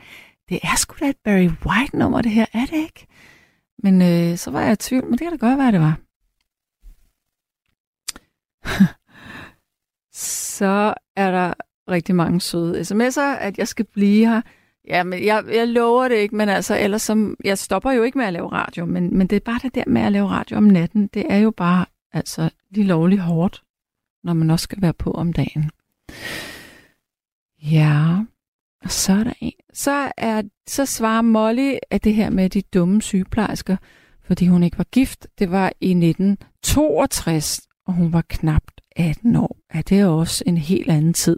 det 0.48 0.60
er 0.62 0.76
sgu 0.76 0.96
da 1.00 1.08
et 1.08 1.16
Barry 1.24 1.50
White-nummer, 1.66 2.22
det 2.22 2.32
her, 2.32 2.46
er 2.52 2.66
det 2.66 2.76
ikke? 2.76 3.06
Men 3.82 4.02
øh, 4.02 4.38
så 4.38 4.50
var 4.50 4.60
jeg 4.60 4.72
i 4.72 4.76
tvivl, 4.76 5.04
men 5.04 5.12
det 5.12 5.20
kan 5.20 5.30
da 5.30 5.46
godt 5.46 5.58
være, 5.58 5.72
det 5.72 5.80
var. 5.80 5.98
så 10.58 10.94
er 11.16 11.30
der 11.30 11.54
rigtig 11.90 12.14
mange 12.14 12.40
søde 12.40 12.80
sms'er, 12.80 13.38
at 13.40 13.58
jeg 13.58 13.68
skal 13.68 13.84
blive 13.84 14.26
her. 14.26 14.42
Ja, 14.88 15.04
men 15.04 15.24
jeg, 15.24 15.44
jeg 15.52 15.68
lover 15.68 16.08
det 16.08 16.16
ikke, 16.16 16.36
men 16.36 16.48
altså, 16.48 16.78
ellers 16.78 17.02
som, 17.02 17.36
jeg 17.44 17.58
stopper 17.58 17.92
jo 17.92 18.02
ikke 18.02 18.18
med 18.18 18.26
at 18.26 18.32
lave 18.32 18.52
radio, 18.52 18.86
men, 18.86 19.18
men 19.18 19.26
det 19.26 19.36
er 19.36 19.40
bare 19.40 19.60
det 19.62 19.74
der 19.74 19.84
med 19.86 20.02
at 20.02 20.12
lave 20.12 20.28
radio 20.28 20.56
om 20.56 20.64
natten, 20.64 21.06
det 21.06 21.24
er 21.28 21.38
jo 21.38 21.50
bare 21.50 21.86
altså 22.12 22.50
lige 22.70 22.86
lovligt 22.86 23.20
hårdt, 23.20 23.62
når 24.24 24.32
man 24.32 24.50
også 24.50 24.62
skal 24.62 24.82
være 24.82 24.92
på 24.92 25.10
om 25.10 25.32
dagen. 25.32 25.70
Ja, 27.62 28.18
og 28.84 28.90
så 28.90 29.12
er 29.12 29.24
der 29.24 29.32
en. 29.40 29.52
Så, 29.72 30.12
er, 30.16 30.42
så 30.66 30.86
svarer 30.86 31.22
Molly, 31.22 31.74
at 31.90 32.04
det 32.04 32.14
her 32.14 32.30
med 32.30 32.50
de 32.50 32.62
dumme 32.62 33.02
sygeplejersker, 33.02 33.76
fordi 34.24 34.46
hun 34.46 34.62
ikke 34.62 34.78
var 34.78 34.86
gift, 34.92 35.26
det 35.38 35.50
var 35.50 35.72
i 35.80 35.90
1962, 35.90 37.60
og 37.86 37.92
hun 37.92 38.12
var 38.12 38.22
knapt 38.28 38.80
18 38.96 39.36
år. 39.36 39.56
Er 39.70 39.82
det 39.82 40.06
også 40.06 40.44
en 40.46 40.56
helt 40.56 40.90
anden 40.90 41.14
tid? 41.14 41.36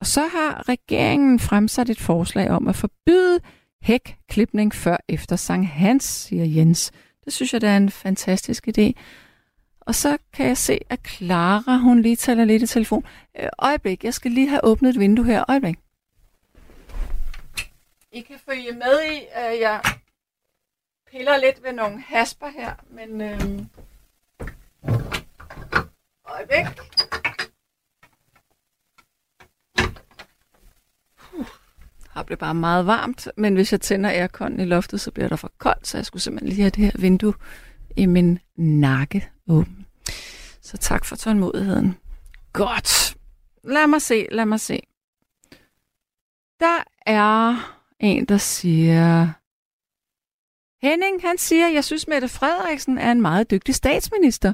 Og 0.00 0.06
så 0.06 0.26
har 0.26 0.68
regeringen 0.68 1.38
fremsat 1.38 1.90
et 1.90 2.00
forslag 2.00 2.50
om 2.50 2.68
at 2.68 2.76
forbyde 2.76 3.40
hækklipning 3.82 4.74
før 4.74 4.96
efter 5.08 5.36
Sankt 5.36 5.68
Hans, 5.68 6.04
siger 6.04 6.44
Jens. 6.44 6.92
Det 7.24 7.32
synes 7.32 7.52
jeg, 7.52 7.60
det 7.60 7.68
er 7.68 7.76
en 7.76 7.90
fantastisk 7.90 8.68
idé. 8.68 8.92
Og 9.80 9.94
så 9.94 10.18
kan 10.32 10.46
jeg 10.46 10.56
se, 10.56 10.78
at 10.88 11.00
Clara, 11.06 11.76
hun 11.76 12.02
lige 12.02 12.16
taler 12.16 12.44
lidt 12.44 12.62
i 12.62 12.66
telefon. 12.66 13.04
Øh, 13.38 13.48
øjeblik, 13.58 14.04
jeg 14.04 14.14
skal 14.14 14.30
lige 14.30 14.48
have 14.48 14.64
åbnet 14.64 14.90
et 14.90 15.00
vindue 15.00 15.24
her. 15.24 15.44
Øjeblik. 15.48 15.78
I 18.12 18.20
kan 18.20 18.36
følge 18.48 18.72
med 18.72 19.02
i, 19.12 19.26
at 19.32 19.60
jeg 19.60 19.80
piller 21.10 21.36
lidt 21.36 21.64
ved 21.64 21.72
nogle 21.72 22.02
hasper 22.06 22.46
her, 22.46 22.72
men... 22.90 23.20
Øh... 23.20 23.40
Øjeblik. 26.24 26.97
Det 32.28 32.38
bare 32.38 32.54
meget 32.54 32.86
varmt, 32.86 33.28
men 33.36 33.54
hvis 33.54 33.72
jeg 33.72 33.80
tænder 33.80 34.10
aircon 34.10 34.60
i 34.60 34.64
loftet, 34.64 35.00
så 35.00 35.10
bliver 35.10 35.28
der 35.28 35.36
for 35.36 35.52
koldt, 35.58 35.86
så 35.86 35.98
jeg 35.98 36.06
skulle 36.06 36.22
simpelthen 36.22 36.48
lige 36.48 36.60
have 36.60 36.70
det 36.70 36.84
her 36.84 36.92
vindue 36.98 37.34
i 37.96 38.06
min 38.06 38.38
nakke 38.56 39.28
åben. 39.48 39.86
Så 40.62 40.76
tak 40.76 41.04
for 41.04 41.16
tålmodigheden. 41.16 41.96
Godt. 42.52 43.16
Lad 43.64 43.86
mig 43.86 44.02
se, 44.02 44.26
lad 44.32 44.46
mig 44.46 44.60
se. 44.60 44.80
Der 46.60 46.84
er 47.06 47.56
en, 48.00 48.24
der 48.24 48.36
siger... 48.36 49.28
Henning, 50.82 51.20
han 51.22 51.38
siger, 51.38 51.68
jeg 51.68 51.84
synes, 51.84 52.08
Mette 52.08 52.28
Frederiksen 52.28 52.98
er 52.98 53.12
en 53.12 53.22
meget 53.22 53.50
dygtig 53.50 53.74
statsminister. 53.74 54.52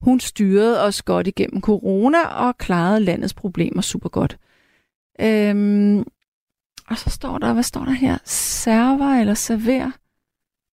Hun 0.00 0.20
styrede 0.20 0.84
os 0.84 1.02
godt 1.02 1.26
igennem 1.26 1.60
corona 1.60 2.26
og 2.26 2.58
klarede 2.58 3.00
landets 3.00 3.34
problemer 3.34 3.82
super 3.82 4.08
godt. 4.08 4.38
Øhm, 5.20 6.04
og 6.90 6.98
så 6.98 7.10
står 7.10 7.38
der, 7.38 7.52
hvad 7.52 7.62
står 7.62 7.84
der 7.84 7.92
her? 7.92 8.18
Server 8.24 9.20
eller 9.20 9.34
server? 9.34 9.90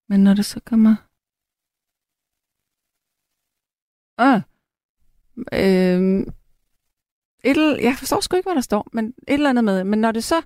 Men 0.09 0.23
når 0.23 0.33
det 0.33 0.45
så 0.45 0.59
kommer... 0.59 0.95
Ah. 4.17 4.41
Øhm, 5.53 6.21
et, 7.43 7.77
jeg 7.81 7.95
forstår 7.97 8.19
sgu 8.21 8.35
ikke, 8.35 8.47
hvad 8.47 8.55
der 8.55 8.61
står, 8.61 8.87
men 8.93 9.05
et 9.07 9.13
eller 9.27 9.49
andet 9.49 9.63
med. 9.63 9.83
Men 9.83 9.99
når 9.99 10.11
det 10.11 10.23
så... 10.23 10.41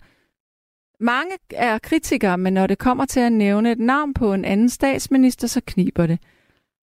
Mange 1.02 1.32
er 1.50 1.78
kritikere, 1.78 2.38
men 2.38 2.54
når 2.54 2.68
det 2.68 2.78
kommer 2.78 3.06
til 3.06 3.20
at 3.20 3.32
nævne 3.32 3.72
et 3.72 3.80
navn 3.80 4.14
på 4.14 4.34
en 4.34 4.46
anden 4.46 4.70
statsminister, 4.70 5.48
så 5.48 5.62
kniber 5.66 6.08
det. 6.08 6.20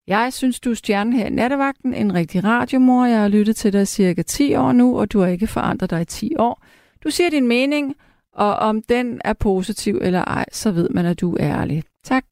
Jeg 0.07 0.33
synes, 0.33 0.61
du 0.61 0.71
er 0.71 0.75
stjernen 0.75 1.13
her 1.13 1.27
i 1.27 1.31
nattevagten, 1.31 1.95
en 1.95 2.15
rigtig 2.15 2.45
radiomor. 2.45 3.05
Jeg 3.05 3.21
har 3.21 3.29
lyttet 3.29 3.57
til 3.57 3.73
dig 3.73 3.89
cirka 3.89 4.23
10 4.23 4.55
år 4.55 4.73
nu, 4.73 4.99
og 4.99 5.13
du 5.13 5.21
har 5.21 5.27
ikke 5.27 5.47
forandret 5.47 5.91
dig 5.91 6.03
i 6.03 6.05
10 6.05 6.37
år. 6.37 6.65
Du 7.05 7.11
siger 7.11 7.31
din 7.31 7.49
mening, 7.49 7.97
og 8.33 8.55
om 8.55 8.83
den 8.83 9.21
er 9.25 9.33
positiv 9.33 9.99
eller 10.03 10.25
ej, 10.25 10.45
så 10.53 10.71
ved 10.71 10.89
man, 10.89 11.07
at 11.07 11.21
du 11.21 11.35
er 11.35 11.61
ærlig. 11.61 11.85
Tak 12.05 12.25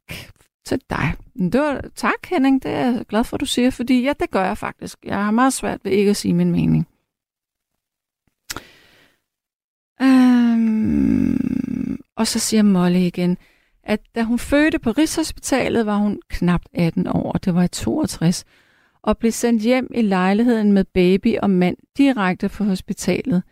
til 0.66 0.80
dig. 0.90 1.14
Det 1.52 1.60
var, 1.60 1.84
tak 1.94 2.26
Henning, 2.28 2.62
det 2.62 2.70
er 2.70 2.90
jeg 2.90 3.04
glad 3.08 3.24
for, 3.24 3.36
at 3.36 3.40
du 3.40 3.46
siger, 3.46 3.70
fordi 3.70 4.02
ja, 4.02 4.12
det 4.20 4.30
gør 4.30 4.44
jeg 4.44 4.58
faktisk. 4.58 4.98
Jeg 5.04 5.24
har 5.24 5.30
meget 5.30 5.52
svært 5.52 5.80
ved 5.84 5.92
ikke 5.92 6.10
at 6.10 6.16
sige 6.16 6.34
min 6.34 6.50
mening. 6.52 6.86
Øhm, 10.02 12.00
og 12.16 12.26
så 12.26 12.38
siger 12.38 12.62
Molly 12.62 12.98
igen, 12.98 13.38
at 13.82 14.00
da 14.14 14.22
hun 14.22 14.38
fødte 14.38 14.78
på 14.78 14.90
Rigshospitalet, 14.90 15.86
var 15.86 15.96
hun 15.96 16.20
knap 16.28 16.62
18 16.72 17.06
år, 17.06 17.32
det 17.32 17.54
var 17.54 17.62
i 17.62 17.68
62, 17.68 18.44
og 19.02 19.18
blev 19.18 19.32
sendt 19.32 19.62
hjem 19.62 19.90
i 19.94 20.02
lejligheden 20.02 20.72
med 20.72 20.84
baby 20.84 21.38
og 21.38 21.50
mand 21.50 21.76
direkte 21.96 22.48
fra 22.48 22.64
hospitalet. 22.64 23.42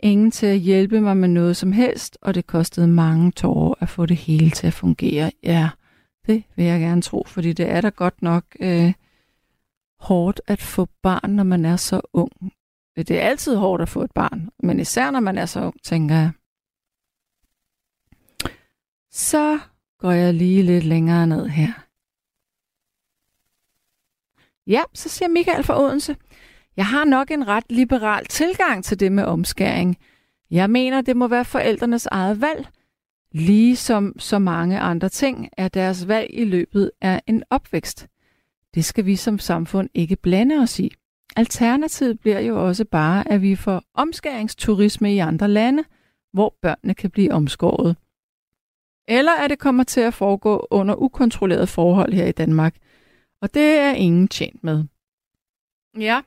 Ingen 0.00 0.30
til 0.30 0.46
at 0.46 0.58
hjælpe 0.58 1.00
mig 1.00 1.16
med 1.16 1.28
noget 1.28 1.56
som 1.56 1.72
helst, 1.72 2.18
og 2.20 2.34
det 2.34 2.46
kostede 2.46 2.88
mange 2.88 3.32
tårer 3.32 3.74
at 3.80 3.88
få 3.88 4.06
det 4.06 4.16
hele 4.16 4.50
til 4.50 4.66
at 4.66 4.72
fungere. 4.72 5.30
Ja, 5.42 5.70
det 6.26 6.44
vil 6.56 6.64
jeg 6.64 6.80
gerne 6.80 7.02
tro, 7.02 7.24
fordi 7.26 7.52
det 7.52 7.70
er 7.70 7.80
da 7.80 7.88
godt 7.88 8.22
nok 8.22 8.44
øh, 8.60 8.92
hårdt 9.98 10.40
at 10.46 10.60
få 10.60 10.88
barn, 11.02 11.30
når 11.30 11.44
man 11.44 11.64
er 11.64 11.76
så 11.76 12.00
ung. 12.12 12.52
Det 12.96 13.10
er 13.10 13.20
altid 13.20 13.56
hårdt 13.56 13.82
at 13.82 13.88
få 13.88 14.02
et 14.02 14.12
barn, 14.12 14.50
men 14.62 14.80
især 14.80 15.10
når 15.10 15.20
man 15.20 15.38
er 15.38 15.46
så 15.46 15.60
ung, 15.60 15.82
tænker 15.82 16.14
jeg. 16.14 16.30
Så 19.10 19.58
går 19.98 20.10
jeg 20.10 20.34
lige 20.34 20.62
lidt 20.62 20.84
længere 20.84 21.26
ned 21.26 21.48
her. 21.48 21.72
Ja, 24.66 24.82
så 24.94 25.08
siger 25.08 25.28
Michael 25.28 25.64
fra 25.64 25.80
Odense. 25.80 26.16
Jeg 26.78 26.86
har 26.86 27.04
nok 27.04 27.30
en 27.30 27.48
ret 27.48 27.72
liberal 27.72 28.24
tilgang 28.24 28.84
til 28.84 29.00
det 29.00 29.12
med 29.12 29.24
omskæring. 29.24 29.98
Jeg 30.50 30.70
mener, 30.70 31.00
det 31.00 31.16
må 31.16 31.28
være 31.28 31.44
forældrenes 31.44 32.06
eget 32.06 32.40
valg. 32.40 32.68
Ligesom 33.32 34.18
så 34.18 34.38
mange 34.38 34.78
andre 34.78 35.08
ting 35.08 35.48
er 35.56 35.68
deres 35.68 36.08
valg 36.08 36.30
i 36.32 36.44
løbet 36.44 36.90
af 37.00 37.22
en 37.26 37.42
opvækst. 37.50 38.06
Det 38.74 38.84
skal 38.84 39.06
vi 39.06 39.16
som 39.16 39.38
samfund 39.38 39.90
ikke 39.94 40.16
blande 40.16 40.58
os 40.58 40.78
i. 40.78 40.92
Alternativet 41.36 42.20
bliver 42.20 42.40
jo 42.40 42.66
også 42.66 42.84
bare, 42.84 43.28
at 43.28 43.42
vi 43.42 43.56
får 43.56 43.82
omskæringsturisme 43.94 45.14
i 45.14 45.18
andre 45.18 45.48
lande, 45.48 45.84
hvor 46.32 46.54
børnene 46.62 46.94
kan 46.94 47.10
blive 47.10 47.32
omskåret. 47.32 47.96
Eller 49.08 49.32
at 49.32 49.50
det 49.50 49.58
kommer 49.58 49.84
til 49.84 50.00
at 50.00 50.14
foregå 50.14 50.66
under 50.70 50.94
ukontrolleret 50.94 51.68
forhold 51.68 52.12
her 52.12 52.26
i 52.26 52.32
Danmark. 52.32 52.76
Og 53.42 53.54
det 53.54 53.78
er 53.78 53.92
ingen 53.92 54.28
tjent 54.28 54.64
med. 54.64 54.84
Ja, 55.98 56.22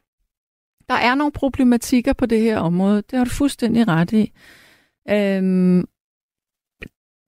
der 0.92 0.98
er 0.98 1.16
nogle 1.16 1.32
problematikker 1.32 2.14
på 2.14 2.26
det 2.26 2.42
her 2.42 2.58
område. 2.58 2.96
Det 2.96 3.18
har 3.18 3.24
du 3.24 3.30
fuldstændig 3.30 3.88
ret 3.88 4.12
i. 4.12 4.32
Øhm, 5.10 5.86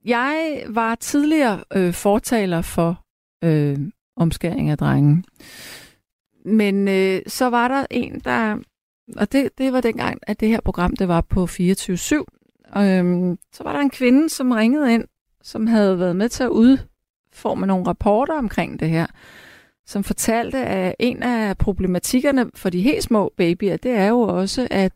jeg 0.06 0.64
var 0.70 0.96
tidligere 0.96 1.64
øh, 1.76 1.94
fortaler 1.94 2.62
for 2.62 3.04
øh, 3.44 3.80
omskæring 4.16 4.70
af 4.70 4.78
drengen. 4.78 5.26
Men 6.46 6.88
øh, 6.88 7.22
så 7.28 7.50
var 7.50 7.68
der 7.68 7.86
en, 7.92 8.20
der... 8.20 8.58
Og 9.16 9.32
det, 9.32 9.50
det 9.58 9.74
var 9.74 9.82
dengang, 9.82 10.20
at 10.22 10.40
det 10.40 10.48
her 10.48 10.62
program 10.62 10.96
det 10.96 11.08
var 11.08 11.22
på 11.22 11.44
24-7. 11.44 11.56
Øhm, 12.78 13.38
så 13.54 13.64
var 13.64 13.74
der 13.74 13.80
en 13.80 13.90
kvinde, 13.90 14.30
som 14.30 14.52
ringede 14.52 14.94
ind, 14.94 15.06
som 15.42 15.68
havde 15.68 16.00
været 16.00 16.16
med 16.16 16.30
til 16.30 16.44
at 16.44 16.50
udforme 16.50 17.66
nogle 17.66 17.88
rapporter 17.88 18.34
omkring 18.34 18.80
det 18.80 18.90
her, 18.90 19.08
som 19.86 20.04
fortalte, 20.04 20.58
at 20.58 20.96
en 21.00 21.24
af 21.24 21.58
problematikkerne 21.58 22.52
for 22.56 22.70
de 22.70 22.82
helt 22.82 23.04
små 23.04 23.34
babyer, 23.38 23.78
det 23.78 23.92
er 23.92 24.08
jo 24.08 24.20
også, 24.22 24.68
at, 24.72 24.94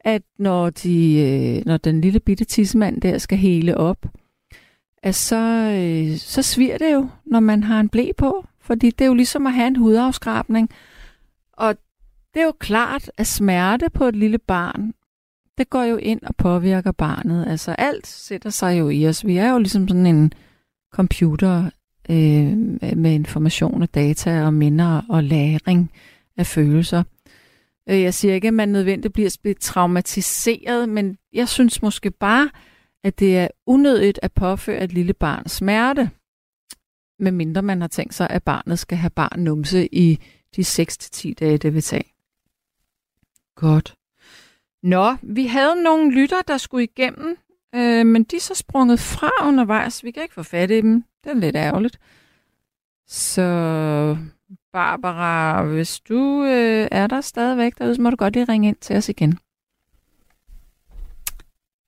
at 0.00 0.22
når, 0.38 0.70
de, 0.70 1.18
øh, 1.20 1.66
når 1.66 1.76
den 1.76 2.00
lille 2.00 2.20
bitte 2.20 2.44
tissemand 2.44 3.00
der 3.00 3.18
skal 3.18 3.38
hele 3.38 3.76
op, 3.76 4.06
at 5.02 5.14
så, 5.14 5.72
øh, 5.76 6.16
så 6.16 6.42
sviger 6.42 6.78
det 6.78 6.92
jo, 6.92 7.08
når 7.26 7.40
man 7.40 7.62
har 7.62 7.80
en 7.80 7.88
blæ 7.88 8.10
på. 8.16 8.46
Fordi 8.60 8.90
det 8.90 9.04
er 9.04 9.08
jo 9.08 9.14
ligesom 9.14 9.46
at 9.46 9.52
have 9.52 9.66
en 9.66 9.76
hudafskrabning. 9.76 10.70
Og 11.52 11.76
det 12.34 12.40
er 12.40 12.44
jo 12.44 12.52
klart, 12.58 13.10
at 13.16 13.26
smerte 13.26 13.90
på 13.90 14.04
et 14.04 14.16
lille 14.16 14.38
barn, 14.38 14.92
det 15.58 15.70
går 15.70 15.82
jo 15.82 15.96
ind 15.96 16.22
og 16.22 16.36
påvirker 16.36 16.92
barnet. 16.92 17.46
Altså 17.46 17.72
alt 17.78 18.06
sætter 18.06 18.50
sig 18.50 18.78
jo 18.78 18.88
i 18.88 19.08
os. 19.08 19.26
Vi 19.26 19.36
er 19.36 19.50
jo 19.52 19.58
ligesom 19.58 19.88
sådan 19.88 20.06
en 20.06 20.32
computer 20.92 21.70
øh, 22.10 22.56
med 22.96 23.12
information 23.12 23.82
og 23.82 23.94
data 23.94 24.44
og 24.44 24.54
minder 24.54 25.02
og 25.08 25.24
læring 25.24 25.92
af 26.36 26.46
følelser. 26.46 27.02
Øh, 27.88 28.02
jeg 28.02 28.14
siger 28.14 28.34
ikke, 28.34 28.48
at 28.48 28.54
man 28.54 28.68
nødvendigt 28.68 29.12
bliver 29.12 29.54
traumatiseret, 29.60 30.88
men 30.88 31.18
jeg 31.32 31.48
synes 31.48 31.82
måske 31.82 32.10
bare, 32.10 32.50
at 33.04 33.18
det 33.18 33.38
er 33.38 33.48
unødigt 33.66 34.18
at 34.22 34.32
påføre 34.32 34.84
et 34.84 34.92
lille 34.92 35.12
barn 35.12 35.48
smerte, 35.48 36.10
medmindre 37.18 37.62
man 37.62 37.80
har 37.80 37.88
tænkt 37.88 38.14
sig, 38.14 38.30
at 38.30 38.42
barnet 38.42 38.78
skal 38.78 38.98
have 38.98 39.10
barn 39.10 39.40
numse 39.40 39.94
i 39.94 40.18
de 40.56 40.60
6-10 40.60 41.34
dage, 41.34 41.58
det 41.58 41.74
vil 41.74 41.82
tage. 41.82 42.12
Godt. 43.54 43.94
Nå, 44.82 45.16
vi 45.22 45.46
havde 45.46 45.82
nogle 45.82 46.12
lytter, 46.12 46.42
der 46.42 46.56
skulle 46.56 46.84
igennem, 46.84 47.36
øh, 47.74 48.06
men 48.06 48.24
de 48.24 48.36
er 48.36 48.40
så 48.40 48.54
sprunget 48.54 49.00
fra 49.00 49.30
undervejs. 49.48 50.04
Vi 50.04 50.10
kan 50.10 50.22
ikke 50.22 50.34
få 50.34 50.42
fat 50.42 50.70
i 50.70 50.80
dem. 50.80 51.04
Det 51.28 51.36
er 51.36 51.40
lidt 51.40 51.56
ærgerligt. 51.56 51.98
Så 53.06 54.16
Barbara, 54.72 55.64
hvis 55.64 56.00
du 56.00 56.44
øh, 56.44 56.88
er 56.90 57.06
der 57.06 57.20
stadigvæk 57.20 57.78
derude, 57.78 57.94
så 57.94 58.02
må 58.02 58.10
du 58.10 58.16
godt 58.16 58.34
lige 58.34 58.44
ringe 58.44 58.68
ind 58.68 58.76
til 58.76 58.96
os 58.96 59.08
igen. 59.08 59.38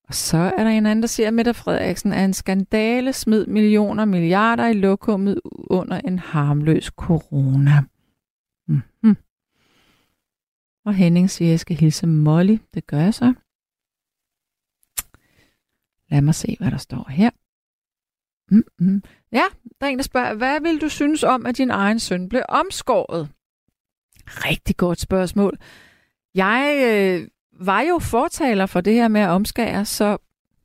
Og 0.08 0.14
så 0.14 0.36
er 0.36 0.64
der 0.64 0.70
en 0.70 0.86
anden, 0.86 1.02
der 1.02 1.06
siger, 1.06 1.26
at 1.26 1.34
Mette 1.34 1.54
Frederiksen 1.54 2.12
er 2.12 2.24
en 2.24 2.32
skandale, 2.32 3.12
smid 3.12 3.46
millioner 3.46 4.04
milliarder 4.04 4.66
i 4.66 4.72
lokummet 4.72 5.40
under 5.44 6.00
en 6.00 6.18
harmløs 6.18 6.84
corona. 6.84 7.82
Mm-hmm. 8.68 9.16
Og 10.84 10.94
Henning 10.94 11.30
siger, 11.30 11.48
at 11.48 11.50
jeg 11.50 11.60
skal 11.60 11.76
hilse 11.76 12.06
Molly. 12.06 12.58
Det 12.74 12.86
gør 12.86 13.00
jeg 13.00 13.14
så. 13.14 13.34
Lad 16.10 16.20
mig 16.20 16.34
se, 16.34 16.56
hvad 16.60 16.70
der 16.70 16.76
står 16.76 17.06
her. 17.10 17.30
Mm-hmm. 18.50 19.02
Ja, 19.32 19.44
der 19.80 19.86
er 19.86 19.90
en, 19.90 19.98
der 19.98 20.04
spørger, 20.04 20.34
hvad 20.34 20.60
vil 20.60 20.80
du 20.80 20.88
synes 20.88 21.24
om, 21.24 21.46
at 21.46 21.58
din 21.58 21.70
egen 21.70 21.98
søn 21.98 22.28
blev 22.28 22.42
omskåret? 22.48 23.28
Rigtig 24.26 24.76
godt 24.76 25.00
spørgsmål. 25.00 25.58
Jeg 26.34 26.80
øh, 26.90 27.28
var 27.66 27.80
jo 27.80 27.98
fortaler 27.98 28.66
for 28.66 28.80
det 28.80 28.94
her 28.94 29.08
med 29.08 29.20
at 29.20 29.28
omskære, 29.28 29.84
så 29.84 30.16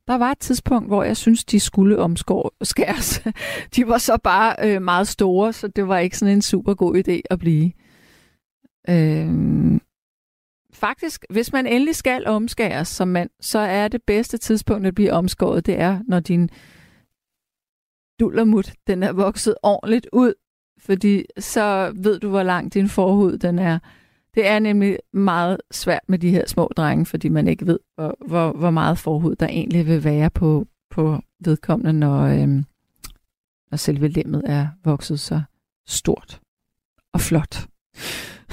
der 0.06 0.14
var 0.14 0.30
et 0.30 0.38
tidspunkt, 0.38 0.88
hvor 0.88 1.02
jeg 1.02 1.16
synes, 1.16 1.44
de 1.44 1.60
skulle 1.60 1.98
omskæres. 1.98 3.22
De 3.76 3.88
var 3.88 3.98
så 3.98 4.18
bare 4.24 4.56
øh, 4.62 4.82
meget 4.82 5.08
store, 5.08 5.52
så 5.52 5.68
det 5.68 5.88
var 5.88 5.98
ikke 5.98 6.18
sådan 6.18 6.34
en 6.34 6.42
super 6.42 6.74
god 6.74 6.96
idé 6.96 7.20
at 7.30 7.38
blive. 7.38 7.72
Øh, 8.88 9.30
faktisk, 10.72 11.24
hvis 11.30 11.52
man 11.52 11.66
endelig 11.66 11.96
skal 11.96 12.26
omskæres 12.26 12.88
som 12.88 13.08
mand, 13.08 13.30
så 13.40 13.58
er 13.58 13.88
det 13.88 14.02
bedste 14.06 14.38
tidspunkt 14.38 14.86
at 14.86 14.94
blive 14.94 15.12
omskåret, 15.12 15.66
det 15.66 15.80
er, 15.80 16.00
når 16.08 16.20
din 16.20 16.50
dullermut, 18.20 18.72
den 18.86 19.02
er 19.02 19.12
vokset 19.12 19.54
ordentligt 19.62 20.08
ud, 20.12 20.34
fordi 20.78 21.24
så 21.38 21.92
ved 21.96 22.20
du, 22.20 22.28
hvor 22.28 22.42
lang 22.42 22.74
din 22.74 22.88
forhud 22.88 23.38
den 23.38 23.58
er. 23.58 23.78
Det 24.34 24.46
er 24.46 24.58
nemlig 24.58 24.98
meget 25.12 25.60
svært 25.70 26.08
med 26.08 26.18
de 26.18 26.30
her 26.30 26.46
små 26.46 26.70
drenge, 26.76 27.06
fordi 27.06 27.28
man 27.28 27.48
ikke 27.48 27.66
ved, 27.66 27.78
hvor, 27.94 28.16
hvor, 28.26 28.52
hvor 28.52 28.70
meget 28.70 28.98
forhud 28.98 29.36
der 29.36 29.46
egentlig 29.46 29.86
vil 29.86 30.04
være 30.04 30.30
på, 30.30 30.66
på 30.90 31.20
vedkommende, 31.40 31.92
når, 31.92 32.22
øhm, 32.22 32.64
når 33.70 33.76
selve 33.76 34.08
lemmet 34.08 34.42
er 34.46 34.68
vokset 34.84 35.20
så 35.20 35.42
stort 35.86 36.40
og 37.12 37.20
flot. 37.20 37.68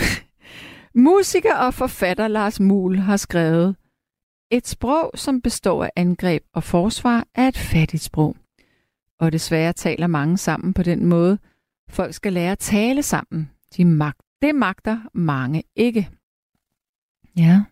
Musiker 1.06 1.56
og 1.56 1.74
forfatter 1.74 2.28
Lars 2.28 2.60
Muhl 2.60 2.98
har 2.98 3.18
skrevet, 3.18 3.76
et 4.52 4.68
sprog, 4.68 5.12
som 5.16 5.42
består 5.42 5.84
af 5.84 5.90
angreb 5.96 6.44
og 6.54 6.64
forsvar, 6.64 7.26
er 7.36 7.48
et 7.48 7.58
fattigt 7.58 8.04
sprog. 8.04 8.36
Og 9.20 9.32
desværre 9.32 9.74
taler 9.74 10.08
mange 10.08 10.38
sammen 10.38 10.74
på 10.74 10.84
den 10.84 11.06
måde. 11.06 11.38
Folk 11.90 12.14
skal 12.14 12.34
lære 12.34 12.52
at 12.52 12.60
tale 12.60 13.04
sammen. 13.04 13.52
De 13.78 13.86
magt, 13.86 14.22
det 14.42 14.56
magter 14.56 15.02
mange 15.14 15.64
ikke. 15.76 16.10
Ja. 17.38 17.64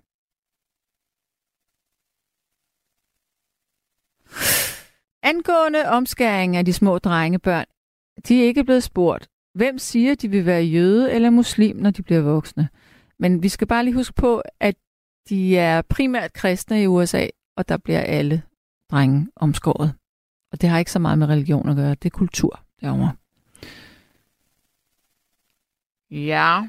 Angående 5.24 5.86
omskæring 5.90 6.56
af 6.58 6.66
de 6.66 6.74
små 6.74 6.98
drengebørn, 6.98 7.66
de 8.28 8.42
er 8.42 8.46
ikke 8.46 8.64
blevet 8.64 8.84
spurgt, 8.84 9.30
hvem 9.54 9.78
siger, 9.78 10.16
de 10.16 10.28
vil 10.30 10.46
være 10.46 10.64
jøde 10.64 11.12
eller 11.12 11.30
muslim, 11.30 11.76
når 11.76 11.92
de 11.92 12.04
bliver 12.04 12.22
voksne. 12.22 12.70
Men 13.20 13.44
vi 13.44 13.50
skal 13.50 13.68
bare 13.68 13.84
lige 13.84 13.96
huske 13.96 14.14
på, 14.14 14.42
at 14.60 14.76
de 15.30 15.58
er 15.58 15.82
primært 15.82 16.34
kristne 16.34 16.84
i 16.84 16.88
USA, 16.88 17.28
og 17.58 17.70
der 17.70 17.78
bliver 17.78 18.02
alle 18.02 18.44
drenge 18.92 19.28
omskåret. 19.36 19.94
Og 20.52 20.62
det 20.62 20.70
har 20.70 20.80
ikke 20.80 20.92
så 20.92 21.00
meget 21.00 21.18
med 21.18 21.28
religion 21.28 21.70
at 21.70 21.76
gøre. 21.76 21.90
Det 21.90 22.06
er 22.06 22.10
kultur 22.10 22.60
derovre. 22.82 23.16
Ja. 26.12 26.62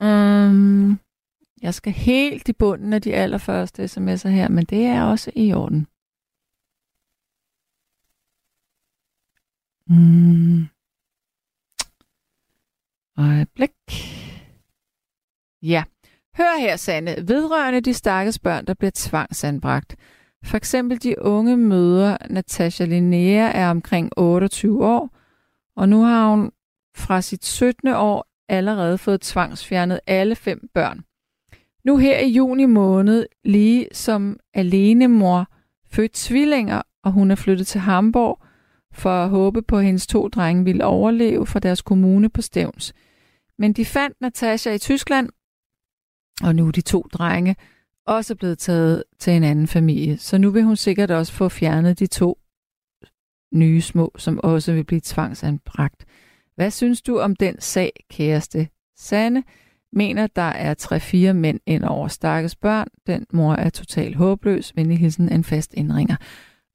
Um, 0.00 1.00
jeg 1.62 1.74
skal 1.74 1.92
helt 1.92 2.48
i 2.48 2.52
bunden 2.52 2.92
af 2.92 3.02
de 3.02 3.14
allerførste 3.14 3.84
sms'er 3.84 4.28
her, 4.28 4.48
men 4.48 4.64
det 4.64 4.86
er 4.86 5.02
også 5.02 5.30
i 5.36 5.52
orden. 5.52 5.86
Mm. 9.86 10.68
Øjeblik. 13.18 13.72
Ja. 15.62 15.84
Hør 16.36 16.60
her, 16.60 16.76
Sande. 16.76 17.16
Vedrørende 17.28 17.80
de 17.80 17.94
stakkels 17.94 18.38
børn, 18.38 18.66
der 18.66 18.74
bliver 18.74 18.90
tvangsanbragt. 18.94 19.96
For 20.44 20.56
eksempel 20.56 21.02
de 21.02 21.22
unge 21.22 21.56
møder, 21.56 22.16
Natasha 22.30 22.84
Linnea 22.84 23.50
er 23.54 23.70
omkring 23.70 24.12
28 24.16 24.86
år, 24.86 25.10
og 25.76 25.88
nu 25.88 26.02
har 26.02 26.30
hun 26.30 26.50
fra 26.96 27.20
sit 27.20 27.44
17. 27.44 27.88
år 27.88 28.26
allerede 28.48 28.98
fået 28.98 29.20
tvangsfjernet 29.20 30.00
alle 30.06 30.36
fem 30.36 30.68
børn. 30.74 31.04
Nu 31.84 31.96
her 31.96 32.18
i 32.18 32.28
juni 32.28 32.66
måned, 32.66 33.26
lige 33.44 33.88
som 33.92 34.38
alenemor, 34.54 35.46
født 35.86 36.12
tvillinger, 36.12 36.82
og 37.04 37.12
hun 37.12 37.30
er 37.30 37.34
flyttet 37.34 37.66
til 37.66 37.80
Hamburg 37.80 38.42
for 38.92 39.24
at 39.24 39.28
håbe 39.28 39.62
på, 39.62 39.78
at 39.78 39.84
hendes 39.84 40.06
to 40.06 40.28
drenge 40.28 40.64
ville 40.64 40.84
overleve 40.84 41.46
fra 41.46 41.58
deres 41.58 41.82
kommune 41.82 42.28
på 42.28 42.42
Stævns. 42.42 42.94
Men 43.58 43.72
de 43.72 43.84
fandt 43.84 44.20
Natasha 44.20 44.70
i 44.70 44.78
Tyskland, 44.78 45.28
og 46.42 46.54
nu 46.54 46.66
er 46.66 46.72
de 46.72 46.80
to 46.80 47.06
drenge 47.12 47.56
også 48.06 48.34
blevet 48.34 48.58
taget 48.58 49.04
til 49.18 49.32
en 49.32 49.44
anden 49.44 49.66
familie. 49.66 50.18
Så 50.18 50.38
nu 50.38 50.50
vil 50.50 50.62
hun 50.62 50.76
sikkert 50.76 51.10
også 51.10 51.32
få 51.32 51.48
fjernet 51.48 51.98
de 51.98 52.06
to 52.06 52.38
nye 53.54 53.80
små, 53.80 54.12
som 54.16 54.40
også 54.42 54.72
vil 54.72 54.84
blive 54.84 55.00
tvangsanbragt. 55.04 56.04
Hvad 56.56 56.70
synes 56.70 57.02
du 57.02 57.18
om 57.18 57.36
den 57.36 57.60
sag, 57.60 57.92
kæreste? 58.10 58.68
Sanne 58.96 59.42
mener, 59.92 60.26
der 60.26 60.42
er 60.42 60.74
tre-fire 60.74 61.34
mænd 61.34 61.60
ind 61.66 61.84
over 61.84 62.08
stakkes 62.08 62.56
børn. 62.56 62.88
Den 63.06 63.26
mor 63.32 63.54
er 63.54 63.70
totalt 63.70 64.16
håbløs. 64.16 64.72
Venlig 64.76 64.98
hilsen 64.98 65.32
en 65.32 65.44
fast 65.44 65.74
indringer. 65.74 66.16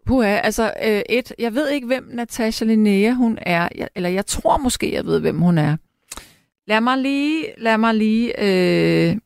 Puha, 0.06 0.28
altså 0.28 0.74
øh, 0.86 1.02
et, 1.10 1.34
jeg 1.40 1.54
ved 1.54 1.70
ikke, 1.70 1.88
hvem 1.88 2.10
Natasha 2.14 2.66
Linnea 2.66 3.12
hun 3.12 3.38
er, 3.42 3.70
jeg, 3.76 3.90
eller 3.96 4.10
jeg 4.10 4.26
tror 4.26 4.58
måske, 4.58 4.94
jeg 4.94 5.06
ved, 5.06 5.20
hvem 5.20 5.38
hun 5.38 5.58
er. 5.58 5.78
Lad 6.68 6.82
mig 6.82 6.98
lige, 6.98 7.46
lad 7.58 7.78
mig 7.78 7.96
lige 7.96 8.34
øh, 8.38 9.18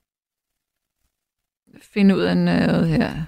finde 1.84 2.16
ud 2.16 2.22
af 2.22 2.38
noget 2.38 2.88
her. 2.88 3.26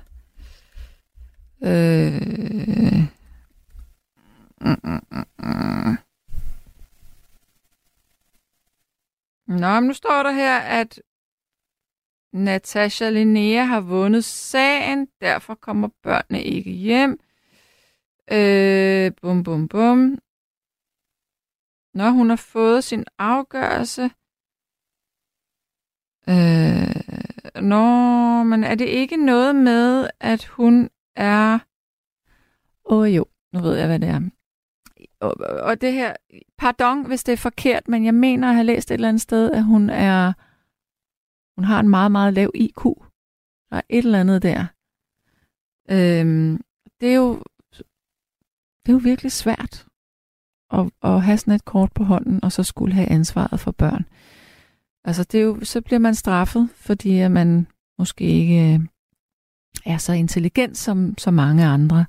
Øh. 1.63 3.15
Nå, 9.47 9.79
men 9.79 9.83
nu 9.83 9.93
står 9.93 10.23
der 10.23 10.31
her, 10.31 10.59
at 10.59 11.01
Natasha 12.33 13.09
Linnea 13.09 13.63
har 13.63 13.81
vundet 13.81 14.23
sagen, 14.23 15.07
derfor 15.21 15.55
kommer 15.55 15.89
børnene 16.03 16.43
ikke 16.43 16.71
hjem. 16.71 17.19
Øh, 18.31 19.11
bum, 19.21 19.43
bum, 19.43 19.67
bum. 19.67 20.17
Når 21.93 22.09
hun 22.09 22.29
har 22.29 22.35
fået 22.35 22.83
sin 22.83 23.05
afgørelse. 23.17 24.03
Øh, 26.29 26.84
nå, 27.65 28.43
men 28.43 28.63
er 28.63 28.75
det 28.75 28.85
ikke 28.85 29.25
noget 29.25 29.55
med, 29.55 30.09
at 30.19 30.45
hun 30.45 30.89
er... 31.15 31.59
Åh 32.85 32.99
oh, 32.99 33.15
jo, 33.15 33.25
nu 33.53 33.59
ved 33.59 33.75
jeg, 33.77 33.87
hvad 33.87 33.99
det 33.99 34.09
er. 34.09 34.21
Og, 35.19 35.35
og 35.63 35.81
det 35.81 35.93
her, 35.93 36.13
pardon, 36.57 37.05
hvis 37.05 37.23
det 37.23 37.33
er 37.33 37.37
forkert, 37.37 37.87
men 37.87 38.05
jeg 38.05 38.13
mener 38.13 38.47
at 38.47 38.55
have 38.55 38.65
læst 38.65 38.91
et 38.91 38.93
eller 38.93 39.07
andet 39.07 39.21
sted, 39.21 39.51
at 39.51 39.63
hun 39.63 39.89
er... 39.89 40.33
Hun 41.57 41.65
har 41.65 41.79
en 41.79 41.89
meget, 41.89 42.11
meget 42.11 42.33
lav 42.33 42.51
IQ. 42.55 42.83
Der 43.69 43.77
er 43.77 43.81
et 43.89 44.05
eller 44.05 44.19
andet 44.19 44.43
der. 44.43 44.65
Øhm, 45.89 46.61
det 47.01 47.11
er 47.11 47.15
jo 47.15 47.43
det 48.85 48.91
er 48.91 48.93
jo 48.93 49.01
virkelig 49.03 49.31
svært 49.31 49.85
at, 50.71 50.91
at 51.03 51.23
have 51.23 51.37
sådan 51.37 51.53
et 51.53 51.65
kort 51.65 51.91
på 51.91 52.03
hånden, 52.03 52.43
og 52.43 52.51
så 52.51 52.63
skulle 52.63 52.93
have 52.93 53.09
ansvaret 53.09 53.59
for 53.59 53.71
børn. 53.71 54.05
Altså, 55.05 55.23
det 55.23 55.39
er 55.39 55.43
jo, 55.43 55.59
så 55.63 55.81
bliver 55.81 55.99
man 55.99 56.15
straffet, 56.15 56.69
fordi 56.75 57.19
at 57.19 57.31
man 57.31 57.67
måske 57.99 58.23
ikke 58.23 58.73
øh, 58.73 58.79
er 59.85 59.97
så 59.97 60.13
intelligent 60.13 60.77
som 60.77 61.17
så 61.17 61.31
mange 61.31 61.65
andre. 61.65 62.05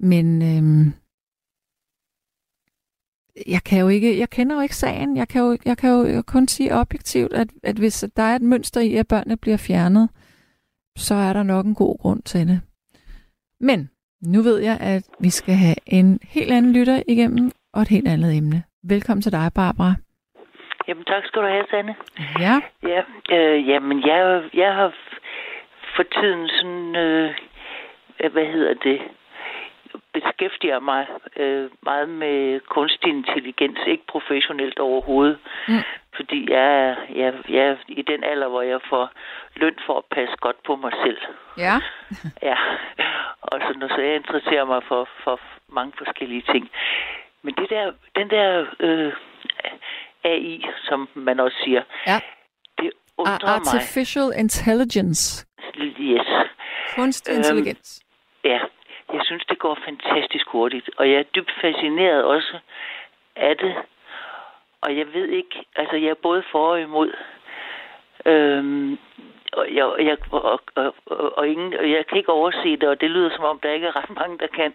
Men 0.00 0.42
øhm, 0.42 0.92
jeg 3.46 3.64
kan 3.64 3.80
jo 3.80 3.88
ikke, 3.88 4.18
jeg 4.18 4.30
kender 4.30 4.56
jo 4.56 4.62
ikke 4.62 4.76
sagen. 4.76 5.16
Jeg 5.16 5.28
kan 5.28 5.40
jo, 5.40 5.58
jeg 5.64 5.78
kan 5.78 5.90
jo 5.90 6.22
kun 6.22 6.48
sige 6.48 6.74
objektivt, 6.74 7.32
at, 7.32 7.48
at 7.62 7.76
hvis 7.76 8.04
der 8.16 8.22
er 8.22 8.36
et 8.36 8.42
mønster 8.42 8.80
i, 8.80 8.94
at 8.94 9.08
børnene 9.08 9.36
bliver 9.36 9.56
fjernet, 9.56 10.08
så 10.96 11.14
er 11.14 11.32
der 11.32 11.42
nok 11.42 11.66
en 11.66 11.74
god 11.74 11.98
grund 11.98 12.22
til 12.22 12.48
det. 12.48 12.60
Men 13.60 13.90
nu 14.22 14.42
ved 14.42 14.58
jeg, 14.58 14.78
at 14.80 15.08
vi 15.20 15.30
skal 15.30 15.54
have 15.54 15.76
en 15.86 16.18
helt 16.22 16.52
anden 16.52 16.72
lytter 16.72 17.02
igennem 17.08 17.50
og 17.72 17.82
et 17.82 17.88
helt 17.88 18.08
andet 18.08 18.36
emne. 18.36 18.62
Velkommen 18.82 19.22
til 19.22 19.32
dig, 19.32 19.52
Barbara. 19.54 19.94
Jamen 20.88 21.04
tak 21.04 21.24
skal 21.26 21.42
du 21.42 21.46
have, 21.46 21.64
Sanne. 21.70 21.94
Ja. 22.38 22.54
Ja, 22.92 23.02
øh, 23.36 23.68
jamen 23.68 24.06
jeg, 24.06 24.42
jeg 24.54 24.74
har 24.74 24.92
for 25.96 26.02
tiden 26.02 26.48
sådan, 26.48 26.96
øh, 26.96 27.34
hvad 28.32 28.46
hedder 28.46 28.74
det, 28.74 29.00
beskæftiger 30.12 30.80
mig 30.80 31.06
øh, 31.36 31.70
meget 31.82 32.08
med 32.08 32.60
kunstig 32.60 33.08
intelligens, 33.08 33.78
ikke 33.86 34.06
professionelt 34.06 34.78
overhovedet. 34.78 35.38
Mm. 35.68 35.82
Fordi 36.16 36.50
jeg 36.50 36.88
er, 36.88 36.96
jeg, 37.14 37.34
jeg 37.48 37.64
er 37.66 37.76
i 37.88 38.02
den 38.02 38.24
alder, 38.24 38.48
hvor 38.48 38.62
jeg 38.62 38.80
får 38.88 39.10
løn 39.56 39.76
for 39.86 39.98
at 39.98 40.04
passe 40.04 40.36
godt 40.40 40.62
på 40.66 40.76
mig 40.76 40.92
selv. 41.04 41.18
Ja. 41.58 41.76
ja. 42.48 42.56
Og 43.40 43.60
så, 43.60 43.78
når 43.78 43.88
så 43.88 44.00
jeg 44.00 44.16
interesserer 44.16 44.64
mig 44.64 44.82
for, 44.88 45.08
for 45.24 45.40
mange 45.68 45.92
forskellige 45.98 46.44
ting. 46.52 46.70
Men 47.42 47.54
det 47.54 47.70
der, 47.70 47.92
den 48.16 48.30
der 48.30 48.66
øh, 48.80 49.12
AI, 50.24 50.64
som 50.84 51.08
man 51.14 51.40
også 51.40 51.56
siger, 51.64 51.82
ja. 52.06 52.20
det 52.78 52.90
undrer 53.18 53.48
Artificial 53.48 54.26
mig. 54.26 54.38
Intelligence. 54.38 55.46
Yes. 56.00 56.26
Kunstig 56.94 57.36
intelligens. 57.36 58.02
Øhm, 58.44 58.50
ja, 58.52 58.60
jeg 59.12 59.20
synes, 59.24 59.44
det 59.48 59.58
går 59.58 59.78
fantastisk 59.84 60.48
hurtigt, 60.48 60.90
og 60.96 61.10
jeg 61.10 61.18
er 61.18 61.22
dybt 61.22 61.52
fascineret 61.60 62.24
også 62.24 62.58
af 63.36 63.56
det. 63.56 63.74
Og 64.80 64.96
jeg 64.98 65.06
ved 65.12 65.28
ikke, 65.28 65.64
altså 65.76 65.96
jeg 65.96 66.08
er 66.08 66.22
både 66.22 66.42
for 66.52 66.68
og 66.68 66.80
imod. 66.80 67.12
Øhm, 68.26 68.98
og, 69.52 69.66
jeg, 69.74 69.86
jeg, 69.98 70.16
og, 70.30 70.60
og, 70.74 70.94
og, 71.06 71.38
og, 71.38 71.48
ingen, 71.48 71.74
og 71.78 71.90
jeg 71.90 72.06
kan 72.06 72.18
ikke 72.18 72.32
overse 72.32 72.76
det, 72.76 72.88
og 72.88 73.00
det 73.00 73.10
lyder 73.10 73.30
som 73.36 73.44
om, 73.44 73.60
der 73.62 73.72
ikke 73.72 73.86
er 73.86 73.96
ret 73.96 74.10
mange, 74.10 74.38
der 74.38 74.46
kan. 74.46 74.74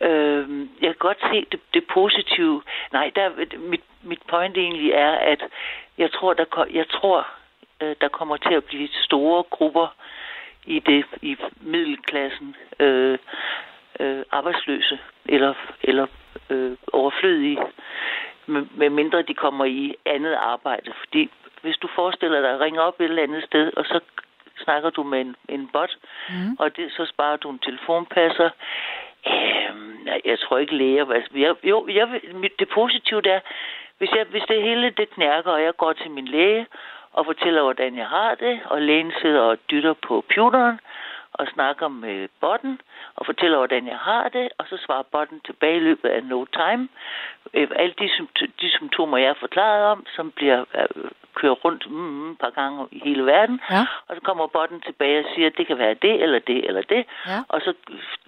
Øhm, 0.00 0.70
jeg 0.80 0.88
kan 0.88 0.98
godt 1.08 1.20
se 1.32 1.46
det, 1.52 1.60
det 1.74 1.84
positive. 1.92 2.62
Nej, 2.92 3.12
der, 3.14 3.30
mit, 3.58 3.84
mit 4.02 4.22
point 4.28 4.56
egentlig 4.56 4.90
er, 4.90 5.10
at 5.10 5.42
jeg 5.98 6.12
tror, 6.12 6.34
der, 6.34 6.66
jeg 6.72 6.88
tror, 6.88 7.26
øh, 7.82 7.96
der 8.00 8.08
kommer 8.08 8.36
til 8.36 8.54
at 8.54 8.64
blive 8.64 8.88
store 8.92 9.42
grupper 9.42 9.94
i 10.66 10.78
det 10.78 11.04
i 11.22 11.36
middelklassen 11.60 12.56
øh, 12.80 13.18
øh, 14.00 14.22
arbejdsløse 14.30 14.98
eller 15.26 15.54
eller 15.82 16.06
øh, 16.50 16.76
overflødige 16.92 17.58
med 18.46 18.90
mindre 18.90 19.22
de 19.22 19.34
kommer 19.34 19.64
i 19.64 19.94
andet 20.06 20.34
arbejde 20.34 20.92
fordi 20.98 21.30
hvis 21.62 21.76
du 21.76 21.88
forestiller 21.94 22.40
dig 22.40 22.50
at 22.50 22.60
ringe 22.60 22.80
op 22.80 23.00
et 23.00 23.04
eller 23.04 23.22
andet 23.22 23.44
sted 23.44 23.72
og 23.76 23.84
så 23.84 24.00
snakker 24.64 24.90
du 24.90 25.02
med 25.02 25.20
en, 25.20 25.36
en 25.48 25.68
bot 25.72 25.96
mm. 26.28 26.56
og 26.58 26.76
det, 26.76 26.92
så 26.92 27.06
sparer 27.06 27.36
du 27.36 27.50
en 27.50 27.58
telefonpasser 27.58 28.50
øh, 29.26 30.20
jeg 30.24 30.38
tror 30.38 30.58
ikke 30.58 30.76
læger 30.76 31.12
altså, 31.12 31.30
jeg, 31.34 31.54
jo 31.64 31.88
jeg, 31.88 32.20
det 32.58 32.68
positive 32.68 33.28
er 33.28 33.40
hvis, 33.98 34.10
jeg, 34.12 34.26
hvis 34.30 34.42
det 34.48 34.62
hele 34.62 34.90
det 34.90 35.10
knærker 35.10 35.50
og 35.50 35.62
jeg 35.62 35.76
går 35.76 35.92
til 35.92 36.10
min 36.10 36.28
læge 36.28 36.66
og 37.12 37.26
fortæller, 37.26 37.62
hvordan 37.62 37.96
jeg 37.96 38.06
har 38.06 38.34
det, 38.34 38.60
og 38.64 38.82
lægen 38.82 39.12
sidder 39.22 39.40
og 39.40 39.58
dytter 39.70 39.92
på 39.92 40.24
computeren 40.28 40.80
og 41.32 41.46
snakker 41.54 41.88
med 41.88 42.28
botten 42.40 42.80
og 43.16 43.26
fortæller, 43.26 43.56
hvordan 43.56 43.86
jeg 43.86 43.98
har 43.98 44.28
det, 44.28 44.48
og 44.58 44.66
så 44.68 44.76
svarer 44.86 45.02
botten 45.02 45.40
tilbage 45.40 45.76
i 45.76 45.80
løbet 45.80 46.08
af 46.08 46.24
no 46.24 46.44
time. 46.44 46.88
Øh, 47.54 47.68
alle 47.76 47.94
de, 47.98 48.08
de 48.60 48.70
symptomer, 48.70 49.18
jeg 49.18 49.28
har 49.28 49.40
forklaret 49.40 49.84
om, 49.84 50.06
som 50.16 50.30
bliver 50.30 50.64
øh, 50.74 51.10
kørt 51.34 51.64
rundt 51.64 51.90
mm, 51.90 52.30
et 52.30 52.38
par 52.38 52.50
gange 52.50 52.88
i 52.92 53.00
hele 53.04 53.26
verden, 53.26 53.60
ja. 53.70 53.82
og 54.06 54.16
så 54.16 54.20
kommer 54.22 54.46
botten 54.46 54.80
tilbage 54.80 55.18
og 55.18 55.26
siger, 55.34 55.46
at 55.46 55.56
det 55.58 55.66
kan 55.66 55.78
være 55.78 55.94
det, 56.02 56.22
eller 56.22 56.38
det, 56.38 56.66
eller 56.68 56.82
det, 56.82 57.02
ja. 57.26 57.38
og 57.48 57.60
så 57.60 57.72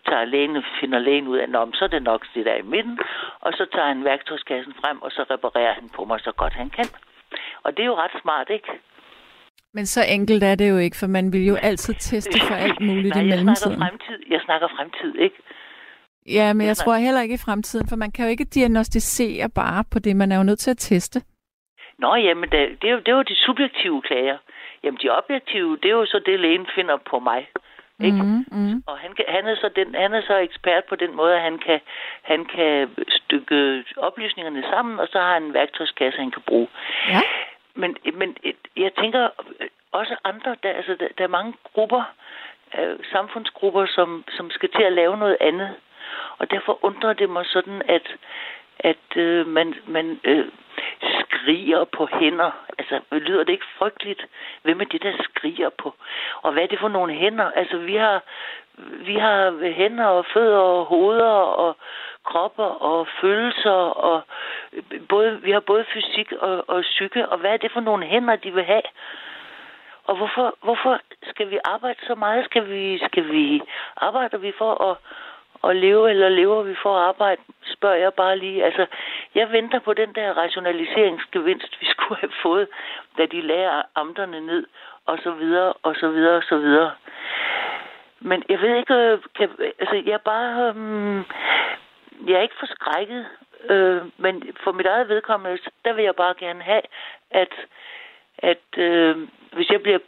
tager 0.08 0.24
lægen, 0.24 0.64
finder 0.80 0.98
lægen 0.98 1.28
ud 1.28 1.36
af, 1.38 1.42
at 1.42 1.68
så 1.74 1.84
er 1.84 1.88
det 1.88 2.02
nok 2.02 2.26
det 2.34 2.46
der 2.46 2.54
i 2.54 2.62
midten, 2.62 2.98
og 3.40 3.52
så 3.52 3.66
tager 3.72 3.88
han 3.88 4.04
værktøjskassen 4.04 4.74
frem, 4.80 5.02
og 5.02 5.10
så 5.10 5.22
reparerer 5.30 5.74
han 5.74 5.88
på 5.96 6.04
mig 6.04 6.20
så 6.20 6.32
godt 6.32 6.52
han 6.52 6.70
kan. 6.70 6.88
Og 7.64 7.76
det 7.76 7.82
er 7.82 7.86
jo 7.86 7.94
ret 7.94 8.22
smart, 8.22 8.50
ikke? 8.50 8.68
Men 9.74 9.86
så 9.86 10.04
enkelt 10.08 10.42
er 10.42 10.54
det 10.54 10.70
jo 10.70 10.76
ikke, 10.76 10.96
for 10.96 11.06
man 11.06 11.32
vil 11.32 11.46
jo 11.46 11.54
altid 11.54 11.94
teste 11.94 12.40
for 12.40 12.54
alt 12.54 12.80
muligt 12.80 13.14
Nej, 13.16 13.24
i 13.24 13.26
mellemtiden. 13.26 13.48
Jeg 13.48 13.56
snakker 13.56 13.78
fremtid, 13.78 14.18
jeg 14.30 14.40
snakker 14.44 14.68
fremtid 14.76 15.14
ikke? 15.14 15.36
Ja, 16.26 16.52
men 16.52 16.60
jeg, 16.60 16.68
jeg 16.68 16.76
tror 16.76 16.94
heller 16.94 17.20
ikke 17.20 17.34
i 17.34 17.44
fremtiden, 17.46 17.88
for 17.88 17.96
man 17.96 18.10
kan 18.10 18.24
jo 18.24 18.30
ikke 18.30 18.44
diagnostisere 18.44 19.48
bare 19.48 19.84
på 19.92 19.98
det. 19.98 20.16
Man 20.16 20.32
er 20.32 20.36
jo 20.36 20.42
nødt 20.42 20.58
til 20.58 20.70
at 20.70 20.78
teste. 20.78 21.22
Nå, 21.98 22.14
jamen, 22.14 22.50
det, 22.50 22.82
det, 22.82 22.88
er, 22.88 22.92
jo, 22.92 22.98
det 22.98 23.08
er 23.08 23.16
jo 23.16 23.22
de 23.22 23.36
subjektive 23.36 24.02
klager. 24.02 24.38
Jamen, 24.82 24.98
de 25.02 25.10
objektive, 25.10 25.76
det 25.76 25.84
er 25.84 25.94
jo 25.94 26.06
så 26.06 26.18
det, 26.26 26.40
lægen 26.40 26.66
finder 26.74 26.96
på 26.96 27.18
mig. 27.18 27.48
Ikke? 28.00 28.22
Mm, 28.22 28.44
mm. 28.50 28.82
Og 28.86 28.98
han, 28.98 29.12
kan, 29.12 29.24
han, 29.28 29.46
er 29.46 29.54
så 29.54 29.70
den, 29.76 29.94
han 29.94 30.14
er 30.14 30.22
så 30.22 30.36
ekspert 30.36 30.84
på 30.84 30.96
den 30.96 31.16
måde, 31.16 31.34
at 31.34 31.42
han 31.42 31.58
kan, 31.58 31.80
han 32.22 32.44
kan 32.44 32.90
stykke 33.08 33.84
oplysningerne 33.96 34.62
sammen, 34.70 34.98
og 34.98 35.08
så 35.12 35.18
har 35.18 35.32
han 35.32 35.42
en 35.42 35.54
værktøjskasse, 35.54 36.20
han 36.20 36.30
kan 36.30 36.42
bruge. 36.46 36.68
Ja. 37.08 37.20
Men, 37.74 37.96
men 38.14 38.36
jeg 38.76 38.94
tænker 38.94 39.28
også 39.92 40.16
andre, 40.24 40.56
der, 40.62 40.70
altså, 40.70 40.96
der, 41.00 41.08
der 41.18 41.24
er 41.24 41.28
mange 41.28 41.54
grupper, 41.72 42.02
øh, 42.78 42.96
samfundsgrupper, 43.12 43.86
som, 43.86 44.24
som 44.36 44.50
skal 44.50 44.68
til 44.76 44.82
at 44.82 44.92
lave 44.92 45.16
noget 45.16 45.36
andet. 45.40 45.70
Og 46.38 46.50
derfor 46.50 46.84
undrer 46.84 47.12
det 47.12 47.30
mig 47.30 47.46
sådan, 47.46 47.82
at, 47.88 48.16
at 48.78 49.16
øh, 49.16 49.46
man, 49.46 49.74
man 49.86 50.20
øh, 50.24 50.46
skriger 51.42 51.84
på 51.84 52.08
hænder. 52.12 52.50
Altså, 52.78 53.00
lyder 53.12 53.44
det 53.44 53.52
ikke 53.52 53.74
frygteligt? 53.78 54.26
Hvem 54.62 54.80
er 54.80 54.84
det, 54.84 55.02
der 55.02 55.12
skriger 55.22 55.70
på? 55.78 55.94
Og 56.42 56.52
hvad 56.52 56.62
er 56.62 56.66
det 56.66 56.78
for 56.78 56.88
nogle 56.88 57.12
hænder? 57.14 57.50
Altså, 57.50 57.76
vi 57.78 57.94
har, 57.94 58.22
vi 58.78 59.14
har 59.14 59.72
hænder 59.72 60.06
og 60.06 60.24
fødder 60.34 60.58
og 60.58 60.84
hoveder 60.84 61.34
og 61.64 61.76
kropper 62.24 62.70
og 62.90 63.06
følelser 63.20 63.80
og 64.08 64.22
både, 65.08 65.40
vi 65.42 65.50
har 65.50 65.60
både 65.60 65.84
fysik 65.94 66.32
og, 66.32 66.64
og 66.68 66.82
psyke. 66.82 67.28
Og 67.28 67.38
hvad 67.38 67.50
er 67.50 67.56
det 67.56 67.72
for 67.72 67.80
nogle 67.80 68.06
hænder, 68.06 68.36
de 68.36 68.54
vil 68.54 68.64
have? 68.64 68.82
Og 70.04 70.16
hvorfor, 70.16 70.54
hvorfor 70.62 71.00
skal 71.22 71.50
vi 71.50 71.58
arbejde 71.64 71.98
så 72.06 72.14
meget? 72.14 72.44
Skal 72.44 72.68
vi, 72.68 72.98
skal 72.98 73.28
vi 73.32 73.62
arbejder 73.96 74.38
vi 74.38 74.52
for 74.58 74.90
at, 74.90 74.96
at 75.64 75.76
leve, 75.76 76.10
eller 76.10 76.28
lever 76.28 76.62
vi 76.62 76.74
for 76.82 76.96
at 76.96 77.02
arbejde? 77.08 77.42
Spørger 77.64 77.96
jeg 77.96 78.14
bare 78.14 78.38
lige. 78.38 78.64
Altså, 78.64 78.86
jeg 79.34 79.52
venter 79.52 79.78
på 79.78 79.94
den 79.94 80.14
der 80.14 80.32
rationaliseringsgevinst, 80.32 81.80
vi 81.80 81.86
skulle 81.92 82.20
have 82.20 82.32
fået, 82.42 82.68
da 83.18 83.26
de 83.26 83.40
lærer 83.40 83.82
amterne 83.94 84.40
ned, 84.40 84.66
og 85.06 85.18
så 85.22 85.30
videre, 85.30 85.72
og 85.72 85.94
så 85.96 86.08
videre, 86.08 86.36
og 86.36 86.42
så 86.42 86.56
videre. 86.56 86.92
Men 88.20 88.42
jeg 88.48 88.60
ved 88.60 88.76
ikke, 88.76 88.94
øh, 88.94 89.18
kan, 89.34 89.48
altså, 89.78 89.94
jeg 90.06 90.12
er 90.12 90.24
bare, 90.24 90.68
øhm, 90.68 91.24
jeg 92.26 92.34
er 92.34 92.42
ikke 92.42 92.60
forskrækket, 92.60 93.26
øh, 93.70 94.02
men 94.18 94.42
for 94.64 94.72
mit 94.72 94.86
eget 94.86 95.08
vedkommende, 95.08 95.58
der 95.84 95.92
vil 95.92 96.04
jeg 96.04 96.16
bare 96.16 96.34
gerne 96.38 96.62
have, 96.62 96.82
at, 97.30 97.54
at 98.38 98.78
øh, 98.78 99.16
hvis 99.52 99.70
jeg 99.70 99.82
bliver 99.82 99.98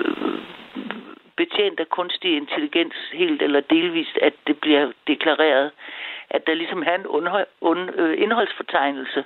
øh, 0.00 0.38
betjent 1.40 1.80
af 1.80 1.88
kunstig 1.88 2.36
intelligens 2.36 2.98
helt 3.12 3.42
eller 3.42 3.60
delvist, 3.60 4.16
at 4.22 4.34
det 4.46 4.56
bliver 4.60 4.92
deklareret, 5.06 5.70
at 6.30 6.46
der 6.46 6.54
ligesom 6.54 6.82
er 6.86 6.94
en 6.94 7.06
undhold, 7.06 7.46
und, 7.60 7.82
øh, 8.00 8.22
indholdsfortegnelse 8.22 9.24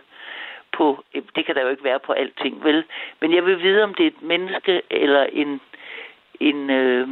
på, 0.77 1.05
øh, 1.15 1.23
det 1.37 1.47
kan 1.47 1.55
der 1.55 1.63
jo 1.63 1.69
ikke 1.69 1.85
være 1.85 2.01
på 2.07 2.13
alting, 2.13 2.65
vel? 2.65 2.85
Men 3.21 3.35
jeg 3.35 3.45
vil 3.47 3.63
vide, 3.63 3.83
om 3.83 3.95
det 3.95 4.05
er 4.05 4.11
et 4.11 4.23
menneske 4.23 4.83
eller 4.91 5.23
en, 5.23 5.61
en, 6.41 6.71
øh, 6.71 7.09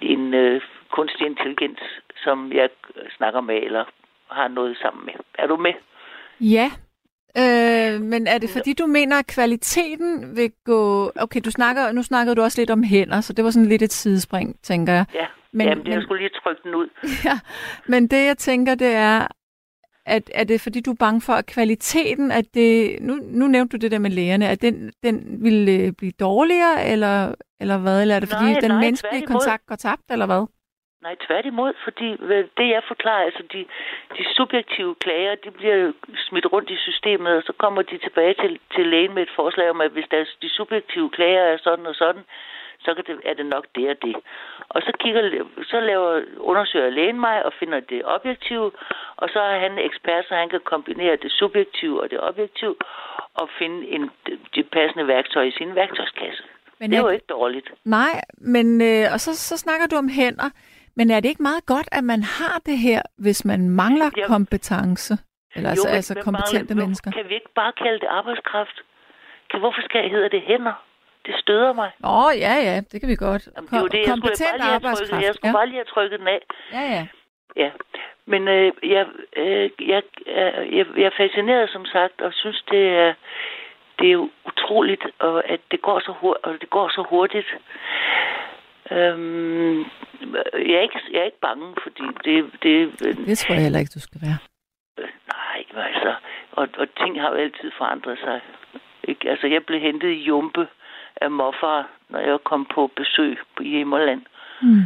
en 0.00 0.34
øh, 0.34 0.60
kunstig 0.90 1.26
intelligens, 1.26 1.80
som 2.24 2.52
jeg 2.52 2.68
snakker 3.16 3.40
med 3.40 3.62
eller 3.62 3.84
har 4.30 4.48
noget 4.48 4.76
sammen 4.82 5.06
med. 5.06 5.14
Er 5.38 5.46
du 5.46 5.56
med? 5.56 5.74
Ja, 6.40 6.70
Øh, 7.36 8.00
men 8.00 8.26
er 8.26 8.38
det 8.38 8.50
fordi, 8.50 8.72
du 8.72 8.86
mener, 8.86 9.18
at 9.18 9.26
kvaliteten 9.26 10.36
vil 10.36 10.52
gå... 10.64 11.12
Okay, 11.16 11.40
du 11.44 11.50
snakker, 11.50 11.92
nu 11.92 12.02
snakkede 12.02 12.36
du 12.36 12.42
også 12.42 12.60
lidt 12.60 12.70
om 12.70 12.82
hænder, 12.82 13.20
så 13.20 13.32
det 13.32 13.44
var 13.44 13.50
sådan 13.50 13.68
lidt 13.68 13.82
et 13.82 13.92
sidespring, 13.92 14.56
tænker 14.62 14.92
jeg. 14.92 15.04
Ja, 15.14 15.26
men, 15.52 15.68
Jamen, 15.68 15.84
men, 15.84 15.92
jeg 15.92 16.02
skulle 16.02 16.22
lige 16.22 16.40
trykke 16.42 16.62
den 16.64 16.74
ud. 16.74 16.88
Ja, 17.24 17.38
men 17.88 18.08
det 18.08 18.26
jeg 18.26 18.38
tænker, 18.38 18.74
det 18.74 18.92
er, 18.94 19.26
at 20.06 20.30
er 20.34 20.44
det 20.44 20.60
fordi, 20.60 20.80
du 20.80 20.90
er 20.90 20.96
bange 21.00 21.20
for, 21.20 21.32
at 21.32 21.46
kvaliteten, 21.46 22.30
at 22.32 22.44
det... 22.54 22.98
Nu, 23.00 23.18
nu 23.22 23.46
nævnte 23.46 23.78
du 23.78 23.80
det 23.80 23.90
der 23.90 23.98
med 23.98 24.10
lægerne, 24.10 24.48
at 24.48 24.62
den, 24.62 24.92
den 25.02 25.44
vil 25.44 25.68
øh, 25.68 25.92
blive 25.92 26.12
dårligere, 26.12 26.86
eller, 26.86 27.34
eller 27.60 27.78
hvad? 27.78 28.02
Eller 28.02 28.14
er 28.14 28.20
det 28.20 28.28
fordi, 28.28 28.52
nej, 28.52 28.60
den 28.60 28.70
nej, 28.70 28.80
menneskelige 28.80 29.26
kontakt 29.26 29.66
går 29.66 29.76
tabt, 29.76 30.10
eller 30.10 30.26
hvad? 30.26 30.46
Nej, 31.02 31.16
tværtimod, 31.26 31.72
fordi 31.84 32.08
det 32.58 32.68
jeg 32.76 32.82
forklarer, 32.88 33.24
altså 33.24 33.42
de, 33.52 33.66
de 34.16 34.34
subjektive 34.36 34.94
klager, 34.94 35.34
de 35.34 35.50
bliver 35.50 35.92
smidt 36.28 36.46
rundt 36.52 36.70
i 36.70 36.76
systemet, 36.76 37.36
og 37.36 37.42
så 37.42 37.52
kommer 37.52 37.82
de 37.82 37.98
tilbage 37.98 38.34
til, 38.42 38.60
til 38.74 38.86
lægen 38.86 39.14
med 39.14 39.22
et 39.22 39.36
forslag 39.36 39.70
om, 39.70 39.80
at 39.80 39.90
hvis 39.90 40.08
der, 40.10 40.24
de 40.42 40.48
subjektive 40.48 41.10
klager 41.10 41.42
er 41.42 41.58
sådan 41.66 41.86
og 41.86 41.94
sådan, 41.94 42.22
så 42.84 42.94
kan 42.94 43.04
det, 43.06 43.20
er 43.24 43.34
det 43.34 43.46
nok 43.46 43.66
det 43.74 43.90
og 43.90 43.96
det. 44.02 44.16
Og 44.68 44.82
så, 44.82 44.92
kigger, 45.00 45.44
så 45.62 45.80
laver, 45.80 46.22
undersøger 46.38 46.90
lægen 46.90 47.20
mig 47.20 47.44
og 47.44 47.52
finder 47.60 47.80
det 47.80 48.02
objektive, 48.04 48.70
og 49.16 49.28
så 49.32 49.40
er 49.40 49.58
han 49.58 49.78
ekspert, 49.78 50.24
så 50.28 50.34
han 50.34 50.48
kan 50.48 50.60
kombinere 50.64 51.16
det 51.16 51.32
subjektive 51.32 52.02
og 52.02 52.10
det 52.10 52.20
objektive, 52.20 52.74
og 53.34 53.48
finde 53.58 53.88
en, 53.88 54.10
de 54.54 54.62
passende 54.62 55.06
værktøj 55.06 55.42
i 55.42 55.50
sin 55.50 55.74
værktøjskasse. 55.74 56.42
Men 56.80 56.90
det 56.90 56.96
er 56.96 57.02
jo 57.02 57.08
ikke 57.08 57.26
dårligt. 57.28 57.68
Nej, 57.84 58.20
men 58.38 58.80
øh, 58.82 59.12
og 59.12 59.20
så, 59.20 59.36
så 59.36 59.56
snakker 59.56 59.86
du 59.86 59.96
om 59.96 60.08
hænder. 60.08 60.50
Men 60.98 61.10
er 61.10 61.20
det 61.20 61.28
ikke 61.28 61.46
meget 61.50 61.66
godt, 61.66 61.88
at 61.98 62.04
man 62.12 62.22
har 62.38 62.56
det 62.66 62.78
her, 62.78 63.02
hvis 63.24 63.44
man 63.44 63.60
mangler 63.82 64.10
jo. 64.18 64.24
kompetence? 64.26 65.14
Eller 65.56 65.70
jo, 65.70 65.72
altså, 65.72 65.88
altså 65.98 66.14
kompetente 66.28 66.74
mangler, 66.74 66.84
mennesker? 66.84 67.10
Kan 67.10 67.28
vi 67.28 67.34
ikke 67.34 67.52
bare 67.54 67.72
kalde 67.72 67.98
det 68.04 68.08
arbejdskraft? 68.20 68.76
Kan, 69.50 69.60
hvorfor 69.60 69.82
skal, 69.88 70.10
hedder 70.10 70.28
det 70.28 70.42
hænder? 70.42 70.76
Det 71.26 71.34
støder 71.42 71.72
mig. 71.72 71.90
Åh, 72.04 72.32
ja, 72.44 72.54
ja, 72.68 72.76
det 72.90 72.96
kan 73.00 73.08
vi 73.08 73.16
godt. 73.16 73.48
Jamen, 73.56 73.68
det 73.70 73.76
er 73.76 73.80
jo 73.80 73.86
det, 73.86 73.98
jeg 73.98 74.16
skulle, 74.16 74.58
bare 74.58 74.74
arbejdskraft. 74.74 75.10
Trykket, 75.10 75.26
jeg 75.26 75.34
skulle 75.34 75.52
ja. 75.52 75.58
bare 75.58 75.66
lige 75.66 75.80
have 75.82 75.92
trykket 75.94 76.18
den 76.20 76.28
af. 76.28 76.42
Ja, 76.72 76.82
ja. 76.94 77.02
Ja, 77.56 77.70
men 78.26 78.48
øh, 78.48 78.72
jeg, 78.82 79.06
øh, 79.36 79.70
jeg, 79.92 80.02
øh, 80.26 80.76
jeg, 80.76 80.86
jeg 80.96 81.06
er 81.12 81.16
fascineret, 81.16 81.70
som 81.70 81.84
sagt, 81.86 82.20
og 82.20 82.32
synes, 82.32 82.62
det 82.70 82.84
er, 83.04 83.14
det 83.98 84.12
er 84.12 84.28
utroligt, 84.50 85.04
og 85.18 85.50
at 85.50 85.60
det 85.70 85.82
går 85.82 86.00
så 86.00 86.12
hurtigt, 86.20 86.46
og 86.46 86.52
det 86.60 86.70
går 86.70 86.88
så 86.88 87.02
hurtigt. 87.10 87.48
Øhm, 88.92 89.78
jeg, 90.68 90.76
er 90.80 90.82
ikke, 90.82 91.00
jeg 91.12 91.20
er 91.20 91.24
ikke 91.24 91.40
bange, 91.40 91.74
fordi 91.82 92.02
det... 92.24 92.34
Det, 92.62 93.16
det 93.26 93.38
tror 93.38 93.54
jeg 93.54 93.62
heller 93.62 93.78
ikke, 93.78 93.94
du 93.94 94.00
skal 94.00 94.20
være. 94.22 94.38
Øh, 94.98 95.08
nej, 95.34 95.86
altså... 95.86 96.14
Og, 96.52 96.68
og 96.78 96.86
ting 97.00 97.20
har 97.20 97.28
jo 97.30 97.34
altid 97.34 97.70
forandret 97.78 98.18
sig. 98.18 98.40
Ikke? 99.04 99.30
Altså, 99.30 99.46
jeg 99.46 99.64
blev 99.66 99.80
hentet 99.80 100.08
i 100.08 100.24
Jumpe 100.28 100.68
af 101.16 101.30
morfar, 101.30 101.90
når 102.08 102.18
jeg 102.18 102.38
kom 102.44 102.66
på 102.74 102.90
besøg 102.96 103.38
på 103.56 103.62
Himmerland. 103.62 104.22
Mm. 104.62 104.82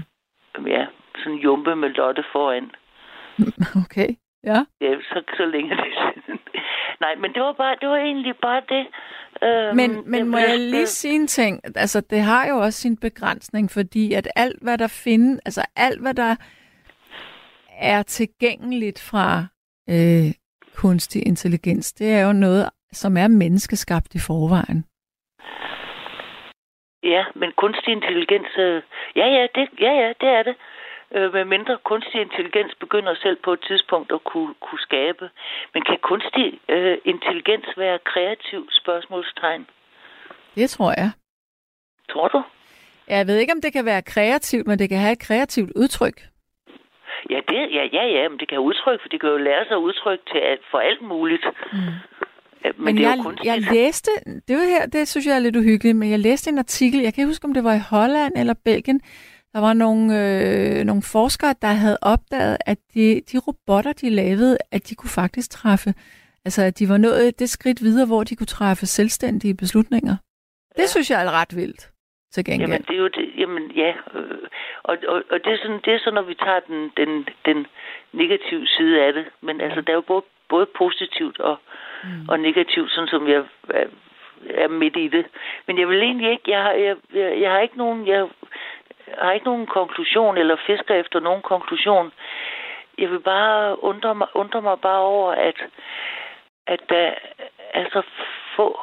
Ja, 0.67 0.87
sådan 1.19 1.33
en 1.33 1.39
Jumpe 1.39 1.77
med 1.77 1.89
Lotte 1.89 2.25
foran. 2.33 2.71
Okay, 3.85 4.09
ja. 4.45 4.59
Ja, 4.81 4.93
så, 5.01 5.23
så 5.37 5.45
længe 5.47 5.77
det 5.77 5.93
siden. 6.25 6.39
Nej, 7.05 7.15
men 7.23 7.33
det 7.35 7.43
var, 7.43 7.53
bare, 7.53 7.77
det 7.81 7.89
var 7.89 7.97
egentlig 7.97 8.35
bare 8.43 8.63
det. 8.69 8.85
Øhm, 9.47 9.77
men 9.77 10.11
men 10.11 10.29
må 10.29 10.39
jeg 10.39 10.59
lige 10.59 10.87
sige 10.87 11.15
en 11.15 11.27
ting? 11.27 11.61
Altså, 11.77 12.01
det 12.01 12.21
har 12.21 12.47
jo 12.49 12.57
også 12.57 12.81
sin 12.81 12.97
begrænsning, 12.97 13.71
fordi 13.71 14.15
at 14.15 14.29
alt, 14.37 14.63
hvad 14.63 14.79
der 14.79 15.01
findes, 15.05 15.41
altså 15.45 15.63
alt, 15.77 16.01
hvad 16.03 16.15
der 16.15 16.37
er 17.79 18.03
tilgængeligt 18.03 19.01
fra 19.11 19.47
øh, 19.91 20.29
kunstig 20.77 21.27
intelligens, 21.27 21.93
det 21.93 22.13
er 22.13 22.27
jo 22.27 22.33
noget, 22.33 22.69
som 22.93 23.17
er 23.17 23.29
menneskeskabt 23.29 24.15
i 24.15 24.19
forvejen. 24.29 24.85
Ja, 27.03 27.25
men 27.35 27.53
kunstig 27.57 27.93
intelligens, 27.93 28.53
øh, 28.59 28.83
ja, 29.17 29.27
ja, 29.27 29.47
det, 29.55 29.69
ja, 29.81 29.93
ja, 30.03 30.09
det 30.21 30.29
er 30.29 30.43
det 30.43 30.57
øh, 31.15 31.33
med 31.33 31.45
mindre 31.45 31.79
kunstig 31.85 32.21
intelligens 32.21 32.75
begynder 32.81 33.15
selv 33.15 33.37
på 33.45 33.53
et 33.53 33.63
tidspunkt 33.69 34.13
at 34.13 34.25
kunne, 34.25 34.55
kunne 34.61 34.83
skabe. 34.89 35.31
Men 35.75 35.83
kan 35.83 35.99
kunstig 36.03 36.61
øh, 36.69 36.99
intelligens 37.05 37.69
være 37.77 37.99
kreativ 38.13 38.69
spørgsmålstegn? 38.71 39.67
Det 40.55 40.71
tror 40.71 40.91
jeg. 41.01 41.11
Tror 42.11 42.29
du? 42.29 42.43
Jeg 43.09 43.27
ved 43.27 43.37
ikke, 43.39 43.53
om 43.53 43.61
det 43.61 43.73
kan 43.73 43.85
være 43.85 44.03
kreativt, 44.03 44.67
men 44.67 44.79
det 44.79 44.89
kan 44.89 44.99
have 44.99 45.13
et 45.13 45.27
kreativt 45.29 45.73
udtryk. 45.77 46.19
Ja, 47.31 47.41
det, 47.49 47.61
ja, 47.77 47.85
ja, 47.93 48.05
ja, 48.07 48.29
men 48.29 48.39
det 48.39 48.49
kan 48.49 48.59
udtryk, 48.59 49.01
for 49.03 49.09
det 49.09 49.21
kan 49.21 49.31
jo 49.31 49.37
lære 49.37 49.65
sig 49.65 49.77
at 49.77 49.87
udtrykke 49.89 50.25
til 50.33 50.39
alt, 50.39 50.61
for 50.71 50.79
alt 50.79 51.03
muligt. 51.03 51.47
Mm. 51.73 51.79
Men, 52.63 52.85
men 52.85 52.97
det 52.97 53.03
jeg, 53.03 53.19
er 53.19 53.23
kun... 53.23 53.39
jeg 53.45 53.59
læste, 53.73 54.11
det 54.49 54.57
var 54.57 54.63
her, 54.63 54.87
det 54.87 55.09
synes 55.09 55.27
jeg 55.27 55.37
er 55.37 55.39
lidt 55.39 55.57
uhyggeligt, 55.57 55.97
men 55.97 56.11
jeg 56.11 56.19
læste 56.19 56.51
en 56.51 56.59
artikel, 56.59 57.01
jeg 57.01 57.15
kan 57.15 57.23
ikke 57.23 57.31
huske, 57.31 57.45
om 57.45 57.55
det 57.55 57.65
var 57.65 57.75
i 57.75 57.87
Holland 57.91 58.33
eller 58.37 58.55
Belgien, 58.65 59.01
der 59.53 59.61
var 59.61 59.73
nogle, 59.73 60.05
øh, 60.21 60.85
nogle 60.85 61.03
forskere, 61.03 61.55
der 61.63 61.73
havde 61.83 61.99
opdaget, 62.03 62.57
at 62.67 62.79
de, 62.95 63.21
de 63.33 63.39
robotter, 63.47 63.93
de 63.93 64.11
lavede, 64.11 64.59
at 64.73 64.89
de 64.89 64.95
kunne 64.95 65.15
faktisk 65.21 65.51
træffe, 65.51 65.95
altså 66.45 66.63
at 66.63 66.79
de 66.79 66.89
var 66.89 66.97
nået 66.97 67.39
det 67.39 67.49
skridt 67.51 67.83
videre, 67.83 68.07
hvor 68.07 68.25
de 68.25 68.37
kunne 68.37 68.55
træffe 68.59 68.87
selvstændige 68.87 69.57
beslutninger. 69.57 70.17
Det 70.77 70.83
ja. 70.83 70.87
synes 70.87 71.11
jeg 71.11 71.25
er 71.25 71.31
ret 71.41 71.57
vildt 71.57 71.93
til 72.33 72.45
gengæld. 72.45 72.71
Jamen, 72.71 72.83
det 72.89 72.95
er 72.95 73.03
jo 73.07 73.09
det, 73.09 73.29
jamen 73.37 73.71
ja, 73.71 73.93
øh, 74.15 74.49
og, 74.83 74.97
og, 75.09 75.23
og 75.31 75.39
det, 75.45 75.53
er 75.53 75.59
sådan, 75.63 75.81
det 75.85 75.95
er 75.95 75.99
så, 76.05 76.11
når 76.11 76.23
vi 76.23 76.35
tager 76.35 76.61
den, 76.61 76.91
den, 76.97 77.29
den 77.45 77.67
negative 78.13 78.67
side 78.67 79.03
af 79.03 79.13
det, 79.13 79.25
men 79.41 79.61
altså, 79.61 79.81
der 79.81 79.91
er 79.93 79.97
jo 79.97 80.01
både, 80.13 80.25
både 80.49 80.67
positivt 80.79 81.41
og, 81.41 81.57
mm. 82.05 82.29
og 82.29 82.41
negativt, 82.41 82.91
sådan 82.91 83.09
som 83.09 83.29
jeg 83.29 83.45
er, 83.69 83.87
er 84.65 84.69
midt 84.69 84.97
i 84.97 85.09
det. 85.09 85.27
Men 85.67 85.79
jeg 85.79 85.89
vil 85.89 86.03
egentlig 86.03 86.31
ikke, 86.31 86.51
jeg 86.51 86.63
har, 86.63 86.73
jeg, 86.73 86.97
jeg, 87.15 87.41
jeg 87.41 87.51
har 87.51 87.61
ikke 87.61 87.79
nogen, 87.79 88.07
jeg, 88.07 88.29
har 89.19 89.33
ikke 89.33 89.47
nogen 89.47 89.67
konklusion, 89.67 90.39
eller 90.39 90.57
fisker 90.67 90.95
efter 90.95 91.21
nogen 91.21 91.43
konklusion. 91.43 92.13
Jeg 92.99 93.11
vil 93.11 93.21
bare 93.21 93.85
undre 93.85 94.15
mig, 94.15 94.29
undre 94.35 94.63
mig 94.63 94.81
bare 94.81 95.01
over, 95.01 95.33
at, 95.33 95.57
at 96.67 96.81
der 96.89 97.15
er 97.75 97.85
så 97.93 98.03
få 98.57 98.81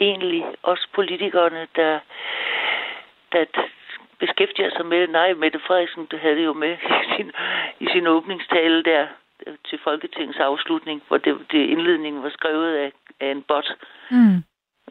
egentlig, 0.00 0.44
også 0.62 0.88
politikerne, 0.94 1.66
der, 1.76 1.98
der 3.32 3.44
beskæftiger 4.18 4.70
sig 4.70 4.86
med, 4.86 5.08
nej, 5.08 5.32
Mette 5.32 5.60
Frederiksen 5.66 6.06
det 6.10 6.20
havde 6.20 6.36
det 6.36 6.44
jo 6.44 6.52
med 6.52 6.72
i 6.72 7.16
sin, 7.16 7.32
i 7.80 7.86
sin 7.92 8.06
åbningstale 8.06 8.82
der 8.82 9.06
til 9.68 9.78
Folketingets 9.84 10.38
afslutning, 10.38 11.02
hvor 11.08 11.16
det, 11.16 11.46
det 11.50 11.58
indledningen 11.58 12.22
var 12.22 12.30
skrevet 12.30 12.76
af, 12.76 12.92
af 13.20 13.30
en 13.30 13.42
bot. 13.42 13.76
Mm. 14.10 14.44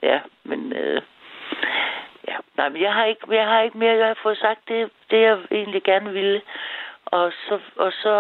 Ja, 0.03 0.20
men 0.43 0.74
øh, 0.74 1.01
Ja, 2.28 2.38
nej, 2.57 2.69
men 2.69 2.82
jeg 2.82 2.93
har 2.93 3.05
ikke, 3.05 3.36
jeg 3.36 3.47
har 3.47 3.61
ikke 3.61 3.78
mere. 3.78 3.97
Jeg 3.97 4.07
har 4.07 4.19
fået 4.24 4.38
sagt 4.38 4.59
det, 4.67 4.89
det 5.09 5.21
jeg 5.21 5.38
egentlig 5.51 5.84
gerne 5.84 6.11
ville. 6.13 6.41
Og 7.05 7.32
så, 7.32 7.59
og 7.76 7.91
så, 7.91 8.15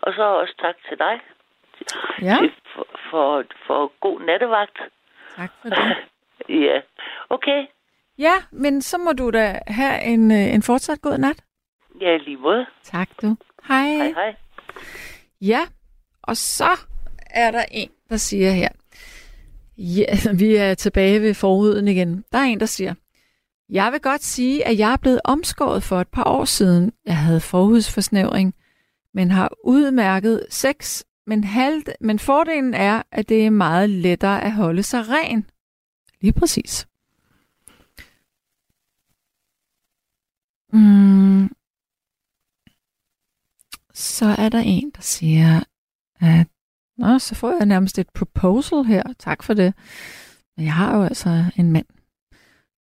og 0.00 0.12
så 0.14 0.22
også 0.22 0.54
tak 0.60 0.74
til 0.88 0.98
dig. 0.98 1.20
Ja. 2.22 2.36
For, 2.74 2.86
for, 3.10 3.44
for 3.66 3.92
god 4.00 4.20
nattevagt. 4.20 4.78
Tak 5.36 5.50
for 5.62 5.68
det. 5.68 5.96
ja, 6.66 6.80
okay. 7.30 7.66
Ja, 8.18 8.34
men 8.52 8.82
så 8.82 8.98
må 8.98 9.12
du 9.12 9.30
da 9.30 9.58
have 9.66 10.02
en, 10.02 10.30
øh, 10.30 10.54
en 10.54 10.62
fortsat 10.62 11.00
god 11.02 11.18
nat. 11.18 11.44
Ja, 12.00 12.16
lige 12.16 12.36
måde. 12.36 12.66
Tak 12.82 13.08
du. 13.22 13.36
Hej. 13.68 13.88
Hej, 13.88 14.08
hej. 14.08 14.34
Ja, 15.40 15.60
og 16.22 16.36
så 16.36 16.70
er 17.30 17.50
der 17.50 17.64
en, 17.70 17.90
der 18.10 18.16
siger 18.16 18.50
her. 18.50 18.68
Ja, 19.78 20.04
vi 20.42 20.56
er 20.56 20.74
tilbage 20.74 21.20
ved 21.20 21.34
forhuden 21.34 21.88
igen. 21.88 22.24
Der 22.32 22.38
er 22.38 22.42
en, 22.42 22.60
der 22.60 22.66
siger, 22.66 22.94
jeg 23.70 23.92
vil 23.92 24.00
godt 24.00 24.24
sige, 24.24 24.66
at 24.66 24.78
jeg 24.78 24.92
er 24.92 24.96
blevet 24.96 25.20
omskåret 25.24 25.82
for 25.82 26.00
et 26.00 26.08
par 26.08 26.24
år 26.24 26.44
siden. 26.44 26.92
Jeg 27.06 27.16
havde 27.16 27.40
forhudsforsnævring, 27.40 28.54
men 29.14 29.30
har 29.30 29.50
udmærket 29.64 30.46
sex. 30.50 31.02
Men, 31.26 31.44
halvt, 31.44 31.90
men 32.00 32.18
fordelen 32.18 32.74
er, 32.74 33.02
at 33.12 33.28
det 33.28 33.46
er 33.46 33.50
meget 33.50 33.90
lettere 33.90 34.44
at 34.44 34.52
holde 34.52 34.82
sig 34.82 35.04
ren. 35.08 35.50
Lige 36.20 36.32
præcis. 36.32 36.86
Mm. 40.72 41.48
Så 43.94 44.26
er 44.38 44.48
der 44.48 44.58
en, 44.58 44.90
der 44.96 45.02
siger, 45.02 45.60
at 46.20 46.46
Nå, 47.00 47.18
så 47.18 47.34
får 47.34 47.50
jeg 47.50 47.66
nærmest 47.66 47.98
et 47.98 48.08
proposal 48.08 48.84
her. 48.84 49.02
Tak 49.18 49.42
for 49.42 49.54
det. 49.54 49.74
Men 50.56 50.66
jeg 50.66 50.74
har 50.74 50.96
jo 50.96 51.02
altså 51.02 51.44
en 51.56 51.72
mand. 51.72 51.86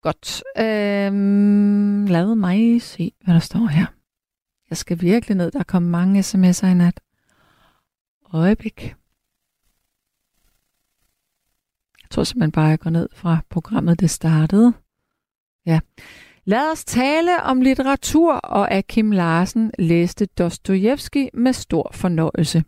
Godt. 0.02 0.42
Øhm, 0.58 2.06
lad 2.06 2.34
mig 2.34 2.82
se, 2.82 3.12
hvad 3.24 3.34
der 3.34 3.40
står 3.40 3.66
her. 3.66 3.86
Jeg 4.70 4.78
skal 4.78 5.00
virkelig 5.00 5.36
ned. 5.36 5.50
Der 5.50 5.58
er 5.58 5.64
kommet 5.64 5.90
mange 5.90 6.20
sms'er 6.20 6.66
i 6.66 6.74
nat. 6.74 7.00
Øjeblik. 8.32 8.94
Jeg 12.02 12.10
tror 12.10 12.24
simpelthen 12.24 12.52
bare, 12.52 12.66
jeg 12.66 12.78
går 12.78 12.90
ned 12.90 13.08
fra 13.12 13.38
programmet, 13.50 14.00
det 14.00 14.10
startede. 14.10 14.72
Ja. 15.66 15.80
Lad 16.44 16.72
os 16.72 16.84
tale 16.84 17.42
om 17.42 17.60
litteratur, 17.60 18.32
og 18.32 18.70
at 18.70 18.86
Kim 18.86 19.10
Larsen 19.10 19.72
læste 19.78 20.26
Dostojevski 20.26 21.30
med 21.34 21.52
stor 21.52 21.90
fornøjelse. 21.94 22.64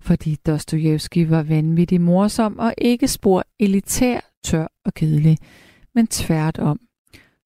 Fordi 0.00 0.36
Dostojevski 0.46 1.30
var 1.30 1.42
vanvittig 1.42 2.00
morsom 2.00 2.58
og 2.58 2.74
ikke 2.78 3.08
spor 3.08 3.44
elitær, 3.58 4.20
tør 4.44 4.66
og 4.84 4.94
kedelig, 4.94 5.38
men 5.96 6.06
tværtom. 6.06 6.80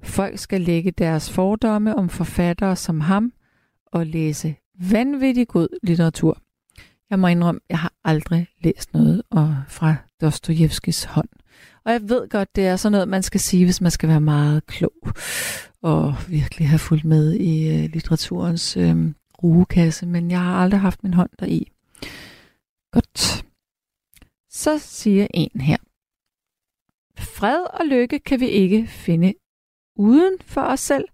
Folk 0.03 0.39
skal 0.39 0.61
lægge 0.61 0.91
deres 0.91 1.31
fordomme 1.31 1.97
om 1.97 2.09
forfattere 2.09 2.77
som 2.77 3.01
ham 3.01 3.33
og 3.87 4.07
læse 4.07 4.55
vanvittig 4.81 5.49
god 5.49 5.69
litteratur. 5.83 6.43
Jeg 7.11 7.19
må 7.19 7.27
indrømme, 7.27 7.61
jeg 7.69 7.79
har 7.79 7.93
aldrig 8.05 8.47
læst 8.61 8.95
noget 8.95 9.23
fra 9.69 9.95
Dostojevskis 10.21 11.05
hånd. 11.05 11.29
Og 11.85 11.93
jeg 11.93 12.09
ved 12.09 12.29
godt, 12.29 12.57
det 12.57 12.67
er 12.67 12.77
sådan 12.77 12.93
noget, 12.93 13.09
man 13.09 13.23
skal 13.23 13.41
sige, 13.41 13.65
hvis 13.65 13.81
man 13.81 13.91
skal 13.91 14.09
være 14.09 14.21
meget 14.21 14.67
klog 14.67 14.93
og 15.83 16.15
virkelig 16.29 16.69
have 16.69 16.79
fulgt 16.79 17.05
med 17.05 17.33
i 17.33 17.69
øh, 17.69 17.91
litteraturens 17.93 18.77
øh, 18.77 18.97
rugekasse, 19.43 20.07
men 20.07 20.31
jeg 20.31 20.41
har 20.41 20.63
aldrig 20.63 20.81
haft 20.81 21.03
min 21.03 21.15
hånd 21.15 21.31
deri. 21.41 21.73
Godt. 22.93 23.45
Så 24.51 24.79
siger 24.79 25.27
en 25.35 25.61
her. 25.61 25.77
Fred 27.21 27.81
og 27.81 27.87
lykke 27.87 28.19
kan 28.19 28.41
vi 28.41 28.47
ikke 28.49 28.87
finde 28.87 29.35
uden 29.97 30.39
for 30.41 30.61
os 30.61 30.81
selv. 30.81 31.05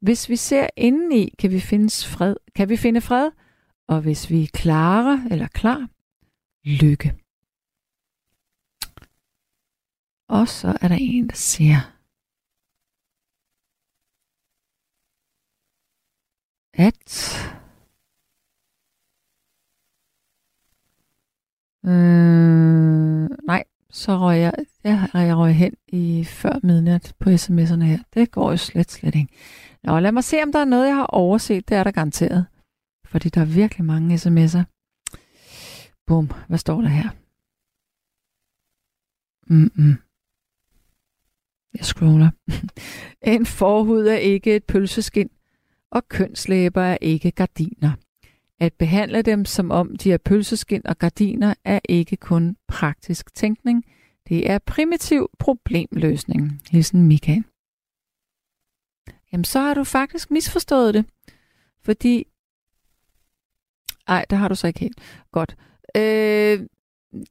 Hvis 0.00 0.28
vi 0.28 0.36
ser 0.36 0.66
indeni, 0.76 1.34
kan 1.38 1.50
vi 1.50 1.60
finde 1.60 2.06
fred, 2.06 2.36
kan 2.54 2.68
vi 2.68 2.76
finde 2.76 3.00
fred, 3.00 3.30
og 3.88 4.00
hvis 4.00 4.30
vi 4.30 4.42
er 4.42 4.48
klare 4.54 5.26
eller 5.30 5.48
klar, 5.48 5.88
lykke. 6.64 7.14
Og 10.28 10.48
så 10.48 10.68
er 10.82 10.88
der 10.88 10.96
en, 11.00 11.28
der 11.28 11.34
siger, 11.34 11.76
at 16.74 17.12
øh, 21.84 23.28
nej, 23.46 23.64
så 23.92 24.18
røg 24.18 24.40
jeg, 24.40 24.54
jeg, 24.84 25.08
jeg 25.14 25.36
røg 25.36 25.54
hen 25.54 25.74
i 25.88 26.24
før 26.24 26.58
midnat 26.62 27.14
på 27.18 27.30
sms'erne 27.30 27.84
her. 27.84 27.98
Det 28.14 28.30
går 28.30 28.50
jo 28.50 28.56
slet, 28.56 28.90
slet 28.90 29.14
ikke. 29.14 29.34
Nå, 29.82 29.98
lad 29.98 30.12
mig 30.12 30.24
se, 30.24 30.42
om 30.42 30.52
der 30.52 30.58
er 30.58 30.64
noget, 30.64 30.86
jeg 30.86 30.96
har 30.96 31.06
overset. 31.06 31.68
Det 31.68 31.76
er 31.76 31.84
der 31.84 31.90
garanteret. 31.90 32.46
Fordi 33.06 33.28
der 33.28 33.40
er 33.40 33.44
virkelig 33.44 33.84
mange 33.84 34.14
sms'er. 34.14 34.64
Bum, 36.06 36.30
hvad 36.48 36.58
står 36.58 36.80
der 36.80 36.88
her? 36.88 37.08
Mm-mm. 39.46 39.96
Jeg 41.74 41.84
scroller. 41.84 42.30
en 43.34 43.46
forhud 43.46 44.06
er 44.06 44.16
ikke 44.16 44.56
et 44.56 44.64
pølseskin, 44.64 45.30
og 45.90 46.08
kønslæber 46.08 46.82
er 46.82 46.98
ikke 47.00 47.30
gardiner. 47.30 47.92
At 48.62 48.72
behandle 48.72 49.22
dem 49.22 49.44
som 49.44 49.70
om 49.70 49.96
de 49.96 50.12
er 50.12 50.18
pølseskin 50.18 50.86
og 50.86 50.98
gardiner 50.98 51.54
er 51.64 51.80
ikke 51.88 52.16
kun 52.16 52.56
praktisk 52.68 53.34
tænkning, 53.34 53.84
det 54.28 54.50
er 54.50 54.58
primitiv 54.58 55.30
problemløsning. 55.38 56.62
Hilsen 56.70 57.06
Michael. 57.06 57.44
Jamen, 59.32 59.44
så 59.44 59.60
har 59.60 59.74
du 59.74 59.84
faktisk 59.84 60.30
misforstået 60.30 60.94
det. 60.94 61.04
Fordi... 61.80 62.26
Ej, 64.08 64.24
det 64.30 64.38
har 64.38 64.48
du 64.48 64.54
så 64.54 64.66
ikke 64.66 64.80
helt. 64.80 65.00
Godt. 65.32 65.56
Øh, 65.96 66.66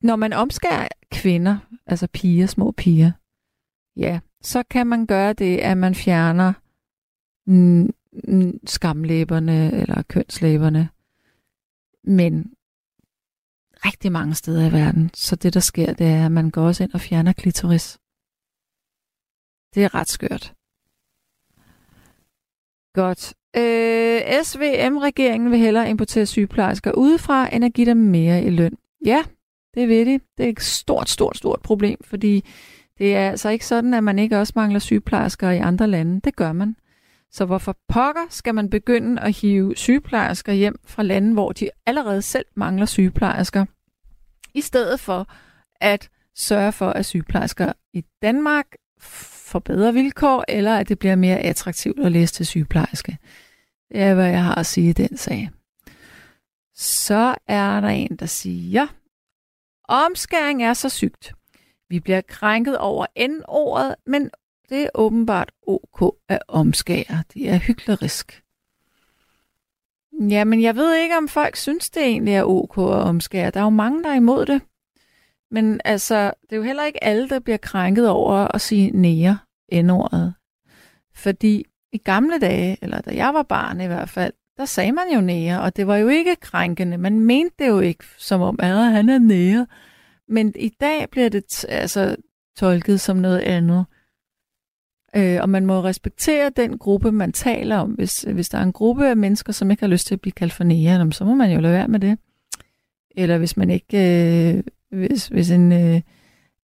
når 0.01 0.15
man 0.15 0.33
omskærer 0.33 0.87
kvinder, 1.11 1.57
altså 1.85 2.07
piger, 2.07 2.47
små 2.47 2.71
piger, 2.71 3.11
ja, 3.95 4.19
så 4.41 4.63
kan 4.63 4.87
man 4.87 5.05
gøre 5.05 5.33
det, 5.33 5.57
at 5.57 5.77
man 5.77 5.95
fjerner 5.95 6.53
skamlæberne 8.65 9.73
eller 9.73 10.01
kønslæberne. 10.01 10.89
Men 12.03 12.53
rigtig 13.85 14.11
mange 14.11 14.35
steder 14.35 14.69
i 14.69 14.71
verden, 14.71 15.11
så 15.13 15.35
det 15.35 15.53
der 15.53 15.59
sker, 15.59 15.93
det 15.93 16.07
er, 16.07 16.25
at 16.25 16.31
man 16.31 16.49
går 16.49 16.61
også 16.61 16.83
ind 16.83 16.93
og 16.93 17.01
fjerner 17.01 17.33
klitoris. 17.33 17.99
Det 19.75 19.83
er 19.83 19.95
ret 19.95 20.09
skørt. 20.09 20.53
Godt. 22.93 23.33
Øh, 23.55 24.43
SVM-regeringen 24.43 25.51
vil 25.51 25.59
hellere 25.59 25.89
importere 25.89 26.25
sygeplejersker 26.25 26.91
udefra, 26.91 27.55
end 27.55 27.65
at 27.65 27.73
give 27.73 27.87
dem 27.87 27.97
mere 27.97 28.43
i 28.43 28.49
løn. 28.49 28.77
Ja, 29.05 29.23
det 29.73 29.87
ved 29.87 30.05
de. 30.05 30.19
Det 30.37 30.45
er 30.45 30.49
et 30.49 30.61
stort, 30.61 31.09
stort, 31.09 31.37
stort 31.37 31.61
problem, 31.61 32.03
fordi 32.03 32.45
det 32.97 33.15
er 33.15 33.29
altså 33.29 33.49
ikke 33.49 33.65
sådan, 33.65 33.93
at 33.93 34.03
man 34.03 34.19
ikke 34.19 34.39
også 34.39 34.53
mangler 34.55 34.79
sygeplejersker 34.79 35.49
i 35.49 35.57
andre 35.57 35.87
lande. 35.87 36.21
Det 36.21 36.35
gør 36.35 36.51
man. 36.51 36.75
Så 37.31 37.45
hvorfor 37.45 37.77
pokker 37.87 38.25
skal 38.29 38.55
man 38.55 38.69
begynde 38.69 39.21
at 39.21 39.37
hive 39.37 39.75
sygeplejersker 39.75 40.53
hjem 40.53 40.79
fra 40.85 41.03
lande, 41.03 41.33
hvor 41.33 41.51
de 41.51 41.69
allerede 41.85 42.21
selv 42.21 42.45
mangler 42.55 42.85
sygeplejersker, 42.85 43.65
i 44.53 44.61
stedet 44.61 44.99
for 44.99 45.27
at 45.81 46.09
sørge 46.35 46.71
for, 46.71 46.89
at 46.89 47.05
sygeplejersker 47.05 47.73
i 47.93 48.03
Danmark 48.21 48.65
får 49.01 49.59
bedre 49.59 49.93
vilkår, 49.93 50.45
eller 50.47 50.77
at 50.77 50.89
det 50.89 50.99
bliver 50.99 51.15
mere 51.15 51.39
attraktivt 51.39 51.99
at 51.99 52.11
læse 52.11 52.33
til 52.33 52.45
sygeplejerske. 52.45 53.17
Det 53.91 54.01
er, 54.01 54.13
hvad 54.13 54.29
jeg 54.29 54.43
har 54.43 54.55
at 54.55 54.65
sige 54.65 54.89
i 54.89 54.93
den 54.93 55.17
sag. 55.17 55.49
Så 56.75 57.35
er 57.47 57.79
der 57.79 57.87
en, 57.87 58.15
der 58.15 58.25
siger, 58.25 58.87
omskæring 59.87 60.63
er 60.63 60.73
så 60.73 60.89
sygt. 60.89 61.33
Vi 61.89 61.99
bliver 61.99 62.21
krænket 62.21 62.77
over 62.77 63.05
N-ordet, 63.27 63.95
men 64.05 64.29
det 64.71 64.83
er 64.83 64.89
åbenbart 64.95 65.51
ok 65.67 66.15
at 66.27 66.39
omskære. 66.47 67.23
Det 67.33 67.49
er 67.49 67.57
hyklerisk. 67.57 68.43
Jamen, 70.29 70.61
jeg 70.61 70.75
ved 70.75 70.95
ikke, 70.95 71.17
om 71.17 71.27
folk 71.27 71.55
synes, 71.55 71.89
det 71.89 72.03
egentlig 72.03 72.33
er 72.33 72.43
ok 72.43 72.77
at 72.77 72.83
omskære. 72.83 73.49
Der 73.49 73.59
er 73.59 73.63
jo 73.63 73.69
mange, 73.69 74.03
der 74.03 74.09
er 74.09 74.15
imod 74.15 74.45
det. 74.45 74.61
Men 75.51 75.81
altså, 75.85 76.33
det 76.41 76.51
er 76.51 76.55
jo 76.55 76.63
heller 76.63 76.83
ikke 76.83 77.03
alle, 77.03 77.29
der 77.29 77.39
bliver 77.39 77.57
krænket 77.57 78.09
over 78.09 78.55
at 78.55 78.61
sige 78.61 78.91
nære 78.91 79.37
endordet. 79.69 80.33
Fordi 81.15 81.65
i 81.91 81.97
gamle 81.97 82.39
dage, 82.39 82.77
eller 82.81 83.01
da 83.01 83.15
jeg 83.15 83.33
var 83.33 83.43
barn 83.43 83.81
i 83.81 83.87
hvert 83.87 84.09
fald, 84.09 84.33
der 84.57 84.65
sagde 84.65 84.91
man 84.91 85.05
jo 85.13 85.21
nære, 85.21 85.61
og 85.61 85.75
det 85.75 85.87
var 85.87 85.97
jo 85.97 86.07
ikke 86.07 86.35
krænkende. 86.35 86.97
Man 86.97 87.19
mente 87.19 87.55
det 87.59 87.67
jo 87.67 87.79
ikke 87.79 88.03
som 88.17 88.41
om, 88.41 88.59
at 88.59 88.67
han 88.67 89.09
er 89.09 89.19
nære. 89.19 89.67
Men 90.27 90.53
i 90.55 90.69
dag 90.69 91.09
bliver 91.09 91.29
det 91.29 91.65
altså 91.69 92.15
tolket 92.57 93.01
som 93.01 93.17
noget 93.17 93.39
andet. 93.39 93.85
Øh, 95.15 95.37
og 95.41 95.49
man 95.49 95.65
må 95.65 95.83
respektere 95.83 96.49
den 96.49 96.77
gruppe, 96.77 97.11
man 97.11 97.31
taler 97.31 97.77
om. 97.77 97.91
Hvis, 97.91 98.21
hvis 98.21 98.49
der 98.49 98.57
er 98.57 98.63
en 98.63 98.73
gruppe 98.73 99.07
af 99.07 99.17
mennesker, 99.17 99.53
som 99.53 99.71
ikke 99.71 99.83
har 99.83 99.87
lyst 99.87 100.07
til 100.07 100.15
at 100.15 100.21
blive 100.21 100.31
kaldt 100.31 100.53
for 100.53 100.63
nære, 100.63 101.11
så 101.11 101.25
må 101.25 101.35
man 101.35 101.51
jo 101.51 101.59
lade 101.59 101.73
være 101.73 101.87
med 101.87 101.99
det. 101.99 102.17
Eller 103.15 103.37
hvis 103.37 103.57
man 103.57 103.69
ikke, 103.69 103.97
øh, 104.57 104.63
hvis, 104.89 105.27
hvis 105.27 105.51
en, 105.51 105.71
øh, 105.71 106.01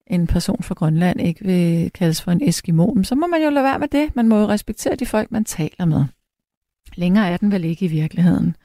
en 0.07 0.27
person 0.27 0.63
fra 0.63 0.75
Grønland 0.75 1.21
ikke 1.21 1.45
vil 1.45 1.91
kaldes 1.91 2.21
for 2.21 2.31
en 2.31 2.49
eskimo, 2.49 3.03
så 3.03 3.15
må 3.15 3.27
man 3.27 3.43
jo 3.43 3.49
lade 3.49 3.63
være 3.63 3.79
med 3.79 3.87
det. 3.87 4.15
Man 4.15 4.27
må 4.27 4.39
jo 4.39 4.47
respektere 4.47 4.95
de 4.95 5.05
folk, 5.05 5.31
man 5.31 5.45
taler 5.45 5.85
med. 5.85 6.05
Længere 6.95 7.29
er 7.29 7.37
den 7.37 7.51
vel 7.51 7.63
ikke 7.63 7.85
i 7.85 7.87
virkeligheden. 7.87 8.55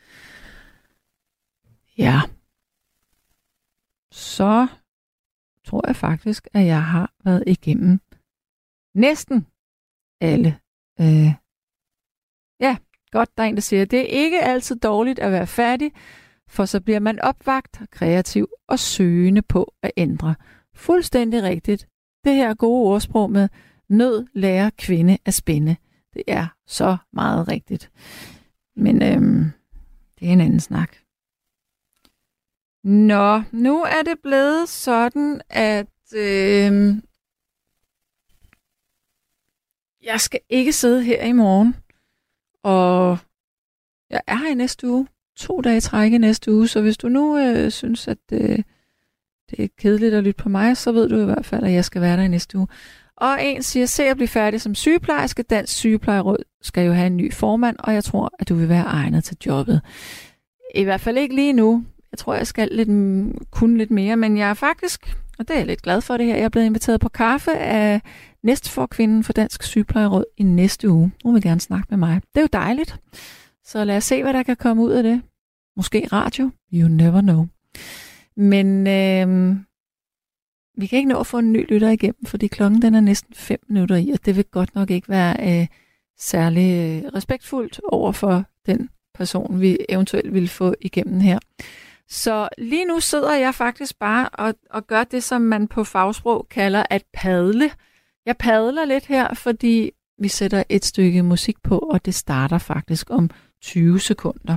Ja. 1.99 2.21
Så 4.13 4.67
tror 5.65 5.87
jeg 5.87 5.97
faktisk, 5.97 6.49
at 6.55 6.67
jeg 6.67 6.85
har 6.85 7.13
været 7.25 7.45
igennem 7.47 8.01
næsten 8.95 9.47
alle. 10.23 10.59
Øh. 11.01 11.35
Ja, 12.61 12.77
godt, 13.11 13.37
der 13.37 13.43
er 13.43 13.47
en, 13.47 13.55
der 13.55 13.61
siger, 13.61 13.85
det 13.85 13.99
er 13.99 14.23
ikke 14.23 14.43
altid 14.43 14.77
dårligt 14.77 15.19
at 15.19 15.33
være 15.33 15.47
fattig, 15.47 15.93
for 16.49 16.65
så 16.65 16.81
bliver 16.81 17.01
man 17.01 17.21
opvagt, 17.21 17.81
kreativ 17.91 18.49
og 18.69 18.79
søgende 18.79 19.43
på 19.43 19.75
at 19.83 19.91
ændre. 19.97 20.35
Fuldstændig 20.75 21.43
rigtigt. 21.43 21.89
Det 22.25 22.35
her 22.35 22.55
gode 22.55 22.89
ordsprog 22.89 23.31
med 23.31 23.49
nød 23.89 24.27
lærer 24.33 24.71
kvinde 24.79 25.19
at 25.25 25.35
spænde. 25.35 25.77
Det 26.15 26.23
er 26.27 26.47
så 26.67 26.97
meget 27.13 27.49
rigtigt. 27.49 27.91
Men 28.77 29.03
øhm, 29.03 29.51
det 30.19 30.29
er 30.29 30.33
en 30.33 30.41
anden 30.41 30.61
snak. 30.61 30.97
Nå, 32.85 33.43
nu 33.53 33.83
er 33.83 34.03
det 34.03 34.19
blevet 34.23 34.69
sådan, 34.69 35.41
at 35.51 35.87
øhm, 36.17 37.03
jeg 40.05 40.21
skal 40.21 40.41
ikke 40.49 40.73
sidde 40.73 41.03
her 41.03 41.23
i 41.23 41.33
morgen, 41.33 41.77
og 42.63 43.19
jeg 44.11 44.21
er 44.27 44.37
her 44.37 44.51
i 44.51 44.55
næste 44.55 44.89
uge. 44.89 45.07
To 45.37 45.61
dage 45.61 45.81
træk 45.81 46.13
i 46.13 46.19
næste 46.19 46.53
uge, 46.53 46.69
så 46.69 46.81
hvis 46.81 46.97
du 46.97 47.09
nu 47.09 47.39
øh, 47.39 47.71
synes, 47.71 48.09
at 48.09 48.19
øh, 48.33 48.59
det 49.51 49.65
er 49.65 49.69
kedeligt 49.79 50.15
at 50.15 50.25
lytte 50.25 50.43
på 50.43 50.49
mig, 50.49 50.77
så 50.77 50.93
ved 50.93 51.09
du 51.09 51.21
i 51.21 51.25
hvert 51.25 51.47
fald, 51.47 51.65
at 51.65 51.73
jeg 51.73 51.85
skal 51.85 52.03
være 52.03 52.17
der 52.17 52.23
i 52.23 52.29
næste 52.29 52.59
uge. 52.59 52.67
Og 53.17 53.45
en 53.45 53.63
siger, 53.63 53.87
se 53.87 54.05
at 54.05 54.17
blive 54.17 54.29
færdig 54.29 54.61
som 54.61 54.75
sygeplejerske. 54.75 55.43
Dansk 55.43 55.73
Sygeplejeråd 55.73 56.45
skal 56.63 56.87
jo 56.87 56.93
have 56.93 57.07
en 57.07 57.17
ny 57.17 57.33
formand, 57.33 57.77
og 57.79 57.95
jeg 57.95 58.05
tror, 58.05 58.31
at 58.39 58.49
du 58.49 58.55
vil 58.55 58.69
være 58.69 58.85
egnet 58.85 59.25
til 59.25 59.37
jobbet. 59.47 59.81
I 60.75 60.83
hvert 60.83 61.01
fald 61.01 61.19
ikke 61.19 61.35
lige 61.35 61.53
nu. 61.53 61.85
Jeg 62.13 62.19
tror, 62.19 62.35
jeg 62.35 62.47
skal 62.47 62.69
lidt, 62.73 62.89
kun 63.51 63.77
lidt 63.77 63.91
mere, 63.91 64.17
men 64.17 64.39
jeg 64.39 64.51
er 64.51 64.55
faktisk 64.55 65.17
og 65.39 65.49
det 65.49 65.55
er 65.55 65.59
jeg 65.59 65.67
lidt 65.67 65.83
glad 65.83 66.01
for 66.01 66.17
det 66.17 66.27
her. 66.27 66.35
Jeg 66.35 66.45
er 66.45 66.49
blevet 66.49 66.67
inviteret 66.67 67.01
på 67.01 67.09
kaffe 67.09 67.51
af 67.59 68.01
næstforkvinden 68.43 69.25
for 69.25 69.33
Dansk 69.33 69.63
Sygeplejeråd 69.63 70.25
i 70.37 70.43
næste 70.43 70.91
uge. 70.91 71.13
Hun 71.25 71.35
vil 71.35 71.43
gerne 71.43 71.61
snakke 71.61 71.87
med 71.91 71.99
mig. 71.99 72.21
Det 72.35 72.41
er 72.41 72.43
jo 72.43 72.49
dejligt. 72.53 73.01
Så 73.65 73.85
lad 73.85 73.97
os 73.97 74.05
se, 74.05 74.23
hvad 74.23 74.33
der 74.33 74.43
kan 74.43 74.57
komme 74.57 74.83
ud 74.83 74.91
af 74.91 75.03
det. 75.03 75.23
Måske 75.77 76.09
radio. 76.13 76.51
You 76.73 76.89
never 76.89 77.21
know. 77.21 77.47
Men 78.37 78.87
øh, 78.87 79.57
vi 80.79 80.87
kan 80.87 80.97
ikke 80.97 81.09
nå 81.09 81.21
at 81.21 81.27
få 81.27 81.39
en 81.39 81.53
ny 81.53 81.73
lytter 81.73 81.91
igennem, 81.91 82.27
fordi 82.27 82.47
klokken 82.47 82.83
den 82.83 82.95
er 82.95 83.01
næsten 83.01 83.35
5 83.35 83.59
minutter 83.69 83.97
i, 83.97 84.11
og 84.11 84.27
det 84.27 84.37
vil 84.37 84.45
godt 84.45 84.75
nok 84.75 84.91
ikke 84.91 85.09
være 85.09 85.61
øh, 85.61 85.67
særlig 86.19 87.03
øh, 87.05 87.13
respektfuldt 87.15 87.81
over 87.85 88.13
for 88.13 88.45
den 88.67 88.89
person, 89.15 89.61
vi 89.61 89.79
eventuelt 89.89 90.35
vil 90.35 90.49
få 90.49 90.75
igennem 90.81 91.21
her. 91.21 91.39
Så 92.13 92.49
lige 92.59 92.85
nu 92.85 93.01
sidder 93.01 93.35
jeg 93.35 93.55
faktisk 93.55 93.99
bare 93.99 94.29
og, 94.29 94.55
og 94.71 94.87
gør 94.87 95.05
det, 95.05 95.25
som 95.25 95.43
man 95.43 95.69
på 95.69 95.85
fagsprog 95.85 96.47
kalder 96.51 96.85
at 96.91 97.05
padle. 97.13 97.71
Jeg 98.27 98.37
padler 98.37 98.85
lidt 98.85 99.07
her, 99.07 99.35
fordi 99.35 99.91
vi 100.19 100.29
sætter 100.29 100.63
et 100.69 100.85
stykke 100.85 101.23
musik 101.23 101.63
på, 101.63 101.79
og 101.79 102.05
det 102.05 102.15
starter 102.15 102.59
faktisk 102.59 103.11
om 103.11 103.31
20 103.63 104.01
sekunder. 104.01 104.57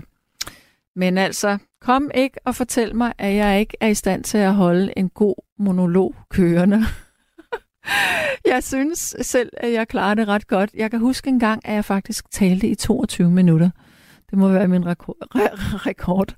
Men 0.96 1.18
altså, 1.18 1.58
kom 1.82 2.12
ikke 2.16 2.40
og 2.46 2.56
fortæl 2.56 2.96
mig, 2.96 3.14
at 3.18 3.36
jeg 3.36 3.60
ikke 3.60 3.78
er 3.82 3.88
i 3.88 3.94
stand 3.94 4.24
til 4.24 4.38
at 4.38 4.56
holde 4.56 4.94
en 4.98 5.10
god 5.10 5.36
monolog 5.60 6.16
kørende. 6.30 6.84
jeg 8.54 8.64
synes 8.64 9.16
selv, 9.22 9.50
at 9.58 9.74
jeg 9.74 9.88
klarer 9.88 10.14
det 10.14 10.28
ret 10.28 10.48
godt. 10.48 10.70
Jeg 10.74 10.92
kan 10.92 11.00
huske 11.00 11.28
en 11.28 11.40
gang, 11.40 11.62
at 11.66 11.74
jeg 11.74 11.86
faktisk 11.86 12.32
talte 12.32 12.68
i 12.68 12.76
22 12.76 13.32
minutter. 13.32 13.70
Det 14.30 14.38
må 14.38 14.50
være 14.50 14.68
min 14.68 14.86
rekord. 14.86 16.36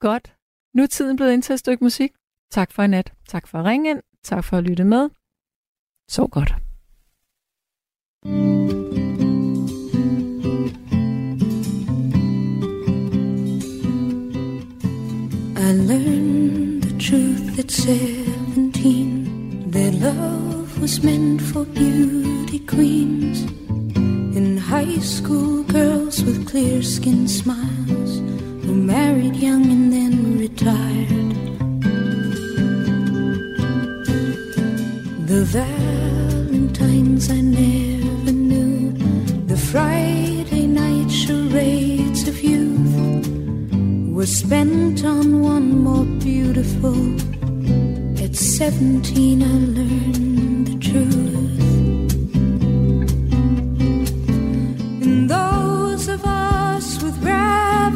Godt. 0.00 0.32
Nu 0.74 0.82
er 0.82 0.86
tiden 0.86 1.16
blevet 1.16 1.32
ind 1.32 1.42
til 1.42 1.52
et 1.52 1.58
stykke 1.58 1.84
musik. 1.84 2.12
Tak 2.50 2.72
for 2.72 2.82
i 2.82 2.86
nat. 2.86 3.12
Tak 3.28 3.48
for 3.48 3.58
at 3.58 3.64
ringe 3.64 3.90
ind. 3.90 4.00
Tak 4.24 4.44
for 4.44 4.56
at 4.58 4.64
lytte 4.64 4.84
med. 4.84 5.10
Så 6.08 6.26
godt. 6.26 6.54
I 15.68 15.72
learned 15.90 16.82
the 16.82 16.98
truth 16.98 17.58
at 17.58 17.70
17 17.72 19.70
That 19.72 19.94
love 19.94 20.80
was 20.80 21.02
meant 21.02 21.42
for 21.42 21.64
beauty 21.64 22.58
queens 22.66 23.42
In 24.36 24.58
high 24.58 25.00
school 25.00 25.64
girls 25.64 26.24
with 26.24 26.46
clear 26.48 26.82
skin 26.82 27.28
smiles 27.28 28.22
Who 28.62 28.74
married 28.74 29.36
young 29.36 29.64
and 29.74 29.92
then 29.92 30.38
retired. 30.38 31.32
The 35.26 35.44
Valentines 35.58 37.30
I 37.30 37.40
never 37.40 38.32
knew. 38.32 38.92
The 39.46 39.56
Friday 39.56 40.66
night 40.66 41.10
charades 41.10 42.28
of 42.28 42.42
youth 42.42 43.26
Were 44.14 44.26
spent 44.26 45.04
on 45.04 45.40
one 45.40 45.82
more 45.82 46.04
beautiful. 46.04 46.98
At 48.22 48.36
17 48.36 49.42
I 49.42 49.46
learned 49.78 50.66
the 50.68 50.78
truth 50.78 51.21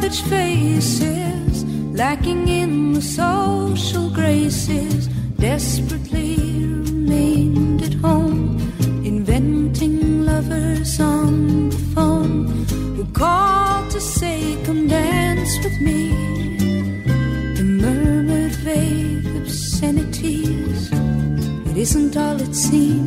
ravaged 0.07 0.25
faces 0.27 1.65
Lacking 1.93 2.47
in 2.47 2.93
the 2.93 3.01
social 3.01 4.09
graces 4.09 5.07
Desperately 5.37 6.35
remained 6.37 7.81
at 7.81 7.93
home 7.95 8.57
Inventing 9.03 10.25
lovers 10.25 10.99
on 10.99 11.69
the 11.69 11.77
phone 11.93 12.47
Who 12.95 13.05
called 13.11 13.91
to 13.91 13.99
say 13.99 14.57
come 14.65 14.87
dance 14.87 15.57
with 15.63 15.79
me. 15.81 16.11
And 17.59 17.77
murmured 17.77 18.55
vague 18.63 19.27
obscenities 19.35 20.89
It 21.69 21.77
isn't 21.77 22.15
all 22.15 22.39
it 22.41 22.55
seems 22.55 23.06